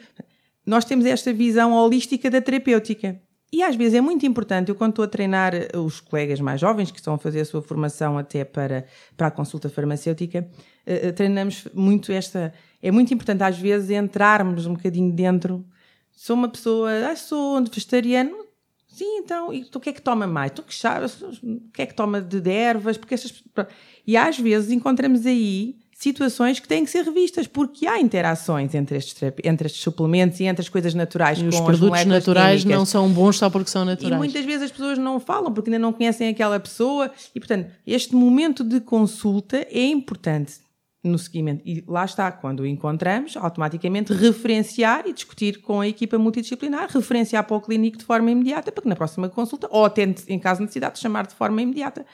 Nós 0.65 0.83
temos 0.83 1.05
esta 1.05 1.31
visão 1.31 1.73
holística 1.73 2.27
da 2.27 2.41
terapêutica. 2.41 3.21
E 3.53 3.61
às 3.61 3.75
vezes 3.75 3.93
é 3.93 4.01
muito 4.01 4.25
importante, 4.25 4.69
eu 4.69 4.75
quando 4.75 4.89
estou 4.89 5.05
a 5.05 5.07
treinar 5.07 5.53
os 5.75 6.01
colegas 6.01 6.41
mais 6.41 6.59
jovens 6.59 6.91
que 6.91 6.97
estão 6.97 7.13
a 7.13 7.17
fazer 7.17 7.41
a 7.41 7.45
sua 7.45 7.61
formação 7.61 8.17
até 8.17 8.43
para, 8.43 8.83
para 9.15 9.27
a 9.27 9.31
consulta 9.31 9.69
farmacêutica, 9.69 10.49
uh, 10.85 11.13
treinamos 11.13 11.65
muito 11.73 12.11
esta. 12.11 12.51
É 12.81 12.91
muito 12.91 13.13
importante 13.13 13.43
às 13.43 13.57
vezes 13.57 13.91
entrarmos 13.91 14.65
um 14.65 14.73
bocadinho 14.73 15.13
dentro. 15.13 15.63
Sou 16.11 16.35
uma 16.35 16.49
pessoa, 16.49 16.91
ah, 17.09 17.15
sou 17.15 17.63
vegetariano, 17.63 18.46
Sim, 18.97 19.19
então, 19.19 19.53
e 19.53 19.63
tu 19.63 19.77
o 19.77 19.79
que 19.79 19.89
é 19.89 19.93
que 19.93 20.01
toma 20.01 20.25
mais? 20.25 20.51
Tu 20.51 20.63
que 20.63 20.73
sabes, 20.73 21.21
o 21.21 21.61
que 21.71 21.83
é 21.83 21.85
que 21.85 21.93
toma 21.93 22.19
de, 22.19 22.41
de 22.41 22.49
ervas? 22.49 22.97
Porque 22.97 23.13
essas, 23.13 23.31
e 24.07 24.17
às 24.17 24.39
vezes 24.39 24.71
encontramos 24.71 25.23
aí 25.23 25.75
situações 25.93 26.59
que 26.59 26.67
têm 26.67 26.83
que 26.83 26.89
ser 26.89 27.03
revistas, 27.05 27.45
porque 27.45 27.85
há 27.85 27.99
interações 27.99 28.73
entre 28.73 28.97
estes, 28.97 29.21
entre 29.43 29.67
estes 29.67 29.83
suplementos 29.83 30.39
e 30.39 30.45
entre 30.45 30.63
as 30.63 30.69
coisas 30.69 30.95
naturais. 30.95 31.37
E 31.37 31.45
os 31.45 31.59
produtos 31.59 32.05
naturais 32.05 32.61
químicas. 32.61 32.79
não 32.79 32.85
são 32.87 33.07
bons 33.07 33.37
só 33.37 33.51
porque 33.51 33.69
são 33.69 33.85
naturais. 33.85 34.15
E 34.15 34.17
muitas 34.17 34.43
vezes 34.43 34.63
as 34.63 34.71
pessoas 34.71 34.97
não 34.97 35.19
falam 35.19 35.53
porque 35.53 35.69
ainda 35.69 35.77
não 35.77 35.93
conhecem 35.93 36.29
aquela 36.29 36.59
pessoa. 36.59 37.11
E, 37.35 37.39
portanto, 37.39 37.69
este 37.85 38.15
momento 38.15 38.63
de 38.63 38.79
consulta 38.79 39.57
é 39.69 39.85
importante 39.85 40.55
no 41.07 41.17
seguimento. 41.17 41.61
E 41.65 41.83
lá 41.87 42.05
está, 42.05 42.31
quando 42.31 42.61
o 42.61 42.65
encontramos, 42.65 43.35
automaticamente 43.37 44.13
referenciar 44.13 45.07
e 45.07 45.13
discutir 45.13 45.61
com 45.61 45.81
a 45.81 45.87
equipa 45.87 46.17
multidisciplinar, 46.17 46.89
referenciar 46.89 47.43
para 47.43 47.55
o 47.55 47.61
clínico 47.61 47.97
de 47.97 48.05
forma 48.05 48.29
imediata, 48.29 48.71
para 48.71 48.81
que 48.81 48.89
na 48.89 48.95
próxima 48.95 49.29
consulta, 49.29 49.67
ou 49.71 49.85
até 49.85 50.03
em 50.27 50.39
caso 50.39 50.59
de 50.59 50.65
necessidade, 50.65 50.99
chamar 50.99 51.27
de 51.27 51.35
forma 51.35 51.61
imediata 51.61 52.05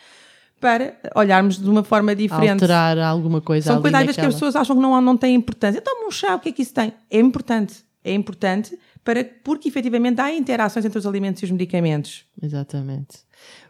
para 0.59 0.97
olharmos 1.13 1.57
de 1.57 1.69
uma 1.69 1.83
forma 1.83 2.15
diferente. 2.15 2.51
Alterar 2.63 2.97
alguma 2.97 3.41
coisa 3.41 3.73
São 3.73 3.81
coisas 3.81 3.99
às 3.99 4.05
vezes 4.05 4.15
que 4.15 4.25
as 4.25 4.33
pessoas 4.33 4.55
acham 4.55 4.75
que 4.77 4.81
não, 4.81 5.01
não 5.01 5.17
tem 5.17 5.35
importância. 5.35 5.79
Então, 5.79 6.07
um 6.07 6.11
chá, 6.11 6.35
o 6.35 6.39
que 6.39 6.49
é 6.49 6.51
que 6.53 6.61
isso 6.61 6.73
tem? 6.73 6.93
É 7.11 7.19
importante. 7.19 7.83
É 8.01 8.13
importante 8.13 8.77
para, 9.03 9.23
porque 9.43 9.67
efetivamente 9.67 10.21
há 10.21 10.33
interações 10.33 10.85
entre 10.85 10.97
os 10.97 11.05
alimentos 11.05 11.41
e 11.41 11.45
os 11.45 11.51
medicamentos. 11.51 12.25
Exatamente. 12.41 13.19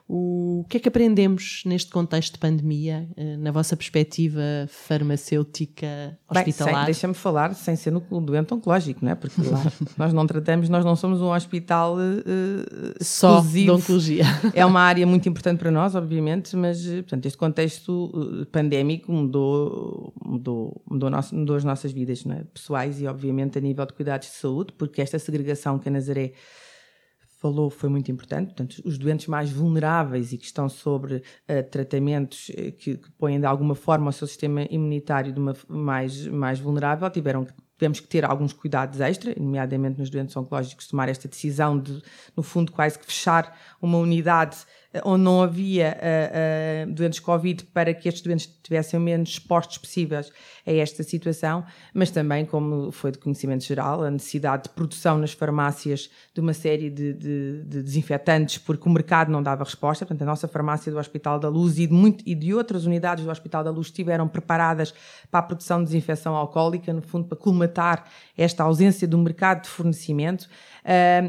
O 0.06 0.66
que 0.70 0.78
é 0.78 0.80
que 0.82 0.90
aprendemos 0.90 1.64
neste 1.66 1.90
contexto 1.90 2.34
de 2.34 2.40
pandemia, 2.40 3.08
eh, 3.16 3.38
na 3.38 3.52
vossa 3.52 3.76
perspectiva 3.76 4.42
farmacêutica 4.68 6.18
hospitalar? 6.30 6.86
Deixa-me 6.86 7.14
falar 7.14 7.56
sem 7.56 7.76
ser 7.78 7.92
no 7.92 8.02
doente 8.22 8.54
oncológico, 8.54 9.04
não 9.04 9.14
é? 9.14 9.16
Porque 9.16 9.42
lá 9.42 9.64
nós 9.98 10.12
não 10.12 10.28
tratamos, 10.28 10.68
nós 10.68 10.84
não 10.84 10.96
somos 10.98 11.22
um 11.22 11.32
hospital 11.32 11.96
uh, 11.96 13.04
só 13.04 13.40
de 13.40 13.70
oncologia. 13.72 14.26
É 14.54 14.66
uma 14.66 14.82
área 14.82 15.08
muito 15.08 15.28
importante 15.28 15.58
para 15.58 15.72
nós, 15.72 15.96
obviamente, 15.96 16.56
mas 16.56 16.86
portanto, 16.86 17.26
este 17.26 17.38
contexto 17.38 18.48
pandémico 18.52 19.12
mudou, 19.12 20.14
mudou, 20.24 20.82
mudou, 20.90 21.10
nosso, 21.10 21.34
mudou 21.34 21.56
as 21.56 21.64
nossas 21.64 21.92
vidas 21.92 22.24
é? 22.28 22.44
pessoais 22.54 23.02
e, 23.02 23.08
obviamente, 23.08 23.58
a 23.58 23.62
nível 23.62 23.86
de 23.86 23.94
cuidados 23.94 24.28
de 24.28 24.36
saúde, 24.36 24.74
porque 24.78 25.02
esta 25.02 25.18
segregação 25.18 25.80
que 25.80 25.88
a 25.88 25.92
Nazaré 25.92 26.34
falou 27.44 27.70
foi 27.70 27.90
muito 27.90 28.10
importante. 28.10 28.48
Portanto, 28.48 28.82
os 28.86 28.98
doentes 28.98 29.28
mais 29.28 29.52
vulneráveis 29.52 30.32
e 30.32 30.38
que 30.38 30.46
estão 30.46 30.70
sobre 30.70 31.16
uh, 31.16 31.70
tratamentos 31.70 32.50
eh, 32.56 32.72
que, 32.72 32.96
que, 32.96 33.12
põem 33.12 33.38
de 33.38 33.46
alguma 33.46 33.76
forma 33.76 34.10
o 34.10 34.14
seu 34.14 34.26
sistema 34.26 34.66
imunitário 34.70 35.36
uma, 35.36 35.54
mais, 35.68 36.26
mais 36.28 36.60
vulnerável 36.60 37.10
tiveram 37.10 37.44
que 37.44 37.54
tivemos 37.78 38.00
que 38.00 38.08
ter 38.08 38.24
alguns 38.24 38.54
cuidados 38.54 39.02
extra, 39.02 39.34
nomeadamente 39.38 40.00
nos 40.00 40.10
doentes 40.10 40.36
oncológicos, 40.38 40.88
tomar 40.88 41.10
esta 41.10 41.28
decisão 41.28 41.78
de, 41.78 42.02
no 42.36 42.42
fundo, 42.42 42.72
quase 42.72 42.98
que 42.98 43.06
fechar 43.06 43.58
uma 43.82 43.98
unidade 43.98 44.58
onde 45.04 45.24
não 45.24 45.42
havia 45.42 45.98
uh, 45.98 46.90
uh, 46.90 46.94
doentes 46.94 47.20
Covid 47.20 47.64
para 47.66 47.94
que 47.94 48.08
estes 48.08 48.22
doentes 48.22 48.48
tivessem 48.62 49.00
o 49.00 49.02
menos 49.02 49.30
expostos 49.30 49.78
possíveis 49.78 50.32
a 50.66 50.72
esta 50.72 51.04
situação, 51.04 51.66
mas 51.94 52.12
também, 52.12 52.46
como 52.46 52.92
foi 52.92 53.12
de 53.12 53.18
conhecimento 53.18 53.64
geral, 53.64 54.04
a 54.04 54.12
necessidade 54.12 54.64
de 54.64 54.70
produção 54.70 55.18
nas 55.18 55.34
farmácias 55.34 56.10
de 56.34 56.40
uma 56.40 56.54
série 56.54 56.90
de, 56.90 57.14
de, 57.14 57.64
de 57.64 57.84
desinfetantes, 57.84 58.58
porque 58.58 58.88
o 58.88 58.92
mercado 58.92 59.32
não 59.32 59.42
dava 59.42 59.64
resposta. 59.64 60.06
Portanto, 60.06 60.22
a 60.22 60.26
nossa 60.26 60.48
farmácia 60.48 60.92
do 60.92 60.98
Hospital 60.98 61.40
da 61.40 61.50
Luz 61.50 61.80
e 61.80 61.88
de, 61.88 61.94
muito, 61.94 62.24
e 62.26 62.36
de 62.36 62.54
outras 62.54 62.86
unidades 62.86 63.24
do 63.24 63.32
Hospital 63.32 63.64
da 63.64 63.72
Luz 63.72 63.88
estiveram 63.88 64.28
preparadas 64.28 64.94
para 65.30 65.40
a 65.40 65.44
produção 65.44 65.80
de 65.80 65.86
desinfecção 65.86 66.36
alcoólica, 66.36 66.94
no 66.94 67.02
fundo, 67.02 67.28
para 67.28 67.38
colmatar 67.38 68.06
esta 68.38 68.64
ausência 68.64 69.08
do 69.08 69.18
mercado 69.18 69.64
de 69.64 69.70
fornecimento. 69.70 70.48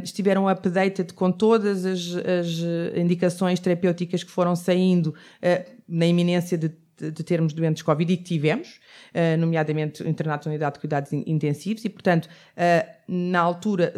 Estiveram 0.02 0.48
updated 0.48 1.12
com 1.14 1.30
todas 1.30 1.84
as, 1.84 2.00
as 2.16 2.48
indicações 2.96 3.61
terapêuticas 3.61 4.24
que 4.24 4.30
foram 4.30 4.57
saindo 4.57 5.09
uh, 5.09 5.72
na 5.88 6.07
iminência 6.07 6.59
de 6.59 6.72
de, 6.96 7.11
de 7.11 7.24
termos 7.24 7.52
doentes 7.52 7.82
Covid 7.82 8.12
e 8.12 8.16
que 8.16 8.24
tivemos, 8.24 8.80
uh, 9.14 9.38
nomeadamente 9.38 10.07
internados 10.09 10.46
na 10.46 10.52
unidade 10.52 10.74
de 10.74 10.80
cuidados 10.80 11.12
intensivos, 11.12 11.84
e, 11.84 11.88
portanto, 11.88 12.26
uh, 12.26 12.94
na 13.07 13.40
altura, 13.40 13.92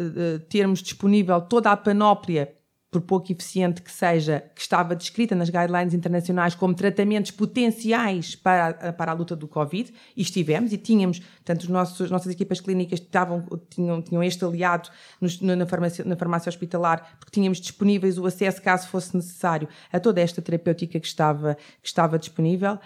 termos 0.49 0.81
disponível 0.81 1.39
toda 1.41 1.71
a 1.71 1.77
panóplia 1.77 2.53
por 2.89 3.01
pouco 3.01 3.31
eficiente 3.31 3.81
que 3.81 3.91
seja, 3.91 4.45
que 4.55 4.61
estava 4.61 4.95
descrita 4.95 5.35
nas 5.35 5.49
guidelines 5.49 5.93
internacionais 5.93 6.55
como 6.55 6.73
tratamentos 6.73 7.31
potenciais 7.31 8.33
para, 8.33 8.93
para 8.93 9.11
a 9.11 9.13
luta 9.13 9.35
do 9.35 9.47
Covid, 9.47 9.93
e 10.15 10.21
estivemos, 10.21 10.71
e 10.71 10.77
tínhamos, 10.77 11.19
portanto, 11.19 11.63
os 11.63 11.69
nossos, 11.69 12.01
as 12.01 12.11
nossas 12.11 12.31
equipas 12.31 12.61
clínicas 12.61 12.99
estavam, 12.99 13.45
tinham, 13.69 14.01
tinham 14.01 14.23
este 14.23 14.43
aliado 14.45 14.89
nos, 15.19 15.41
na, 15.41 15.65
farmácia, 15.65 16.05
na 16.05 16.15
farmácia 16.15 16.49
hospitalar, 16.49 17.17
porque 17.19 17.31
tínhamos 17.31 17.59
disponíveis 17.59 18.17
o 18.17 18.25
acesso, 18.25 18.61
caso 18.61 18.87
fosse 18.87 19.15
necessário, 19.15 19.67
a 19.91 19.99
toda 19.99 20.21
esta 20.21 20.41
terapêutica 20.41 20.97
que 20.97 21.07
estava, 21.07 21.55
que 21.81 21.87
estava 21.87 22.17
disponível, 22.17 22.75
uh, 22.75 22.79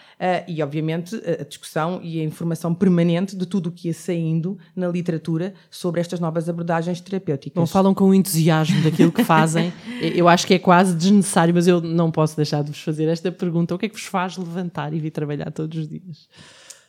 e 0.48 0.64
obviamente 0.64 1.16
a 1.40 1.44
discussão 1.44 2.00
e 2.02 2.20
a 2.20 2.24
informação 2.24 2.74
permanente 2.74 3.36
de 3.36 3.46
tudo 3.46 3.68
o 3.68 3.72
que 3.72 3.90
ia 3.90 3.94
saindo 3.94 4.58
na 4.76 4.88
literatura 4.88 5.54
sobre 5.70 6.02
estas 6.02 6.20
novas 6.20 6.50
abordagens 6.50 7.00
terapêuticas. 7.00 7.56
Não 7.56 7.68
falam 7.68 7.94
com 7.94 8.12
entusiasmo 8.12 8.82
daquilo 8.82 9.12
que 9.12 9.24
fazem. 9.24 9.72
Eu 10.02 10.28
acho 10.28 10.48
que 10.48 10.56
é 10.56 10.60
quase 10.60 10.96
desnecessário, 10.96 11.54
mas 11.54 11.68
eu 11.68 11.80
não 11.80 12.10
posso 12.10 12.36
deixar 12.36 12.64
de 12.64 12.72
vos 12.72 12.82
fazer 12.82 13.08
esta 13.08 13.32
pergunta. 13.32 13.76
O 13.76 13.78
que 13.78 13.86
é 13.86 13.90
que 13.90 13.96
vos 13.96 14.06
faz 14.06 14.36
levantar 14.36 14.94
e 14.94 15.00
vir 15.00 15.12
trabalhar 15.12 15.52
todos 15.52 15.78
os 15.78 15.88
dias? 15.88 16.28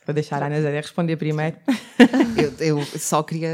Vou 0.04 0.12
deixar 0.12 0.42
a 0.42 0.46
Ana 0.46 0.60
Zé 0.60 0.80
responder 0.80 1.16
primeiro. 1.16 1.56
eu, 2.58 2.78
eu, 2.78 2.84
só 2.98 3.22
queria, 3.22 3.48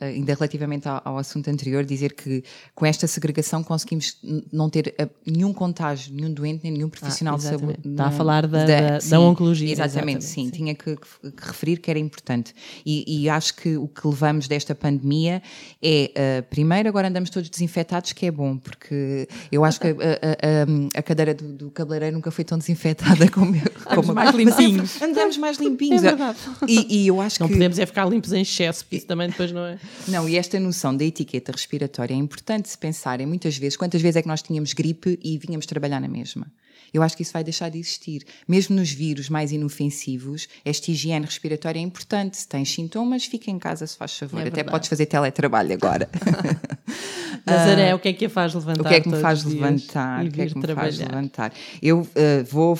uh, 0.00 0.04
ainda 0.04 0.32
relativamente 0.32 0.88
ao, 0.88 1.02
ao, 1.04 1.18
assunto 1.18 1.50
anterior, 1.50 1.84
dizer 1.84 2.14
que 2.14 2.42
com 2.74 2.86
esta 2.86 3.06
segregação 3.06 3.62
conseguimos 3.62 4.16
não 4.50 4.70
ter 4.70 4.94
uh, 4.98 5.10
nenhum 5.26 5.52
contágio, 5.52 6.14
nenhum 6.14 6.32
doente, 6.32 6.62
nem 6.64 6.72
nenhum 6.72 6.88
profissional 6.88 7.34
ah, 7.34 7.36
de 7.36 7.42
saúde. 7.42 7.78
Está 7.84 8.06
a 8.06 8.10
falar 8.10 8.46
da, 8.46 8.64
da, 8.64 8.80
da, 8.80 9.00
sim, 9.00 9.10
da 9.10 9.20
oncologia. 9.20 9.70
Exatamente, 9.70 9.92
exatamente 9.92 10.24
sim, 10.24 10.44
sim, 10.46 10.50
Tinha 10.50 10.74
que, 10.74 10.96
que, 10.96 11.46
referir 11.46 11.76
que 11.76 11.90
era 11.90 11.98
importante. 11.98 12.54
E, 12.86 13.24
e, 13.24 13.28
acho 13.28 13.54
que 13.54 13.76
o 13.76 13.86
que 13.86 14.06
levamos 14.06 14.48
desta 14.48 14.74
pandemia 14.74 15.42
é, 15.82 16.10
uh, 16.40 16.42
primeiro, 16.48 16.88
agora 16.88 17.08
andamos 17.08 17.28
todos 17.28 17.50
desinfetados, 17.50 18.12
que 18.14 18.24
é 18.24 18.30
bom, 18.30 18.56
porque 18.56 19.28
eu 19.50 19.62
acho 19.62 19.78
que 19.78 19.88
a, 19.88 19.92
a, 19.92 20.98
a 20.98 21.02
cadeira 21.02 21.34
do, 21.34 21.52
do, 21.52 21.70
cabeleireiro 21.70 22.16
nunca 22.16 22.30
foi 22.30 22.44
tão 22.44 22.56
desinfetada 22.56 23.28
como, 23.30 23.52
como 23.94 24.14
mais 24.14 24.34
limpinhos. 24.34 25.02
Andamos 25.02 25.36
mais 25.36 25.58
limpinhos 25.58 25.81
limpinhos. 25.82 26.04
É 26.04 26.08
verdade. 26.08 26.38
E, 26.68 27.02
e 27.02 27.06
eu 27.08 27.20
acho 27.20 27.40
não 27.40 27.46
que. 27.46 27.52
Não 27.52 27.58
podemos 27.58 27.78
é 27.78 27.86
ficar 27.86 28.08
limpos 28.08 28.32
em 28.32 28.42
excesso, 28.42 28.84
porque 28.84 28.96
isso 28.96 29.06
também 29.06 29.28
depois 29.28 29.52
não 29.52 29.64
é. 29.64 29.78
Não, 30.08 30.28
e 30.28 30.36
esta 30.36 30.58
noção 30.58 30.96
da 30.96 31.04
etiqueta 31.04 31.52
respiratória 31.52 32.14
é 32.14 32.16
importante 32.16 32.68
se 32.68 32.78
pensarem 32.78 33.26
muitas 33.26 33.56
vezes. 33.56 33.76
Quantas 33.76 34.00
vezes 34.00 34.16
é 34.16 34.22
que 34.22 34.28
nós 34.28 34.42
tínhamos 34.42 34.72
gripe 34.72 35.18
e 35.22 35.38
vínhamos 35.38 35.66
trabalhar 35.66 36.00
na 36.00 36.08
mesma? 36.08 36.46
Eu 36.92 37.02
acho 37.02 37.16
que 37.16 37.22
isso 37.22 37.32
vai 37.32 37.42
deixar 37.42 37.70
de 37.70 37.78
existir. 37.78 38.24
Mesmo 38.46 38.76
nos 38.76 38.90
vírus 38.90 39.30
mais 39.30 39.50
inofensivos, 39.50 40.46
esta 40.64 40.90
higiene 40.90 41.24
respiratória 41.24 41.78
é 41.78 41.82
importante. 41.82 42.36
Se 42.36 42.46
tens 42.46 42.70
sintomas, 42.70 43.24
fica 43.24 43.50
em 43.50 43.58
casa, 43.58 43.86
se 43.86 43.96
faz 43.96 44.16
favor. 44.18 44.40
É 44.40 44.48
Até 44.48 44.62
podes 44.62 44.88
fazer 44.88 45.06
teletrabalho 45.06 45.72
agora. 45.72 46.08
Nazaré, 47.46 47.92
uh, 47.92 47.96
o 47.96 47.98
que 47.98 48.08
é 48.08 48.12
que 48.12 48.26
a 48.26 48.30
faz 48.30 48.54
levantar? 48.54 48.80
O 48.82 48.88
que 48.88 48.94
é 48.94 49.00
que 49.00 49.08
me 49.08 49.20
faz 49.20 49.44
levantar? 49.44 50.24
o 50.24 50.30
que 50.30 50.42
é 50.42 50.46
que 50.46 50.54
me 50.54 50.62
trabalhar. 50.62 50.90
faz 50.90 50.98
levantar? 50.98 51.52
Eu 51.80 52.00
uh, 52.00 52.08
vou. 52.48 52.78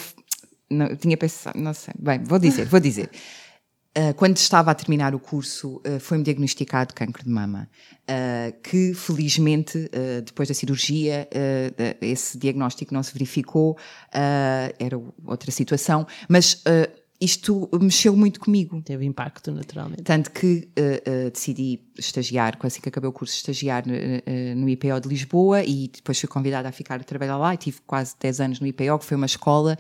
Não, 0.73 0.87
eu 0.87 0.97
tinha 0.97 1.17
pensado, 1.17 1.59
não 1.59 1.75
sei. 1.75 1.95
Bem, 1.99 2.23
vou 2.23 2.39
dizer, 2.39 2.67
vou 2.67 2.81
dizer. 2.81 3.11
Uh, 3.97 4.15
quando 4.17 4.37
estava 4.37 4.71
a 4.71 4.75
terminar 4.75 5.15
o 5.15 5.19
curso, 5.19 5.83
uh, 5.87 6.01
foi-me 6.01 6.25
diagnosticado 6.25 6.95
cancro 6.95 7.23
de 7.23 7.31
mama, 7.31 7.69
uh, 8.03 8.61
que 8.63 8.95
felizmente, 8.95 9.91
depois 10.25 10.49
da 10.49 10.55
cirurgia, 10.55 11.29
esse 12.01 12.39
diagnóstico 12.39 12.95
não 12.95 13.03
se 13.03 13.13
verificou, 13.13 13.77
era 14.79 14.99
outra 15.25 15.51
situação, 15.51 16.07
mas 16.29 16.63
isto 17.23 17.71
mexeu 17.81 18.17
muito 18.17 18.41
comigo. 18.41 18.83
Teve 18.83 19.05
impacto, 19.05 19.53
naturalmente. 19.53 20.03
Tanto 20.03 20.33
que 20.33 20.69
uh, 20.77 21.27
uh, 21.27 21.31
decidi 21.31 21.81
estagiar, 21.97 22.59
assim 22.61 22.81
que 22.81 22.89
acabei 22.89 23.09
o 23.09 23.13
curso, 23.13 23.33
estagiar 23.33 23.85
uh, 23.87 24.57
no 24.57 24.69
IPO 24.69 25.01
de 25.01 25.09
Lisboa 25.09 25.63
e 25.63 25.87
depois 25.87 26.19
fui 26.19 26.29
convidada 26.29 26.69
a 26.69 26.73
ficar 26.73 27.01
a 27.01 27.05
trabalhar 27.05 27.37
lá 27.37 27.55
e 27.55 27.57
tive 27.57 27.81
quase 27.87 28.17
10 28.19 28.41
anos 28.41 28.61
no 28.61 28.67
IPO, 28.67 28.99
que 28.99 29.05
foi 29.05 29.17
uma 29.17 29.27
escola, 29.27 29.79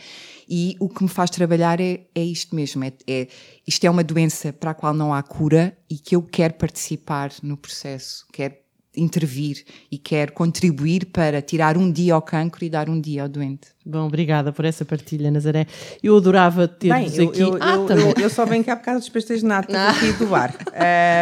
e 0.48 0.76
o 0.78 0.88
que 0.88 1.02
me 1.02 1.08
faz 1.08 1.30
trabalhar 1.30 1.80
é, 1.80 2.06
é 2.14 2.22
isto 2.22 2.54
mesmo, 2.54 2.84
é, 2.84 2.92
é, 3.08 3.26
isto 3.66 3.84
é 3.84 3.90
uma 3.90 4.04
doença 4.04 4.52
para 4.52 4.70
a 4.70 4.74
qual 4.74 4.94
não 4.94 5.12
há 5.12 5.20
cura 5.20 5.76
e 5.90 5.96
que 5.96 6.14
eu 6.14 6.22
quero 6.22 6.54
participar 6.54 7.32
no 7.42 7.56
processo, 7.56 8.24
quero 8.32 8.54
intervir 8.96 9.64
e 9.90 9.96
quer 9.96 10.30
contribuir 10.32 11.06
para 11.06 11.40
tirar 11.40 11.76
um 11.76 11.90
dia 11.90 12.14
ao 12.14 12.22
cancro 12.22 12.64
e 12.64 12.68
dar 12.68 12.88
um 12.88 13.00
dia 13.00 13.22
ao 13.22 13.28
doente. 13.28 13.68
Bom, 13.84 14.06
obrigada 14.06 14.52
por 14.52 14.64
essa 14.64 14.84
partilha, 14.84 15.30
Nazaré. 15.30 15.66
Eu 16.02 16.16
adorava 16.16 16.68
ter-vos 16.68 17.18
aqui. 17.18 17.40
Eu, 17.40 17.58
ah, 17.60 17.74
eu, 17.74 17.88
eu, 17.88 18.14
eu, 18.20 18.30
só 18.30 18.46
venho 18.46 18.62
cá 18.62 18.76
por 18.76 18.84
causa 18.84 19.00
dos 19.00 19.08
pastéis 19.08 19.40
de 19.40 19.46
nata 19.46 19.76
ah. 19.76 19.90
aqui 19.90 20.12
do 20.12 20.26
bar. 20.26 20.54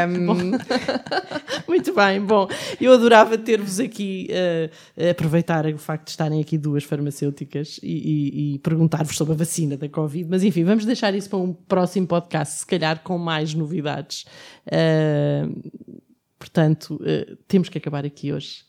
Um... 0.00 0.52
Muito 1.68 1.94
bem, 1.94 2.20
bom, 2.20 2.48
eu 2.80 2.92
adorava 2.92 3.36
ter-vos 3.36 3.78
aqui, 3.78 4.28
uh, 4.30 5.10
aproveitar 5.10 5.66
o 5.66 5.78
facto 5.78 6.06
de 6.06 6.10
estarem 6.10 6.40
aqui 6.40 6.56
duas 6.56 6.84
farmacêuticas 6.84 7.78
e, 7.82 7.90
e, 7.90 8.54
e 8.54 8.58
perguntar-vos 8.58 9.16
sobre 9.16 9.34
a 9.34 9.36
vacina 9.36 9.76
da 9.76 9.88
Covid, 9.88 10.28
mas 10.28 10.42
enfim, 10.42 10.64
vamos 10.64 10.84
deixar 10.84 11.14
isso 11.14 11.28
para 11.28 11.38
um 11.38 11.52
próximo 11.52 12.06
podcast, 12.06 12.60
se 12.60 12.66
calhar 12.66 13.00
com 13.02 13.18
mais 13.18 13.54
novidades. 13.54 14.24
Uh, 14.66 16.09
Portanto, 16.40 16.94
uh, 16.94 17.36
temos 17.46 17.68
que 17.68 17.76
acabar 17.76 18.04
aqui 18.04 18.32
hoje. 18.32 18.64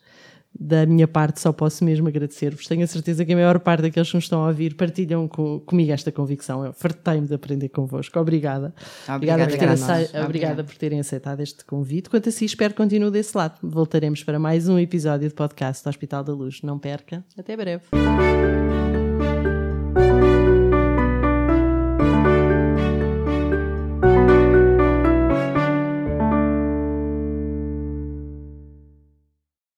Da 0.54 0.86
minha 0.86 1.08
parte, 1.08 1.40
só 1.40 1.54
posso 1.54 1.86
mesmo 1.86 2.10
agradecer-vos. 2.10 2.68
Tenho 2.68 2.84
a 2.84 2.88
certeza 2.88 3.24
que 3.24 3.32
a 3.32 3.36
maior 3.38 3.58
parte 3.62 3.84
daqueles 3.84 4.10
que 4.10 4.16
nos 4.16 4.26
estão 4.26 4.44
a 4.44 4.48
ouvir 4.50 4.76
partilham 4.76 5.26
com, 5.26 5.62
comigo 5.62 5.94
esta 5.94 6.12
convicção. 6.12 6.66
Eu 6.66 6.74
fartei-me 6.74 7.26
de 7.26 7.34
aprender 7.34 7.70
convosco. 7.70 8.20
Obrigada. 8.20 8.76
Obrigada, 9.08 9.44
obrigada, 9.44 9.78
por, 9.78 9.88
terem 9.88 10.26
obrigada 10.26 10.64
por 10.66 10.76
terem 10.76 11.00
aceitado 11.00 11.40
este 11.40 11.64
convite. 11.64 12.10
Quanto 12.10 12.28
a 12.28 12.32
si, 12.34 12.44
espero 12.44 12.74
que 12.74 12.78
continue 12.78 13.10
desse 13.10 13.36
lado. 13.36 13.56
Voltaremos 13.64 14.26
para 14.26 14.38
mais 14.38 14.68
um 14.68 14.78
episódio 14.78 15.30
de 15.30 15.34
podcast 15.34 15.86
do 15.86 15.90
Hospital 15.90 16.22
da 16.26 16.34
Luz. 16.34 16.62
Não 16.62 16.78
perca. 16.78 17.24
Até 17.38 17.56
breve. 17.56 17.86